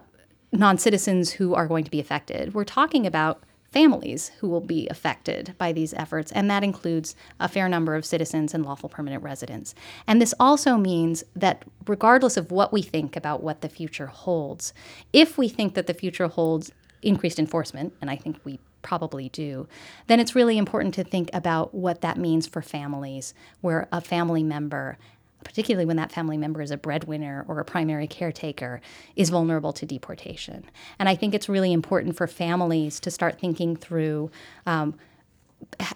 non 0.52 0.78
citizens 0.78 1.32
who 1.32 1.54
are 1.54 1.66
going 1.66 1.84
to 1.84 1.90
be 1.90 2.00
affected. 2.00 2.54
We're 2.54 2.64
talking 2.64 3.06
about 3.06 3.42
families 3.72 4.30
who 4.38 4.48
will 4.48 4.60
be 4.60 4.88
affected 4.88 5.54
by 5.58 5.72
these 5.72 5.92
efforts, 5.94 6.32
and 6.32 6.50
that 6.50 6.64
includes 6.64 7.14
a 7.40 7.48
fair 7.48 7.68
number 7.68 7.94
of 7.94 8.04
citizens 8.04 8.54
and 8.54 8.64
lawful 8.64 8.88
permanent 8.88 9.22
residents. 9.22 9.74
And 10.06 10.20
this 10.20 10.32
also 10.40 10.76
means 10.76 11.24
that, 11.34 11.64
regardless 11.86 12.36
of 12.36 12.50
what 12.50 12.72
we 12.72 12.80
think 12.80 13.16
about 13.16 13.42
what 13.42 13.60
the 13.60 13.68
future 13.68 14.06
holds, 14.06 14.72
if 15.12 15.36
we 15.36 15.48
think 15.48 15.74
that 15.74 15.86
the 15.86 15.94
future 15.94 16.28
holds 16.28 16.70
increased 17.02 17.38
enforcement, 17.38 17.92
and 18.00 18.10
I 18.10 18.16
think 18.16 18.38
we 18.44 18.58
probably 18.82 19.28
do, 19.30 19.66
then 20.06 20.20
it's 20.20 20.34
really 20.34 20.56
important 20.58 20.94
to 20.94 21.02
think 21.02 21.28
about 21.32 21.74
what 21.74 22.02
that 22.02 22.16
means 22.16 22.46
for 22.46 22.62
families 22.62 23.34
where 23.60 23.88
a 23.90 24.00
family 24.00 24.44
member 24.44 24.96
particularly 25.44 25.86
when 25.86 25.96
that 25.96 26.10
family 26.10 26.36
member 26.36 26.60
is 26.60 26.72
a 26.72 26.76
breadwinner 26.76 27.44
or 27.46 27.60
a 27.60 27.64
primary 27.64 28.08
caretaker, 28.08 28.80
is 29.14 29.30
vulnerable 29.30 29.72
to 29.72 29.86
deportation. 29.86 30.64
And 30.98 31.08
I 31.08 31.14
think 31.14 31.34
it's 31.34 31.48
really 31.48 31.72
important 31.72 32.16
for 32.16 32.26
families 32.26 32.98
to 33.00 33.12
start 33.12 33.38
thinking 33.38 33.76
through 33.76 34.30
um, 34.66 34.94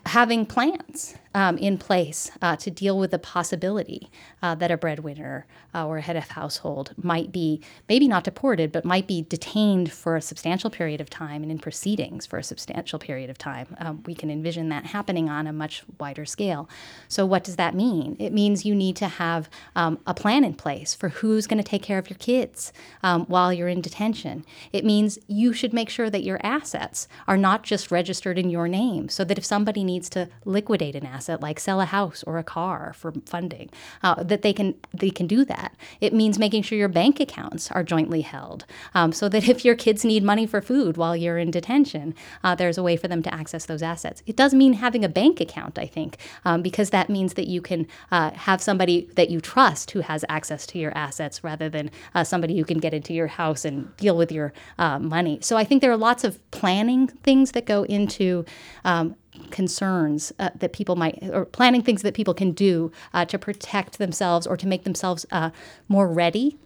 having 0.06 0.46
plans 0.46 1.16
um, 1.34 1.56
in 1.58 1.78
place 1.78 2.30
uh, 2.42 2.56
to 2.56 2.70
deal 2.70 2.98
with 2.98 3.10
the 3.12 3.18
possibility 3.18 4.10
uh, 4.42 4.54
that 4.56 4.70
a 4.70 4.76
breadwinner 4.76 5.46
uh, 5.74 5.86
or 5.86 5.98
a 5.98 6.00
head 6.02 6.16
of 6.16 6.28
household 6.30 6.92
might 7.00 7.30
be 7.30 7.60
maybe 7.88 8.08
not 8.08 8.24
deported, 8.24 8.72
but 8.72 8.84
might 8.84 9.06
be 9.06 9.22
detained 9.22 9.92
for 9.92 10.16
a 10.16 10.20
substantial 10.20 10.70
period 10.70 11.00
of 11.00 11.08
time 11.08 11.42
and 11.42 11.52
in 11.52 11.58
proceedings 11.58 12.26
for 12.26 12.38
a 12.38 12.42
substantial 12.42 12.98
period 12.98 13.30
of 13.30 13.38
time. 13.38 13.76
Um, 13.78 14.02
we 14.06 14.14
can 14.14 14.30
envision 14.30 14.68
that 14.70 14.86
happening 14.86 15.28
on 15.28 15.46
a 15.46 15.52
much 15.52 15.84
wider 16.00 16.24
scale. 16.24 16.68
So, 17.08 17.24
what 17.24 17.44
does 17.44 17.56
that 17.56 17.74
mean? 17.74 18.16
It 18.18 18.32
means 18.32 18.64
you 18.64 18.74
need 18.74 18.96
to 18.96 19.08
have 19.08 19.48
um, 19.76 20.00
a 20.06 20.14
plan 20.14 20.44
in 20.44 20.54
place 20.54 20.94
for 20.94 21.10
who's 21.10 21.46
going 21.46 21.62
to 21.62 21.68
take 21.68 21.82
care 21.82 21.98
of 21.98 22.10
your 22.10 22.18
kids 22.18 22.72
um, 23.02 23.24
while 23.26 23.52
you're 23.52 23.68
in 23.68 23.80
detention. 23.80 24.44
It 24.72 24.84
means 24.84 25.18
you 25.28 25.52
should 25.52 25.72
make 25.72 25.90
sure 25.90 26.10
that 26.10 26.24
your 26.24 26.40
assets 26.42 27.06
are 27.28 27.36
not 27.36 27.62
just 27.62 27.90
registered 27.90 28.38
in 28.38 28.50
your 28.50 28.66
name, 28.66 29.08
so 29.08 29.24
that 29.24 29.38
if 29.38 29.44
somebody 29.44 29.84
needs 29.84 30.08
to 30.10 30.28
liquidate 30.44 30.96
an 30.96 31.06
asset, 31.06 31.19
like 31.28 31.60
sell 31.60 31.80
a 31.80 31.84
house 31.84 32.22
or 32.26 32.38
a 32.38 32.44
car 32.44 32.92
for 32.96 33.12
funding, 33.26 33.70
uh, 34.02 34.22
that 34.22 34.42
they 34.42 34.52
can 34.52 34.74
they 34.92 35.10
can 35.10 35.26
do 35.26 35.44
that. 35.44 35.74
It 36.00 36.12
means 36.12 36.38
making 36.38 36.62
sure 36.62 36.78
your 36.78 36.88
bank 36.88 37.20
accounts 37.20 37.70
are 37.70 37.82
jointly 37.82 38.22
held, 38.22 38.64
um, 38.94 39.12
so 39.12 39.28
that 39.28 39.48
if 39.52 39.64
your 39.64 39.74
kids 39.74 40.04
need 40.04 40.22
money 40.22 40.46
for 40.46 40.60
food 40.60 40.96
while 40.96 41.16
you're 41.16 41.38
in 41.38 41.50
detention, 41.50 42.14
uh, 42.44 42.54
there's 42.54 42.78
a 42.78 42.82
way 42.82 42.96
for 42.96 43.08
them 43.08 43.22
to 43.22 43.34
access 43.34 43.66
those 43.66 43.82
assets. 43.82 44.22
It 44.26 44.36
does 44.36 44.54
mean 44.54 44.74
having 44.74 45.04
a 45.04 45.08
bank 45.08 45.40
account, 45.40 45.78
I 45.78 45.86
think, 45.86 46.18
um, 46.44 46.62
because 46.62 46.90
that 46.90 47.10
means 47.10 47.34
that 47.34 47.46
you 47.46 47.60
can 47.60 47.86
uh, 48.10 48.30
have 48.32 48.60
somebody 48.60 49.08
that 49.14 49.30
you 49.30 49.40
trust 49.40 49.90
who 49.90 50.00
has 50.00 50.24
access 50.28 50.66
to 50.66 50.78
your 50.78 50.96
assets 50.96 51.44
rather 51.44 51.68
than 51.68 51.90
uh, 52.14 52.24
somebody 52.24 52.56
who 52.56 52.64
can 52.64 52.78
get 52.78 52.94
into 52.94 53.12
your 53.12 53.26
house 53.26 53.64
and 53.64 53.94
deal 53.96 54.16
with 54.16 54.32
your 54.32 54.52
uh, 54.78 54.98
money. 54.98 55.38
So 55.42 55.56
I 55.56 55.64
think 55.64 55.80
there 55.82 55.90
are 55.90 55.96
lots 55.96 56.24
of 56.24 56.38
planning 56.50 57.08
things 57.08 57.52
that 57.52 57.66
go 57.66 57.84
into 57.84 58.44
um, 58.84 59.16
concerns 59.50 60.32
uh, 60.38 60.50
that 60.56 60.72
people 60.72 60.96
might, 60.96 61.18
or 61.32 61.44
planning 61.44 61.82
things 61.82 62.02
that 62.02 62.14
people 62.14 62.34
can 62.34 62.52
do 62.52 62.92
uh, 63.14 63.24
to 63.26 63.38
protect 63.38 63.98
themselves 63.98 64.46
or 64.46 64.56
to 64.56 64.66
make 64.66 64.84
themselves 64.84 65.26
uh, 65.30 65.50
more 65.88 66.08
ready 66.08 66.56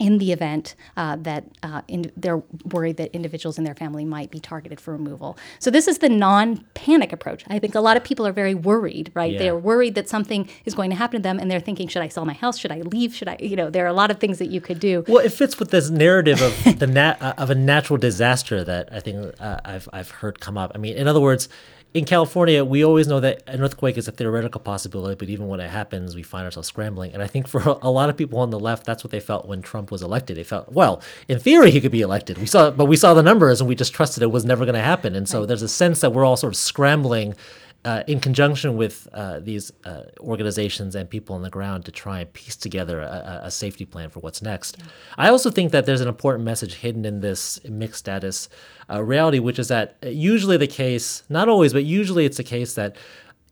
in 0.00 0.18
the 0.18 0.32
event 0.32 0.74
uh, 0.96 1.16
that 1.16 1.44
uh, 1.62 1.82
in, 1.86 2.10
they're 2.16 2.42
worried 2.72 2.96
that 2.96 3.14
individuals 3.14 3.58
in 3.58 3.64
their 3.64 3.74
family 3.74 4.04
might 4.04 4.30
be 4.30 4.40
targeted 4.40 4.80
for 4.80 4.92
removal. 4.92 5.38
So 5.60 5.70
this 5.70 5.86
is 5.86 5.98
the 5.98 6.08
non-panic 6.08 7.12
approach. 7.12 7.44
I 7.48 7.58
think 7.58 7.74
a 7.74 7.80
lot 7.80 7.96
of 7.96 8.02
people 8.02 8.26
are 8.26 8.32
very 8.32 8.54
worried, 8.54 9.12
right? 9.14 9.32
Yeah. 9.32 9.38
They're 9.38 9.56
worried 9.56 9.94
that 9.94 10.08
something 10.08 10.48
is 10.64 10.74
going 10.74 10.90
to 10.90 10.96
happen 10.96 11.20
to 11.20 11.22
them, 11.22 11.38
and 11.38 11.50
they're 11.50 11.60
thinking, 11.60 11.86
should 11.86 12.02
I 12.02 12.08
sell 12.08 12.24
my 12.24 12.32
house? 12.32 12.58
Should 12.58 12.72
I 12.72 12.80
leave? 12.80 13.14
Should 13.14 13.28
I? 13.28 13.36
You 13.38 13.56
know, 13.56 13.70
there 13.70 13.84
are 13.84 13.88
a 13.88 13.92
lot 13.94 14.10
of 14.10 14.18
things 14.18 14.38
that 14.38 14.50
you 14.50 14.60
could 14.60 14.80
do. 14.80 15.04
Well, 15.06 15.24
it 15.24 15.32
fits 15.32 15.58
with 15.58 15.70
this 15.70 15.90
narrative 15.90 16.42
of 16.42 16.78
the 16.78 16.86
nat- 16.86 17.18
uh, 17.20 17.34
of 17.38 17.50
a 17.50 17.54
natural 17.54 17.96
disaster 17.96 18.64
that 18.64 18.88
I 18.92 19.00
think 19.00 19.34
I've 19.40 19.88
I've 19.92 20.10
heard 20.10 20.40
come 20.40 20.58
up. 20.58 20.72
I 20.74 20.78
mean, 20.78 20.96
in 20.96 21.06
other 21.06 21.20
words, 21.20 21.48
in 21.94 22.04
California, 22.04 22.64
we 22.64 22.84
always 22.84 23.06
know 23.06 23.20
that 23.20 23.44
an 23.46 23.62
earthquake 23.62 23.96
is 23.96 24.08
a 24.08 24.12
theoretical 24.12 24.60
possibility, 24.60 25.14
but 25.14 25.28
even 25.28 25.46
when 25.46 25.60
it 25.60 25.70
happens, 25.70 26.16
we 26.16 26.24
find 26.24 26.44
ourselves 26.44 26.66
scrambling. 26.66 27.12
And 27.14 27.22
I 27.22 27.28
think 27.28 27.46
for 27.46 27.60
a 27.60 27.88
lot 27.88 28.10
of 28.10 28.16
people 28.16 28.40
on 28.40 28.50
the 28.50 28.58
left, 28.58 28.84
that's 28.84 29.04
what 29.04 29.12
they 29.12 29.20
felt 29.20 29.46
when 29.46 29.62
Trump 29.62 29.92
was 29.92 30.02
elected. 30.02 30.36
They 30.36 30.42
felt, 30.42 30.72
well, 30.72 31.00
in 31.28 31.38
theory, 31.38 31.70
he 31.70 31.80
could 31.80 31.92
be 31.92 32.00
elected. 32.00 32.36
We 32.38 32.46
saw, 32.46 32.72
but 32.72 32.86
we 32.86 32.96
saw 32.96 33.14
the 33.14 33.22
numbers, 33.22 33.60
and 33.60 33.68
we 33.68 33.76
just 33.76 33.94
trusted 33.94 34.24
it 34.24 34.32
was 34.32 34.44
never 34.44 34.64
going 34.64 34.74
to 34.74 34.82
happen. 34.82 35.14
And 35.14 35.28
so 35.28 35.46
there's 35.46 35.62
a 35.62 35.68
sense 35.68 36.00
that 36.00 36.12
we're 36.12 36.24
all 36.24 36.36
sort 36.36 36.52
of 36.52 36.56
scrambling 36.56 37.36
uh, 37.84 38.02
in 38.06 38.20
conjunction 38.20 38.76
with 38.76 39.08
uh, 39.12 39.40
these 39.40 39.72
uh, 39.84 40.02
organizations 40.20 40.94
and 40.94 41.08
people 41.08 41.36
on 41.36 41.42
the 41.42 41.50
ground 41.50 41.84
to 41.84 41.92
try 41.92 42.20
and 42.20 42.32
piece 42.32 42.56
together 42.56 43.00
a, 43.00 43.42
a 43.44 43.50
safety 43.50 43.84
plan 43.84 44.10
for 44.10 44.20
what's 44.20 44.42
next. 44.42 44.76
Yeah. 44.78 44.84
I 45.18 45.28
also 45.28 45.50
think 45.50 45.72
that 45.72 45.84
there's 45.86 46.00
an 46.00 46.08
important 46.08 46.44
message 46.44 46.74
hidden 46.74 47.04
in 47.04 47.20
this 47.20 47.62
mixed 47.64 48.00
status 48.00 48.48
uh, 48.90 49.02
reality, 49.02 49.38
which 49.38 49.58
is 49.58 49.68
that 49.68 49.96
usually 50.02 50.56
the 50.56 50.66
case, 50.66 51.24
not 51.28 51.48
always, 51.48 51.72
but 51.72 51.84
usually 51.84 52.24
it's 52.24 52.38
the 52.38 52.44
case 52.44 52.74
that 52.74 52.96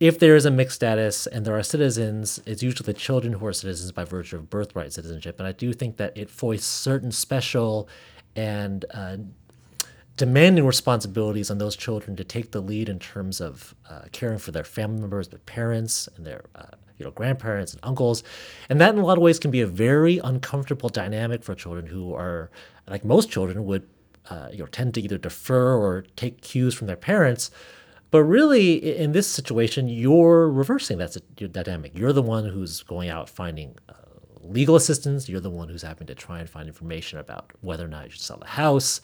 if 0.01 0.19
there 0.19 0.35
is 0.35 0.47
a 0.47 0.51
mixed 0.51 0.77
status 0.77 1.27
and 1.29 1.45
there 1.45 1.57
are 1.57 1.63
citizens, 1.63 2.41
it's 2.45 2.63
usually 2.63 2.87
the 2.87 2.93
children 2.93 3.35
who 3.35 3.47
are 3.47 3.53
citizens 3.53 3.93
by 3.93 4.05
virtue 4.05 4.37
of 4.37 4.51
birthright 4.51 4.93
citizenship. 4.93 5.39
And 5.39 5.47
I 5.47 5.53
do 5.53 5.73
think 5.73 5.97
that 5.99 6.17
it 6.17 6.29
foists 6.29 6.67
certain 6.67 7.13
special 7.13 7.89
and 8.35 8.85
uh, 8.93 9.19
demanding 10.17 10.67
responsibilities 10.67 11.51
on 11.51 11.59
those 11.59 11.77
children 11.77 12.17
to 12.17 12.25
take 12.25 12.53
the 12.53 12.61
lead 12.61 12.89
in 12.89 12.99
terms 12.99 13.41
of 13.41 13.75
uh, 13.89 14.03
caring 14.13 14.39
for 14.39 14.51
their 14.51 14.65
family 14.65 15.01
members, 15.01 15.29
their 15.29 15.39
parents, 15.41 16.09
and 16.17 16.27
their 16.27 16.45
uh, 16.55 16.67
you 16.99 17.05
know 17.05 17.11
grandparents 17.13 17.73
and 17.73 17.81
uncles, 17.83 18.23
and 18.69 18.81
that 18.81 18.95
in 18.95 19.01
a 19.01 19.05
lot 19.05 19.19
of 19.19 19.23
ways 19.23 19.39
can 19.39 19.51
be 19.51 19.61
a 19.61 19.67
very 19.67 20.19
uncomfortable 20.19 20.89
dynamic 20.89 21.43
for 21.43 21.55
children 21.55 21.87
who 21.87 22.15
are 22.15 22.51
like 22.89 23.05
most 23.05 23.31
children 23.31 23.65
would 23.65 23.89
uh, 24.31 24.49
you 24.53 24.59
know 24.59 24.67
tend 24.67 24.95
to 24.95 25.01
either 25.01 25.19
defer 25.19 25.75
or 25.75 26.05
take 26.17 26.43
cues 26.43 26.75
from 26.75 26.87
their 26.87 26.97
parents. 26.97 27.51
But 28.11 28.25
really, 28.25 28.97
in 28.99 29.13
this 29.13 29.27
situation, 29.27 29.89
you're 29.89 30.51
reversing 30.51 30.99
that 30.99 31.17
dynamic. 31.51 31.93
You're 31.97 32.13
the 32.13 32.21
one 32.21 32.45
who's 32.45 32.83
going 32.83 33.09
out 33.09 33.31
finding 33.31 33.75
uh, 33.89 33.95
legal 34.43 34.77
assistance. 34.77 35.31
You're 35.31 35.41
the 35.41 35.49
one 35.49 35.71
who's 35.71 35.81
having 35.81 36.07
to 36.09 36.15
try 36.15 36.41
and 36.41 36.49
find 36.49 36.69
information 36.69 37.19
about 37.19 37.53
whether 37.63 37.87
or 37.87 37.89
not 37.89 38.05
you 38.05 38.11
should 38.11 38.21
sell 38.21 38.37
the 38.37 38.47
house, 38.47 39.01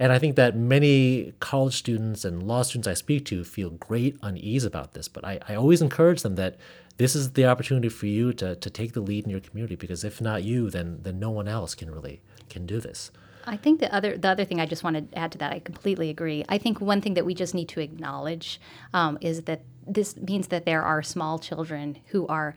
and 0.00 0.12
I 0.12 0.18
think 0.18 0.36
that 0.36 0.56
many 0.56 1.34
college 1.40 1.76
students 1.76 2.24
and 2.24 2.42
law 2.42 2.62
students 2.62 2.88
I 2.88 2.94
speak 2.94 3.26
to 3.26 3.44
feel 3.44 3.68
great 3.68 4.16
unease 4.22 4.64
about 4.64 4.94
this. 4.94 5.08
But 5.08 5.26
I, 5.26 5.38
I 5.46 5.54
always 5.54 5.82
encourage 5.82 6.22
them 6.22 6.36
that 6.36 6.56
this 6.96 7.14
is 7.14 7.32
the 7.32 7.44
opportunity 7.44 7.90
for 7.90 8.06
you 8.06 8.32
to, 8.32 8.56
to 8.56 8.70
take 8.70 8.94
the 8.94 9.02
lead 9.02 9.24
in 9.24 9.30
your 9.30 9.40
community 9.40 9.76
because 9.76 10.02
if 10.02 10.18
not 10.18 10.42
you, 10.42 10.70
then 10.70 11.00
then 11.02 11.18
no 11.18 11.30
one 11.30 11.46
else 11.46 11.74
can 11.74 11.90
really 11.90 12.22
can 12.48 12.64
do 12.64 12.80
this. 12.80 13.10
I 13.44 13.58
think 13.58 13.80
the 13.80 13.94
other 13.94 14.16
the 14.16 14.28
other 14.28 14.46
thing 14.46 14.58
I 14.58 14.64
just 14.64 14.82
want 14.82 14.96
to 14.96 15.18
add 15.18 15.32
to 15.32 15.38
that, 15.38 15.52
I 15.52 15.58
completely 15.58 16.08
agree. 16.08 16.46
I 16.48 16.56
think 16.56 16.80
one 16.80 17.02
thing 17.02 17.12
that 17.14 17.26
we 17.26 17.34
just 17.34 17.54
need 17.54 17.68
to 17.68 17.80
acknowledge 17.80 18.58
um, 18.94 19.18
is 19.20 19.42
that 19.42 19.60
this 19.86 20.16
means 20.16 20.48
that 20.48 20.64
there 20.64 20.82
are 20.82 21.02
small 21.02 21.38
children 21.38 21.98
who 22.06 22.26
are 22.26 22.54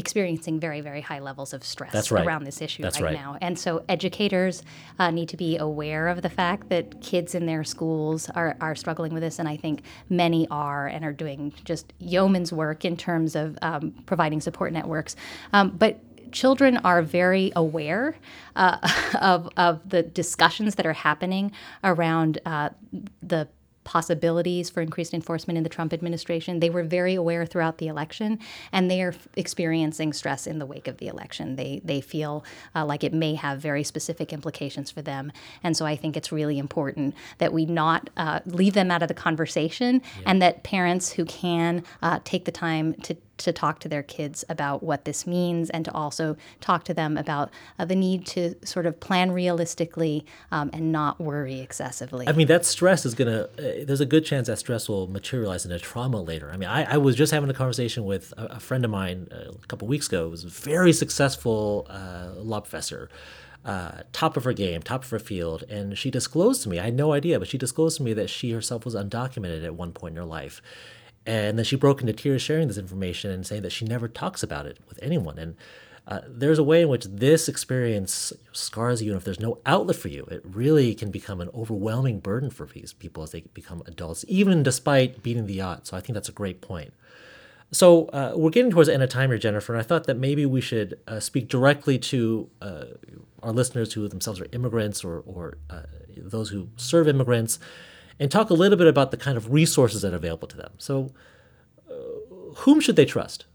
experiencing 0.00 0.58
very, 0.58 0.80
very 0.80 1.00
high 1.00 1.20
levels 1.20 1.52
of 1.52 1.62
stress 1.62 2.10
right. 2.10 2.26
around 2.26 2.44
this 2.44 2.60
issue 2.60 2.82
right, 2.82 2.94
right, 2.94 3.04
right, 3.04 3.14
now. 3.14 3.36
And 3.40 3.58
so 3.58 3.84
educators 3.88 4.62
uh, 4.98 5.10
need 5.10 5.28
to 5.28 5.36
be 5.36 5.56
aware 5.58 6.08
of 6.08 6.22
the 6.22 6.30
fact 6.30 6.70
that 6.70 7.00
kids 7.00 7.34
in 7.34 7.46
their 7.46 7.62
schools 7.62 8.28
are, 8.30 8.56
are 8.60 8.74
struggling 8.74 9.12
with 9.14 9.22
this. 9.22 9.38
And 9.38 9.48
I 9.48 9.56
think 9.56 9.82
many 10.08 10.48
are 10.50 10.88
and 10.88 11.04
are 11.04 11.12
doing 11.12 11.52
just 11.64 11.92
yeoman's 11.98 12.52
work 12.52 12.84
in 12.84 12.96
terms 12.96 13.36
of 13.36 13.56
um, 13.62 13.92
providing 14.06 14.40
support 14.40 14.72
networks. 14.72 15.14
Um, 15.52 15.70
but 15.70 16.00
children 16.32 16.78
are 16.78 17.02
very 17.02 17.52
aware 17.54 18.16
uh, 18.56 18.78
of, 19.20 19.48
of 19.56 19.88
the 19.88 20.02
discussions 20.02 20.76
that 20.76 20.86
are 20.86 20.92
happening 20.92 21.52
around 21.84 22.40
uh, 22.46 22.70
the 23.22 23.48
possibilities 23.90 24.70
for 24.70 24.80
increased 24.80 25.12
enforcement 25.12 25.56
in 25.56 25.64
the 25.64 25.68
Trump 25.68 25.92
administration. 25.92 26.60
They 26.60 26.70
were 26.70 26.84
very 26.84 27.16
aware 27.16 27.44
throughout 27.44 27.78
the 27.78 27.88
election, 27.88 28.38
and 28.70 28.88
they 28.88 29.02
are 29.02 29.12
experiencing 29.34 30.12
stress 30.12 30.46
in 30.46 30.60
the 30.60 30.64
wake 30.64 30.86
of 30.86 30.98
the 30.98 31.08
election. 31.08 31.56
They 31.56 31.80
they 31.84 32.00
feel 32.00 32.44
uh, 32.76 32.86
like 32.86 33.02
it 33.02 33.12
may 33.12 33.34
have 33.34 33.58
very 33.58 33.82
specific 33.82 34.32
implications 34.32 34.92
for 34.92 35.02
them, 35.02 35.32
and 35.64 35.76
so 35.76 35.86
I 35.86 35.96
think 35.96 36.16
it's 36.16 36.30
really 36.30 36.56
important 36.56 37.16
that 37.38 37.52
we 37.52 37.66
not 37.66 38.10
uh, 38.16 38.38
leave 38.46 38.74
them 38.74 38.92
out 38.92 39.02
of 39.02 39.08
the 39.08 39.14
conversation, 39.28 40.02
yeah. 40.02 40.22
and 40.24 40.40
that 40.40 40.62
parents 40.62 41.10
who 41.10 41.24
can 41.24 41.82
uh, 42.00 42.20
take 42.22 42.44
the 42.44 42.52
time 42.52 42.94
to 43.06 43.16
to 43.40 43.52
talk 43.52 43.78
to 43.80 43.88
their 43.88 44.02
kids 44.02 44.44
about 44.48 44.82
what 44.82 45.04
this 45.04 45.26
means 45.26 45.70
and 45.70 45.84
to 45.84 45.92
also 45.92 46.36
talk 46.60 46.84
to 46.84 46.94
them 46.94 47.16
about 47.16 47.50
uh, 47.78 47.84
the 47.84 47.96
need 47.96 48.26
to 48.26 48.54
sort 48.64 48.86
of 48.86 49.00
plan 49.00 49.32
realistically 49.32 50.24
um, 50.50 50.70
and 50.72 50.92
not 50.92 51.20
worry 51.20 51.60
excessively. 51.60 52.28
I 52.28 52.32
mean, 52.32 52.46
that 52.48 52.64
stress 52.64 53.04
is 53.04 53.14
going 53.14 53.30
to, 53.30 53.44
uh, 53.44 53.84
there's 53.84 54.00
a 54.00 54.06
good 54.06 54.24
chance 54.24 54.46
that 54.46 54.58
stress 54.58 54.88
will 54.88 55.06
materialize 55.06 55.64
into 55.64 55.78
trauma 55.78 56.22
later. 56.22 56.50
I 56.52 56.56
mean, 56.56 56.68
I, 56.68 56.94
I 56.94 56.96
was 56.98 57.16
just 57.16 57.32
having 57.32 57.50
a 57.50 57.54
conversation 57.54 58.04
with 58.04 58.32
a, 58.36 58.56
a 58.56 58.60
friend 58.60 58.84
of 58.84 58.90
mine 58.90 59.28
uh, 59.32 59.52
a 59.52 59.66
couple 59.66 59.88
weeks 59.88 60.06
ago, 60.06 60.24
who 60.24 60.30
was 60.30 60.44
a 60.44 60.48
very 60.48 60.92
successful 60.92 61.86
uh, 61.90 62.30
law 62.36 62.60
professor. 62.60 63.08
Uh, 63.62 64.04
top 64.14 64.38
of 64.38 64.44
her 64.44 64.54
game, 64.54 64.80
top 64.80 65.04
of 65.04 65.10
her 65.10 65.18
field. 65.18 65.64
And 65.68 65.98
she 65.98 66.10
disclosed 66.10 66.62
to 66.62 66.70
me, 66.70 66.78
I 66.78 66.86
had 66.86 66.94
no 66.94 67.12
idea, 67.12 67.38
but 67.38 67.46
she 67.46 67.58
disclosed 67.58 67.98
to 67.98 68.02
me 68.02 68.14
that 68.14 68.30
she 68.30 68.52
herself 68.52 68.86
was 68.86 68.94
undocumented 68.94 69.62
at 69.66 69.74
one 69.74 69.92
point 69.92 70.12
in 70.12 70.16
her 70.16 70.24
life. 70.24 70.62
And 71.26 71.58
then 71.58 71.64
she 71.64 71.76
broke 71.76 72.00
into 72.00 72.12
tears 72.12 72.42
sharing 72.42 72.68
this 72.68 72.78
information 72.78 73.30
and 73.30 73.46
saying 73.46 73.62
that 73.62 73.72
she 73.72 73.84
never 73.84 74.08
talks 74.08 74.42
about 74.42 74.66
it 74.66 74.78
with 74.88 74.98
anyone. 75.02 75.38
And 75.38 75.54
uh, 76.08 76.20
there's 76.26 76.58
a 76.58 76.64
way 76.64 76.82
in 76.82 76.88
which 76.88 77.04
this 77.04 77.48
experience 77.48 78.32
scars 78.52 79.02
you, 79.02 79.12
and 79.12 79.18
if 79.18 79.24
there's 79.24 79.38
no 79.38 79.58
outlet 79.66 79.96
for 79.96 80.08
you, 80.08 80.24
it 80.30 80.42
really 80.44 80.94
can 80.94 81.10
become 81.10 81.40
an 81.40 81.50
overwhelming 81.54 82.20
burden 82.20 82.50
for 82.50 82.66
these 82.66 82.92
people 82.94 83.22
as 83.22 83.30
they 83.30 83.42
become 83.54 83.82
adults, 83.86 84.24
even 84.26 84.62
despite 84.62 85.22
beating 85.22 85.46
the 85.46 85.60
odds. 85.60 85.90
So 85.90 85.96
I 85.96 86.00
think 86.00 86.14
that's 86.14 86.28
a 86.28 86.32
great 86.32 86.60
point. 86.60 86.92
So 87.70 88.06
uh, 88.06 88.32
we're 88.34 88.50
getting 88.50 88.72
towards 88.72 88.88
the 88.88 88.94
end 88.94 89.02
of 89.04 89.10
time 89.10 89.30
here, 89.30 89.38
Jennifer, 89.38 89.72
and 89.72 89.80
I 89.80 89.84
thought 89.84 90.04
that 90.04 90.16
maybe 90.16 90.44
we 90.44 90.60
should 90.60 90.98
uh, 91.06 91.20
speak 91.20 91.48
directly 91.48 91.98
to 91.98 92.50
uh, 92.60 92.84
our 93.42 93.52
listeners 93.52 93.92
who 93.92 94.08
themselves 94.08 94.40
are 94.40 94.46
immigrants 94.50 95.04
or, 95.04 95.20
or 95.20 95.58
uh, 95.68 95.82
those 96.16 96.48
who 96.50 96.68
serve 96.76 97.06
immigrants 97.06 97.60
and 98.20 98.30
talk 98.30 98.50
a 98.50 98.54
little 98.54 98.78
bit 98.78 98.86
about 98.86 99.10
the 99.10 99.16
kind 99.16 99.36
of 99.36 99.50
resources 99.50 100.02
that 100.02 100.12
are 100.12 100.16
available 100.16 100.46
to 100.46 100.56
them. 100.56 100.72
So, 100.78 101.10
uh, 101.90 101.94
whom 102.58 102.80
should 102.80 102.94
they 102.94 103.06
trust? 103.06 103.46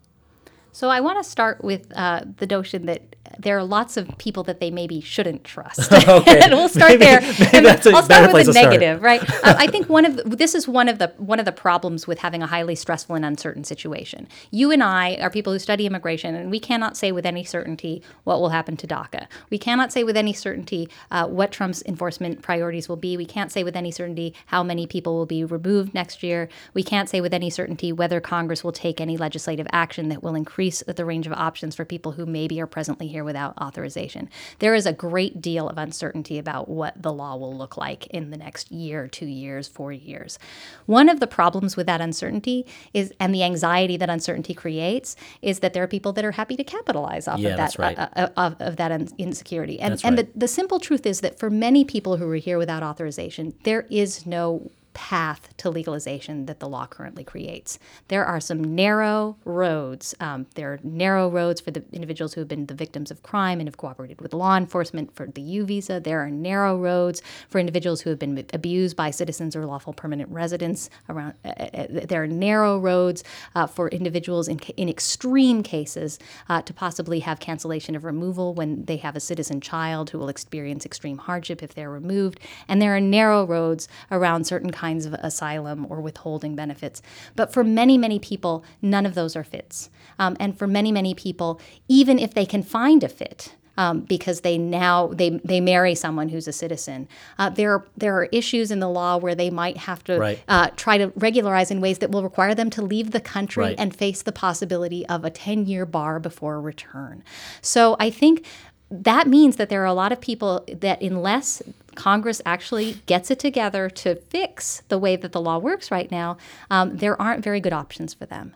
So, 0.74 0.90
I 0.90 1.00
want 1.00 1.24
to 1.24 1.30
start 1.30 1.64
with 1.64 1.96
uh, 1.96 2.26
the 2.38 2.48
notion 2.48 2.88
that 2.88 3.15
there 3.40 3.58
are 3.58 3.64
lots 3.64 3.98
of 3.98 4.10
people 4.18 4.44
that 4.44 4.60
they 4.60 4.72
maybe 4.72 5.02
shouldn't 5.02 5.44
trust. 5.44 5.92
Okay. 6.08 6.40
and 6.40 6.54
we'll 6.54 6.70
start 6.70 6.92
Maybe- 6.92 7.06
there. 7.06 7.22
maybe 7.40 7.50
And 7.58 7.66
that's 7.66 7.86
a 7.86 7.92
I'll 7.92 8.04
start 8.04 8.32
with 8.34 8.46
the 8.46 8.54
start. 8.54 8.66
negative, 8.72 9.02
right? 9.02 9.22
Uh, 9.44 9.56
I 9.58 9.68
think 9.68 9.90
one 9.90 10.06
of 10.06 10.18
the, 10.18 10.24
this 10.36 10.54
is 10.56 10.68
one 10.68 10.88
of 10.88 11.00
the 11.00 11.14
one 11.18 11.40
of 11.40 11.46
the 11.46 11.52
problems 11.52 12.08
with 12.08 12.20
having 12.20 12.42
a 12.44 12.48
highly 12.48 12.76
stressful 12.76 13.16
and 13.16 13.26
uncertain 13.26 13.64
situation. 13.64 14.28
You 14.52 14.72
and 14.72 14.84
I 14.84 15.16
are 15.16 15.30
people 15.30 15.52
who 15.54 15.60
study 15.60 15.86
immigration, 15.86 16.36
and 16.36 16.50
we 16.52 16.60
cannot 16.60 16.96
say 16.96 17.12
with 17.12 17.26
any 17.26 17.44
certainty 17.44 18.02
what 18.24 18.40
will 18.40 18.50
happen 18.50 18.78
to 18.78 18.88
DACA. 18.88 19.28
We 19.50 19.58
cannot 19.58 19.92
say 19.92 20.04
with 20.04 20.16
any 20.16 20.32
certainty 20.34 20.88
uh, 21.12 21.28
what 21.28 21.52
Trump's 21.52 21.84
enforcement 21.86 22.42
priorities 22.42 22.88
will 22.88 22.96
be. 22.98 23.18
We 23.18 23.26
can't 23.26 23.52
say 23.52 23.64
with 23.64 23.76
any 23.76 23.92
certainty 23.92 24.34
how 24.48 24.64
many 24.64 24.86
people 24.88 25.16
will 25.16 25.26
be 25.26 25.44
removed 25.44 25.94
next 25.94 26.24
year. 26.24 26.48
We 26.74 26.84
can't 26.84 27.10
say 27.10 27.20
with 27.20 27.34
any 27.34 27.50
certainty 27.50 27.92
whether 27.92 28.20
Congress 28.22 28.64
will 28.64 28.72
take 28.72 29.02
any 29.02 29.18
legislative 29.18 29.68
action 29.72 30.10
that 30.10 30.22
will 30.24 30.36
increase 30.36 30.84
the 30.88 31.04
range 31.06 31.28
of 31.28 31.34
options 31.34 31.76
for 31.76 31.84
people 31.84 32.14
who 32.14 32.26
maybe 32.26 32.62
are 32.62 32.68
presently 32.68 33.08
here 33.08 33.24
without 33.26 33.58
authorization. 33.58 34.30
There 34.60 34.76
is 34.76 34.86
a 34.86 34.94
great 34.94 35.42
deal 35.42 35.68
of 35.68 35.78
uncertainty 35.78 36.38
about 36.40 36.70
what 36.70 37.02
the 37.02 37.12
law 37.12 37.36
will 37.36 37.56
look 37.56 37.76
like 37.78 38.08
in 38.08 38.30
the 38.30 38.38
next 38.38 38.72
year, 38.72 39.08
two 39.08 39.26
years, 39.26 39.68
four 39.68 39.92
years. 39.92 40.40
One 40.86 41.10
of 41.10 41.20
the 41.20 41.28
problems 41.28 41.76
with 41.76 41.88
that 41.88 42.02
uncertainty 42.02 42.66
is, 42.94 43.14
and 43.20 43.34
the 43.34 43.44
anxiety 43.44 43.98
that 43.98 44.10
uncertainty 44.10 44.54
creates, 44.54 45.16
is 45.42 45.60
that 45.60 45.74
there 45.74 45.84
are 45.84 45.88
people 45.88 46.14
that 46.14 46.24
are 46.24 46.32
happy 46.32 46.56
to 46.56 46.64
capitalize 46.64 47.28
off 47.28 47.40
Yeah, 47.40 47.50
of 47.50 47.58
that 47.58 47.76
right. 47.78 47.98
uh, 47.98 48.08
uh, 48.16 48.30
of, 48.38 48.56
of 48.60 48.76
that 48.78 48.92
insecurity. 49.18 49.80
And 49.80 50.02
right. 50.04 50.16
the, 50.16 50.28
the 50.36 50.48
simple 50.48 50.80
truth 50.80 51.06
is 51.06 51.22
that 51.22 51.40
for 51.40 51.50
many 51.50 51.84
people 51.84 52.18
who 52.18 52.30
are 52.30 52.36
here 52.36 52.58
without 52.58 52.84
authorization, 52.84 53.54
there 53.64 53.86
is 53.90 54.26
no 54.26 54.72
path 54.96 55.56
to 55.58 55.70
legalization 55.70 56.48
that 56.48 56.60
the 56.60 56.68
law 56.68 56.88
currently 56.88 57.24
creates. 57.24 57.78
There 58.08 58.26
are 58.26 58.40
some 58.40 58.64
narrow 58.76 59.38
roads. 59.46 60.16
Um, 60.20 60.48
there 60.56 60.74
are 60.74 60.80
narrow 60.84 61.30
roads 61.30 61.62
for 61.62 61.70
the 61.70 61.84
individuals 61.92 62.34
who 62.34 62.42
have 62.42 62.48
been 62.48 62.66
the 62.66 62.74
victims 62.74 63.12
of 63.12 63.22
crime 63.22 63.60
and 63.60 63.68
have 63.68 63.78
cooperated 63.78 64.22
with 64.22 64.34
law 64.34 64.58
enforcement 64.58 65.16
for 65.16 65.28
the 65.28 65.42
U 65.42 65.66
visa. 65.66 66.00
There 66.00 66.22
are 66.22 66.32
narrow 66.32 66.78
roads 66.78 67.22
for 67.50 67.60
individuals 67.60 68.02
who 68.02 68.10
have 68.10 68.18
been 68.18 68.46
abused 68.54 68.96
by 68.96 69.12
citizens 69.12 69.56
or 69.56 69.66
lawful 69.66 69.94
permanent 69.94 70.32
residents. 70.32 70.90
Around 71.10 71.34
uh, 71.44 71.50
uh, 71.50 71.88
there 71.90 72.24
are 72.24 72.28
narrow 72.28 72.80
roads 72.80 73.24
uh, 73.54 73.68
for 73.68 73.90
individuals 73.90 74.48
in, 74.48 74.60
in 74.78 74.88
extreme 74.88 75.62
cases 75.62 76.18
uh, 76.48 76.62
to 76.62 76.74
possibly 76.74 77.20
have 77.20 77.40
cancellation 77.40 77.96
of 77.96 78.06
removal 78.06 78.54
when 78.54 78.86
they 78.86 78.98
have 78.98 79.16
a 79.16 79.20
citizen 79.20 79.60
child 79.60 80.10
who 80.10 80.18
will 80.20 80.30
experience 80.30 80.86
extreme 80.86 81.18
hardship 81.18 81.62
if 81.62 81.74
they're 81.74 81.92
removed. 81.92 82.40
And 82.70 82.82
there 82.82 82.96
are 82.96 83.02
narrow 83.02 83.46
roads 83.46 83.90
around 84.10 84.46
certain 84.46 84.72
kinds 84.72 84.85
of 85.06 85.14
asylum 85.16 85.86
or 85.90 86.00
withholding 86.02 86.56
benefits. 86.56 87.02
But 87.36 87.52
for 87.52 87.64
many, 87.64 87.98
many 87.98 88.20
people, 88.20 88.64
none 88.82 89.06
of 89.06 89.16
those 89.16 89.36
are 89.36 89.44
fits. 89.44 89.90
Um, 90.20 90.38
and 90.40 90.58
for 90.58 90.68
many, 90.68 90.92
many 90.92 91.14
people, 91.14 91.60
even 91.88 92.20
if 92.20 92.34
they 92.34 92.46
can 92.46 92.62
find 92.64 93.04
a 93.04 93.10
fit, 93.10 93.56
um, 93.78 94.02
because 94.02 94.40
they 94.42 94.58
now 94.58 95.08
they, 95.08 95.32
they 95.44 95.60
marry 95.60 95.96
someone 95.96 96.30
who's 96.30 96.48
a 96.48 96.54
citizen. 96.54 97.10
Uh, 97.38 97.50
there 97.50 97.84
there 97.98 98.16
are 98.18 98.26
issues 98.32 98.72
in 98.72 98.80
the 98.80 98.88
law 98.88 99.18
where 99.18 99.36
they 99.36 99.50
might 99.50 99.76
have 99.76 100.02
to 100.06 100.18
Right. 100.18 100.40
uh, 100.48 100.70
try 100.78 100.98
to 100.98 101.12
regularize 101.18 101.72
in 101.72 101.82
ways 101.82 101.98
that 102.00 102.10
will 102.10 102.24
require 102.24 102.56
them 102.56 102.70
to 102.70 102.82
leave 102.82 103.12
the 103.12 103.20
country 103.20 103.64
Right. 103.66 103.76
and 103.78 103.94
face 103.94 104.22
the 104.22 104.32
possibility 104.32 105.06
of 105.08 105.26
a 105.26 105.30
10 105.30 105.66
year 105.66 105.86
bar 105.86 106.20
before 106.22 106.62
return. 106.62 107.22
So 107.62 107.98
I 108.00 108.10
think 108.12 108.46
that 108.92 109.28
means 109.28 109.56
that 109.56 109.70
there 109.70 109.82
are 109.82 109.86
a 109.86 109.94
lot 109.94 110.12
of 110.12 110.22
people 110.22 110.66
that 110.72 111.02
unless 111.02 111.62
Congress 111.96 112.42
actually 112.46 112.94
gets 113.06 113.32
it 113.32 113.40
together 113.40 113.90
to 113.90 114.16
fix 114.16 114.84
the 114.90 114.98
way 114.98 115.16
that 115.16 115.32
the 115.32 115.42
law 115.42 115.58
works 115.58 115.90
right 115.92 116.12
now, 116.12 116.38
um, 116.70 116.98
there 116.98 117.20
aren't 117.20 117.44
very 117.44 117.60
good 117.60 117.74
options 117.74 118.14
for 118.14 118.26
them. 118.26 118.56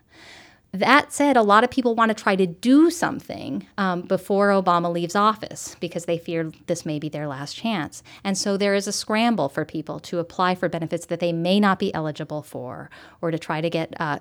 That 0.71 1.11
said, 1.11 1.35
a 1.35 1.41
lot 1.41 1.63
of 1.63 1.71
people 1.71 1.95
want 1.95 2.09
to 2.09 2.13
try 2.23 2.35
to 2.35 2.45
do 2.45 2.91
something 2.91 3.65
um, 3.79 4.03
before 4.03 4.49
Obama 4.49 4.91
leaves 4.93 5.15
office 5.15 5.75
because 5.79 6.05
they 6.05 6.19
fear 6.19 6.51
this 6.67 6.85
may 6.85 6.99
be 6.99 7.09
their 7.09 7.27
last 7.27 7.55
chance. 7.55 8.03
And 8.23 8.37
so 8.37 8.55
there 8.55 8.75
is 8.75 8.87
a 8.87 8.91
scramble 8.91 9.49
for 9.49 9.65
people 9.65 9.99
to 10.01 10.19
apply 10.19 10.53
for 10.53 10.69
benefits 10.69 11.07
that 11.07 11.19
they 11.19 11.33
may 11.33 11.59
not 11.59 11.79
be 11.79 11.91
eligible 11.95 12.43
for, 12.43 12.91
or 13.19 13.31
to 13.31 13.39
try 13.39 13.61
to 13.61 13.69
get 13.69 13.95
uh, 13.99 14.19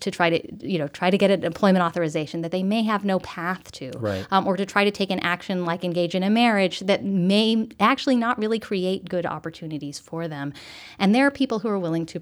to 0.00 0.10
try 0.10 0.28
to 0.28 0.66
you 0.66 0.78
know 0.78 0.88
try 0.88 1.08
to 1.10 1.16
get 1.16 1.30
an 1.30 1.42
employment 1.42 1.82
authorization 1.82 2.42
that 2.42 2.50
they 2.50 2.62
may 2.62 2.82
have 2.82 3.02
no 3.04 3.18
path 3.20 3.72
to, 3.72 3.90
Right. 3.98 4.26
um, 4.30 4.46
or 4.46 4.58
to 4.58 4.66
try 4.66 4.84
to 4.84 4.90
take 4.90 5.10
an 5.10 5.20
action 5.20 5.64
like 5.64 5.84
engage 5.84 6.14
in 6.14 6.22
a 6.22 6.30
marriage 6.30 6.80
that 6.80 7.02
may 7.02 7.66
actually 7.80 8.16
not 8.16 8.36
really 8.38 8.58
create 8.58 9.08
good 9.08 9.24
opportunities 9.24 9.98
for 9.98 10.28
them. 10.28 10.52
And 10.98 11.14
there 11.14 11.26
are 11.26 11.30
people 11.30 11.60
who 11.60 11.68
are 11.68 11.78
willing 11.78 12.04
to 12.06 12.20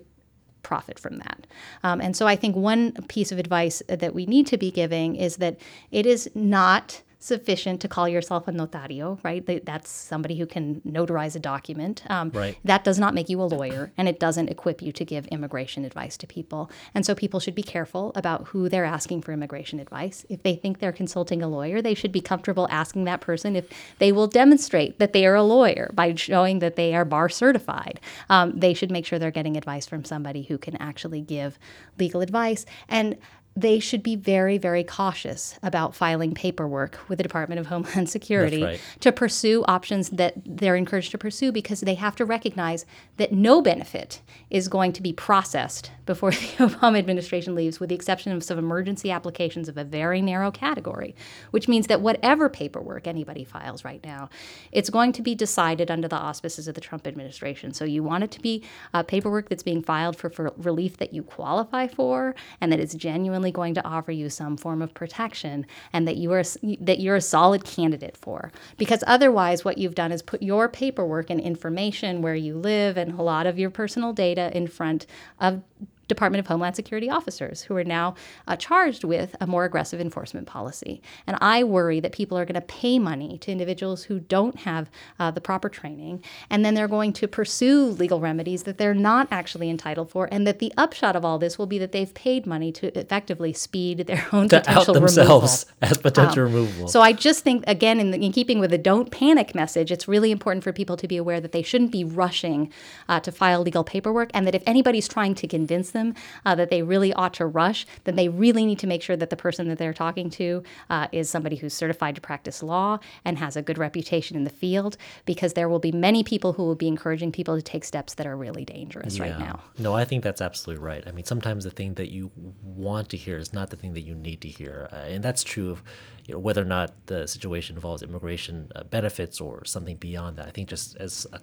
profit 0.63 0.99
from 0.99 1.19
that. 1.19 1.47
Um, 1.83 2.01
and 2.01 2.17
so 2.17 2.27
I 2.27 2.37
think 2.37 2.57
one 2.57 2.93
piece 3.09 3.33
of 3.33 3.39
advice 3.39 3.83
that 3.89 4.15
we 4.15 4.27
need 4.27 4.47
to 4.49 4.59
be 4.59 4.71
giving 4.71 5.17
is 5.17 5.37
that 5.37 5.59
it 5.91 6.07
is 6.07 6.31
not 6.35 7.03
sufficient 7.21 7.81
to 7.83 7.89
call 7.89 8.09
yourself 8.09 8.49
a 8.49 8.53
notario, 8.53 9.23
right? 9.23 9.65
That's 9.65 9.91
somebody 9.91 10.39
who 10.39 10.47
can 10.47 10.81
notarize 10.81 11.37
a 11.37 11.39
document. 11.39 12.03
Um, 12.09 12.31
Right. 12.31 12.57
That 12.65 12.85
does 12.85 12.99
not 12.99 13.13
make 13.13 13.29
you 13.29 13.41
a 13.43 13.45
lawyer, 13.45 13.93
and 13.99 14.09
it 14.09 14.19
doesn't 14.19 14.49
equip 14.49 14.81
you 14.81 14.93
to 14.93 15.05
give 15.05 15.27
immigration 15.27 15.85
advice 15.85 16.17
to 16.19 16.27
people. 16.27 16.71
And 16.95 17.05
so 17.05 17.15
people 17.15 17.41
should 17.41 17.55
be 17.55 17.63
careful 17.63 18.13
about 18.15 18.49
who 18.49 18.69
they're 18.69 18.85
asking 18.87 19.23
for 19.23 19.33
immigration 19.33 19.79
advice. 19.79 20.25
If 20.31 20.43
they 20.43 20.55
think 20.55 20.79
they're 20.79 20.93
consulting 20.93 21.43
a 21.43 21.49
lawyer, 21.49 21.83
they 21.83 21.93
should 21.93 22.13
be 22.13 22.23
comfortable 22.23 22.67
asking 22.71 23.05
that 23.05 23.21
person 23.21 23.57
if 23.57 23.69
they 23.99 24.13
will 24.13 24.27
demonstrate 24.27 24.99
that 24.99 25.13
they 25.13 25.27
are 25.27 25.35
a 25.35 25.43
lawyer 25.43 25.91
by 25.93 26.15
showing 26.15 26.61
that 26.61 26.77
they 26.77 26.95
are 26.95 27.05
bar 27.05 27.29
certified. 27.29 28.01
Um, 28.31 28.59
they 28.59 28.73
should 28.73 28.91
make 28.91 29.05
sure 29.05 29.19
they're 29.19 29.31
getting 29.31 29.57
advice 29.57 29.87
from 29.87 30.05
somebody 30.05 30.45
who 30.45 30.57
can 30.57 30.77
actually 30.77 31.21
give 31.21 31.59
legal 31.99 32.23
advice. 32.23 32.65
And 32.89 33.19
they 33.57 33.81
should 33.81 34.03
be 34.03 34.15
very, 34.15 34.59
very 34.59 34.85
cautious 34.85 35.59
about 35.63 35.95
filing 35.95 36.33
paperwork 36.33 36.99
with 37.09 37.19
the 37.19 37.23
Department 37.23 37.59
of 37.59 37.67
Homeland 37.67 38.09
Security 38.21 38.63
right. 38.63 38.81
to 39.01 39.11
pursue 39.11 39.65
options 39.67 40.11
that 40.11 40.35
they're 40.47 40.77
encouraged 40.77 41.11
to 41.11 41.19
pursue 41.19 41.51
because 41.51 41.81
they 41.81 41.95
have 41.95 42.15
to 42.17 42.25
recognize 42.25 42.87
that 43.17 43.33
no 43.33 43.61
benefit 43.61 44.23
is 44.51 44.69
going 44.69 44.93
to 44.93 45.03
be 45.03 45.13
processed 45.13 45.91
before 46.07 46.31
the 46.31 46.37
Obama 46.59 46.99
administration 46.99 47.55
leaves, 47.55 47.81
with 47.81 47.89
the 47.89 47.95
exception 47.95 48.33
of 48.33 48.45
some 48.45 48.59
emergency 48.59 49.11
applications 49.11 49.69
of 49.69 49.77
a 49.77 49.85
very 49.85 50.23
narrow 50.23 50.51
category, 50.51 51.15
which 51.51 51.67
means 51.67 51.89
that 51.89 52.01
whatever 52.01 52.49
paperwork 52.49 53.07
anybody 53.07 53.45
files 53.45 53.85
right 53.85 54.03
now, 54.05 54.31
it's 54.71 54.91
going 54.91 55.13
to 55.13 55.23
be 55.23 55.35
decided 55.35 55.91
under 55.91 56.07
the 56.07 56.17
auspices 56.17 56.69
of 56.69 56.75
the 56.75 56.81
Trump 56.81 57.07
administration. 57.07 57.73
So 57.73 57.85
you 57.85 58.03
want 58.03 58.25
it 58.25 58.31
to 58.33 58.41
be 58.41 58.65
uh, 58.95 59.03
paperwork 59.03 59.49
that's 59.49 59.63
being 59.63 59.83
filed 59.83 60.17
for, 60.17 60.31
for 60.31 60.53
relief 60.57 60.99
that 60.99 61.13
you 61.13 61.23
qualify 61.25 61.89
for 61.89 62.35
and 62.61 62.71
that 62.71 62.81
is 62.81 62.95
genuinely 62.95 63.40
going 63.49 63.73
to 63.75 63.85
offer 63.87 64.13
you 64.13 64.29
some 64.29 64.59
form 64.59 64.83
of 64.83 64.93
protection 64.93 65.65
and 65.95 66.07
that 66.07 66.19
you 66.19 66.31
are 66.33 66.43
that 66.81 67.01
you're 67.01 67.17
a 67.17 67.21
solid 67.23 67.65
candidate 67.65 68.17
for. 68.17 68.53
Because 68.77 69.03
otherwise 69.07 69.65
what 69.65 69.79
you've 69.79 69.95
done 69.95 70.13
is 70.13 70.21
put 70.21 70.43
your 70.43 70.69
paperwork 70.69 71.31
and 71.31 71.41
information 71.41 72.21
where 72.21 72.35
you 72.35 72.59
live 72.59 72.99
and 72.99 73.19
a 73.19 73.23
lot 73.23 73.47
of 73.47 73.59
your 73.59 73.71
personal 73.71 74.13
data 74.13 74.55
in 74.55 74.67
front 74.67 75.07
of 75.41 75.63
Department 76.11 76.41
of 76.41 76.47
Homeland 76.47 76.77
Security 76.77 77.09
officers 77.09 77.63
who 77.63 77.77
are 77.77 77.85
now 77.85 78.15
uh, 78.47 78.57
charged 78.57 79.05
with 79.05 79.35
a 79.41 79.47
more 79.47 79.65
aggressive 79.65 80.01
enforcement 80.01 80.47
policy. 80.47 81.01
And 81.27 81.39
I 81.41 81.65
worry 81.65 82.01
that 82.01 82.13
people 82.13 82.37
are 82.37 82.45
going 82.45 82.61
to 82.61 82.61
pay 82.61 82.99
money 82.99 83.39
to 83.39 83.51
individuals 83.51 84.05
who 84.05 84.21
don't 84.21 84.57
have 84.61 84.91
uh, 85.19 85.31
the 85.31 85.41
proper 85.41 85.69
training, 85.69 86.23
and 86.51 86.65
then 86.65 86.75
they're 86.75 86.89
going 86.89 87.13
to 87.15 87.29
pursue 87.29 87.87
legal 87.87 88.21
remedies 88.21 88.65
that 88.65 88.77
they're 88.77 88.95
not 88.95 89.29
actually 89.31 89.71
entitled 89.71 90.11
for, 90.11 90.29
and 90.31 90.47
that 90.47 90.59
the 90.59 90.73
upshot 90.77 91.17
of 91.17 91.25
all 91.25 91.39
this 91.39 91.59
will 91.59 91.67
be 91.67 91.79
that 91.79 91.93
they've 91.93 92.13
paid 92.15 92.47
money 92.47 92.73
to 92.73 92.87
effectively 92.99 93.53
speed 93.53 94.07
their 94.07 94.27
own 94.33 94.49
to 94.49 94.59
out 94.71 94.87
themselves 94.87 95.67
removal. 95.81 95.91
as 95.91 95.99
potential 95.99 96.43
removal. 96.45 96.89
So 96.89 97.01
I 97.01 97.13
just 97.13 97.45
think, 97.45 97.65
again, 97.67 98.01
in, 98.01 98.11
the, 98.11 98.19
in 98.19 98.33
keeping 98.33 98.59
with 98.59 98.71
the 98.71 98.79
don't 98.79 99.11
panic 99.11 99.55
message, 99.55 99.93
it's 99.93 100.09
really 100.09 100.31
important 100.31 100.65
for 100.65 100.73
people 100.73 100.97
to 100.97 101.07
be 101.07 101.17
aware 101.17 101.41
that 101.41 101.53
they 101.53 101.63
shouldn't 101.63 101.93
be 101.93 102.05
rushing 102.05 102.73
uh, 103.09 103.21
to 103.21 103.31
file 103.31 103.63
legal 103.63 103.85
paperwork, 103.85 104.31
and 104.35 104.47
that 104.47 104.55
if 104.55 104.63
anybody's 104.67 105.07
trying 105.07 105.35
to 105.37 105.47
convince 105.47 105.93
them 105.93 106.00
uh, 106.45 106.55
that 106.55 106.71
they 106.71 106.83
really 106.83 107.13
ought 107.15 107.35
to 107.35 107.47
rush, 107.47 107.87
then 108.05 108.17
they 108.17 108.29
really 108.29 108.65
need 108.65 108.79
to 108.79 108.87
make 108.87 109.03
sure 109.03 109.17
that 109.17 109.31
the 109.31 109.37
person 109.37 109.69
that 109.69 109.79
they're 109.79 109.93
talking 110.07 110.29
to 110.31 110.63
uh, 110.89 111.07
is 111.13 111.29
somebody 111.29 111.57
who's 111.57 111.75
certified 111.75 112.15
to 112.15 112.21
practice 112.21 112.63
law 112.63 112.99
and 113.25 113.39
has 113.39 113.57
a 113.57 113.63
good 113.63 113.79
reputation 113.79 114.37
in 114.37 114.45
the 114.45 114.57
field, 114.63 114.97
because 115.25 115.53
there 115.55 115.69
will 115.69 115.79
be 115.79 115.93
many 115.93 116.23
people 116.23 116.53
who 116.55 116.65
will 116.65 116.75
be 116.75 116.89
encouraging 116.89 117.31
people 117.33 117.57
to 117.57 117.63
take 117.63 117.85
steps 117.85 118.15
that 118.15 118.27
are 118.27 118.37
really 118.37 118.65
dangerous 118.65 119.21
right 119.21 119.39
now. 119.39 119.61
No, 119.79 119.95
I 119.95 120.05
think 120.05 120.23
that's 120.25 120.41
absolutely 120.41 120.85
right. 120.85 121.05
I 121.07 121.13
mean, 121.13 121.25
sometimes 121.25 121.65
the 121.65 121.71
thing 121.71 121.95
that 121.95 122.11
you 122.11 122.31
want 122.63 123.09
to 123.11 123.17
hear 123.17 123.39
is 123.39 123.53
not 123.53 123.71
the 123.71 123.77
thing 123.77 123.95
that 123.95 124.03
you 124.03 124.15
need 124.15 124.41
to 124.43 124.49
hear, 124.49 124.89
uh, 124.93 124.97
and 124.97 125.23
that's 125.23 125.43
true 125.43 125.71
of 125.71 125.83
you 126.27 126.35
know, 126.35 126.39
whether 126.39 126.63
or 126.63 126.67
not 126.67 126.93
the 127.07 127.27
situation 127.27 127.77
involves 127.77 128.03
immigration 128.03 128.71
uh, 128.77 128.85
benefits 128.85 129.41
or 129.41 129.65
something 129.65 129.97
beyond 129.97 130.37
that. 130.37 130.47
I 130.47 130.51
think 130.51 130.69
just 130.69 130.97
as 130.97 131.27
uh, 131.33 131.39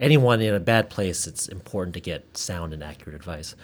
anyone 0.00 0.40
in 0.40 0.54
a 0.54 0.60
bad 0.60 0.90
place, 0.90 1.26
it's 1.26 1.48
important 1.48 1.94
to 1.94 2.00
get 2.00 2.36
sound 2.36 2.72
and 2.72 2.82
accurate 2.82 3.14
advice. 3.14 3.54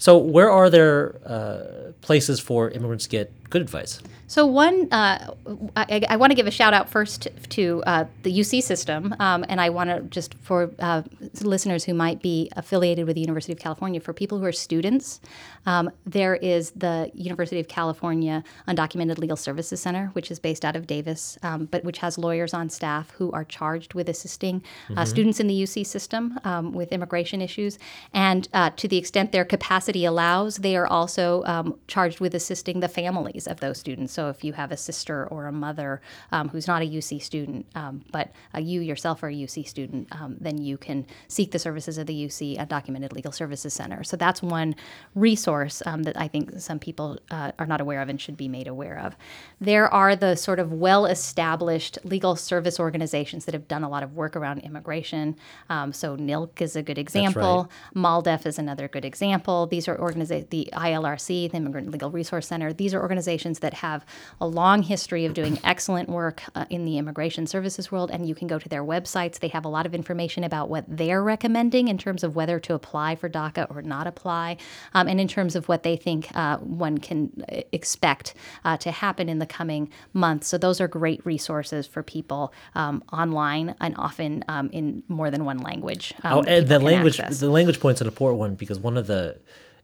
So, 0.00 0.16
where 0.16 0.50
are 0.50 0.70
there 0.70 1.20
uh, 1.26 1.92
places 2.00 2.40
for 2.40 2.70
immigrants 2.70 3.04
to 3.04 3.10
get 3.10 3.50
good 3.50 3.60
advice? 3.60 4.00
So 4.30 4.46
one, 4.46 4.86
uh, 4.92 5.34
I, 5.76 6.02
I 6.08 6.14
want 6.14 6.30
to 6.30 6.36
give 6.36 6.46
a 6.46 6.52
shout 6.52 6.72
out 6.72 6.88
first 6.88 7.26
to, 7.48 7.82
uh, 7.84 8.04
the 8.22 8.32
UC 8.32 8.62
system, 8.62 9.12
um, 9.18 9.44
and 9.48 9.60
I 9.60 9.70
want 9.70 9.90
to 9.90 10.02
just 10.02 10.34
for 10.34 10.70
uh, 10.78 11.02
listeners 11.40 11.82
who 11.82 11.94
might 11.94 12.22
be 12.22 12.48
affiliated 12.54 13.08
with 13.08 13.16
the 13.16 13.20
University 13.20 13.52
of 13.52 13.58
California, 13.58 13.98
for 13.98 14.12
people 14.12 14.38
who 14.38 14.44
are 14.44 14.52
students, 14.52 15.20
um, 15.66 15.90
there 16.06 16.36
is 16.36 16.70
the 16.70 17.10
University 17.12 17.58
of 17.58 17.66
California 17.66 18.44
Undocumented 18.68 19.18
Legal 19.18 19.36
Services 19.36 19.80
Center, 19.80 20.10
which 20.12 20.30
is 20.30 20.38
based 20.38 20.64
out 20.64 20.76
of 20.76 20.86
Davis, 20.86 21.36
um, 21.42 21.64
but 21.64 21.82
which 21.82 21.98
has 21.98 22.16
lawyers 22.16 22.54
on 22.54 22.70
staff 22.70 23.10
who 23.10 23.32
are 23.32 23.44
charged 23.44 23.94
with 23.94 24.08
assisting 24.08 24.62
uh, 24.90 24.92
mm-hmm. 24.92 25.04
students 25.06 25.40
in 25.40 25.48
the 25.48 25.60
UC 25.60 25.84
system 25.84 26.38
um, 26.44 26.70
with 26.70 26.92
immigration 26.92 27.42
issues, 27.42 27.80
and 28.14 28.48
uh, 28.54 28.70
to 28.76 28.86
the 28.86 28.96
extent 28.96 29.32
their 29.32 29.44
capacity 29.44 29.89
allows, 29.96 30.56
they 30.56 30.76
are 30.76 30.86
also 30.86 31.42
um, 31.44 31.78
charged 31.86 32.20
with 32.20 32.34
assisting 32.34 32.80
the 32.80 32.88
families 32.88 33.46
of 33.46 33.60
those 33.60 33.78
students. 33.78 34.12
So 34.12 34.28
if 34.28 34.44
you 34.44 34.52
have 34.54 34.72
a 34.72 34.76
sister 34.76 35.26
or 35.26 35.46
a 35.46 35.52
mother 35.52 36.00
um, 36.32 36.48
who's 36.48 36.66
not 36.66 36.82
a 36.82 36.86
UC 36.86 37.22
student, 37.22 37.66
um, 37.74 38.04
but 38.12 38.32
uh, 38.54 38.60
you 38.60 38.80
yourself 38.80 39.22
are 39.22 39.28
a 39.28 39.34
UC 39.34 39.66
student, 39.66 40.08
um, 40.12 40.36
then 40.40 40.58
you 40.58 40.76
can 40.78 41.06
seek 41.28 41.50
the 41.50 41.58
services 41.58 41.98
of 41.98 42.06
the 42.06 42.26
UC 42.26 42.58
Undocumented 42.58 43.12
Legal 43.12 43.32
Services 43.32 43.74
Center. 43.74 44.02
So 44.04 44.16
that's 44.16 44.42
one 44.42 44.74
resource 45.14 45.82
um, 45.86 46.02
that 46.04 46.18
I 46.18 46.28
think 46.28 46.58
some 46.58 46.78
people 46.78 47.18
uh, 47.30 47.52
are 47.58 47.66
not 47.66 47.80
aware 47.80 48.00
of 48.02 48.08
and 48.08 48.20
should 48.20 48.36
be 48.36 48.48
made 48.48 48.68
aware 48.68 48.98
of. 48.98 49.16
There 49.60 49.88
are 49.92 50.16
the 50.16 50.36
sort 50.36 50.58
of 50.58 50.72
well 50.72 51.06
established 51.06 51.98
legal 52.04 52.36
service 52.36 52.80
organizations 52.80 53.44
that 53.44 53.54
have 53.54 53.68
done 53.68 53.84
a 53.84 53.88
lot 53.88 54.02
of 54.02 54.14
work 54.14 54.36
around 54.36 54.60
immigration. 54.60 55.36
Um, 55.68 55.92
so 55.92 56.16
NILC 56.16 56.60
is 56.60 56.76
a 56.76 56.82
good 56.82 56.98
example, 56.98 57.70
right. 57.94 58.02
MALDEF 58.02 58.46
is 58.46 58.58
another 58.58 58.88
good 58.88 59.04
example. 59.04 59.66
These 59.66 59.79
are 59.88 59.98
organizations, 59.98 60.48
the 60.50 60.68
ILRC, 60.72 61.50
the 61.50 61.56
Immigrant 61.56 61.90
Legal 61.90 62.10
Resource 62.10 62.46
Center, 62.46 62.72
these 62.72 62.94
are 62.94 63.00
organizations 63.00 63.60
that 63.60 63.74
have 63.74 64.04
a 64.40 64.46
long 64.46 64.82
history 64.82 65.24
of 65.24 65.34
doing 65.34 65.58
excellent 65.64 66.08
work 66.08 66.42
uh, 66.54 66.64
in 66.70 66.84
the 66.84 66.98
immigration 66.98 67.46
services 67.46 67.90
world, 67.90 68.10
and 68.10 68.28
you 68.28 68.34
can 68.34 68.48
go 68.48 68.58
to 68.58 68.68
their 68.68 68.84
websites. 68.84 69.38
They 69.38 69.48
have 69.48 69.64
a 69.64 69.68
lot 69.68 69.86
of 69.86 69.94
information 69.94 70.44
about 70.44 70.68
what 70.68 70.84
they're 70.88 71.22
recommending 71.22 71.88
in 71.88 71.98
terms 71.98 72.24
of 72.24 72.36
whether 72.36 72.58
to 72.60 72.74
apply 72.74 73.16
for 73.16 73.28
DACA 73.28 73.74
or 73.74 73.82
not 73.82 74.06
apply, 74.06 74.56
um, 74.94 75.08
and 75.08 75.20
in 75.20 75.28
terms 75.28 75.56
of 75.56 75.68
what 75.68 75.82
they 75.82 75.96
think 75.96 76.28
uh, 76.34 76.58
one 76.58 76.98
can 76.98 77.30
uh, 77.50 77.60
expect 77.72 78.34
uh, 78.64 78.76
to 78.78 78.90
happen 78.90 79.28
in 79.28 79.38
the 79.38 79.46
coming 79.46 79.90
months. 80.12 80.48
So, 80.48 80.58
those 80.58 80.80
are 80.80 80.88
great 80.88 81.24
resources 81.24 81.86
for 81.86 82.02
people 82.02 82.52
um, 82.74 83.02
online 83.12 83.74
and 83.80 83.94
often 83.96 84.44
um, 84.48 84.70
in 84.72 85.02
more 85.08 85.30
than 85.30 85.44
one 85.44 85.58
language. 85.58 86.14
Um, 86.22 86.38
oh, 86.38 86.42
and 86.42 86.68
the 86.68 86.78
language, 86.78 87.20
access. 87.20 87.40
the 87.40 87.50
language 87.50 87.80
point's 87.80 88.00
an 88.00 88.06
important 88.06 88.38
one 88.38 88.54
because 88.54 88.78
one 88.78 88.96
of 88.96 89.06
the 89.06 89.38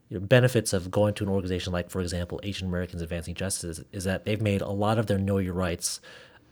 you 0.09 0.19
know, 0.19 0.27
benefits 0.27 0.73
of 0.73 0.91
going 0.91 1.15
to 1.15 1.25
an 1.25 1.31
organization 1.31 1.73
like, 1.73 1.91
for 1.91 2.01
example, 2.01 2.41
Asian 2.43 2.69
Americans 2.69 3.03
Advancing 3.03 3.35
Justice 3.35 3.81
is 3.93 4.05
that 4.05 4.25
they've 4.25 4.41
made 4.41 4.61
a 4.61 4.71
lot 4.71 4.99
of 4.99 5.07
their 5.07 5.19
Know 5.19 5.39
Your 5.39 5.55
Rights. 5.55 6.01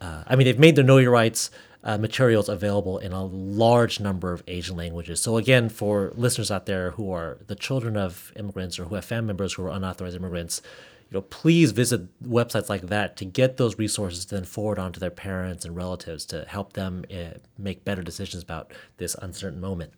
Uh, 0.00 0.24
I 0.26 0.36
mean, 0.36 0.46
they've 0.46 0.58
made 0.58 0.76
their 0.76 0.84
Know 0.84 0.98
Your 0.98 1.12
Rights 1.12 1.50
uh, 1.84 1.98
materials 1.98 2.48
available 2.48 2.98
in 2.98 3.12
a 3.12 3.24
large 3.24 4.00
number 4.00 4.32
of 4.32 4.42
Asian 4.48 4.76
languages. 4.76 5.20
So 5.22 5.36
again, 5.36 5.68
for 5.68 6.12
listeners 6.16 6.50
out 6.50 6.66
there 6.66 6.92
who 6.92 7.12
are 7.12 7.38
the 7.46 7.54
children 7.54 7.96
of 7.96 8.32
immigrants 8.36 8.78
or 8.78 8.86
who 8.86 8.94
have 8.94 9.04
family 9.04 9.28
members 9.28 9.52
who 9.52 9.64
are 9.64 9.70
unauthorized 9.70 10.16
immigrants, 10.16 10.62
you 11.10 11.18
know, 11.18 11.22
please 11.22 11.72
visit 11.72 12.08
websites 12.22 12.68
like 12.68 12.82
that 12.88 13.16
to 13.18 13.24
get 13.26 13.58
those 13.58 13.78
resources 13.78 14.24
to 14.24 14.34
then 14.34 14.44
forward 14.44 14.78
on 14.78 14.92
to 14.94 15.00
their 15.00 15.10
parents 15.10 15.64
and 15.64 15.76
relatives 15.76 16.24
to 16.26 16.44
help 16.48 16.72
them 16.72 17.04
uh, 17.12 17.38
make 17.58 17.84
better 17.84 18.02
decisions 18.02 18.42
about 18.42 18.72
this 18.96 19.14
uncertain 19.20 19.60
moment. 19.60 19.92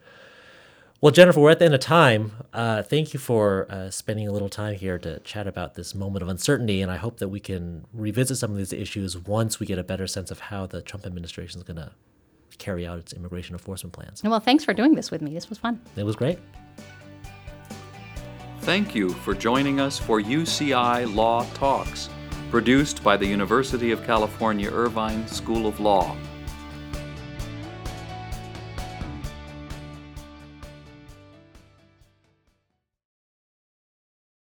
Well, 1.02 1.12
Jennifer, 1.12 1.40
we're 1.40 1.50
at 1.50 1.58
the 1.58 1.66
end 1.66 1.74
of 1.74 1.80
time. 1.80 2.32
Uh, 2.54 2.82
thank 2.82 3.12
you 3.12 3.20
for 3.20 3.70
uh, 3.70 3.90
spending 3.90 4.28
a 4.28 4.32
little 4.32 4.48
time 4.48 4.76
here 4.76 4.98
to 5.00 5.20
chat 5.20 5.46
about 5.46 5.74
this 5.74 5.94
moment 5.94 6.22
of 6.22 6.28
uncertainty, 6.28 6.80
and 6.80 6.90
I 6.90 6.96
hope 6.96 7.18
that 7.18 7.28
we 7.28 7.38
can 7.38 7.84
revisit 7.92 8.38
some 8.38 8.50
of 8.50 8.56
these 8.56 8.72
issues 8.72 9.14
once 9.18 9.60
we 9.60 9.66
get 9.66 9.78
a 9.78 9.84
better 9.84 10.06
sense 10.06 10.30
of 10.30 10.40
how 10.40 10.66
the 10.66 10.80
Trump 10.80 11.04
administration 11.04 11.60
is 11.60 11.64
going 11.64 11.76
to 11.76 11.92
carry 12.56 12.86
out 12.86 12.98
its 12.98 13.12
immigration 13.12 13.54
enforcement 13.54 13.92
plans. 13.92 14.22
Well, 14.24 14.40
thanks 14.40 14.64
for 14.64 14.72
doing 14.72 14.94
this 14.94 15.10
with 15.10 15.20
me. 15.20 15.34
This 15.34 15.50
was 15.50 15.58
fun. 15.58 15.82
It 15.96 16.04
was 16.04 16.16
great. 16.16 16.38
Thank 18.60 18.94
you 18.94 19.10
for 19.10 19.34
joining 19.34 19.80
us 19.80 19.98
for 19.98 20.18
UCI 20.18 21.14
Law 21.14 21.44
Talks, 21.52 22.08
produced 22.50 23.04
by 23.04 23.18
the 23.18 23.26
University 23.26 23.92
of 23.92 24.02
California 24.04 24.70
Irvine 24.70 25.28
School 25.28 25.66
of 25.66 25.78
Law. 25.78 26.16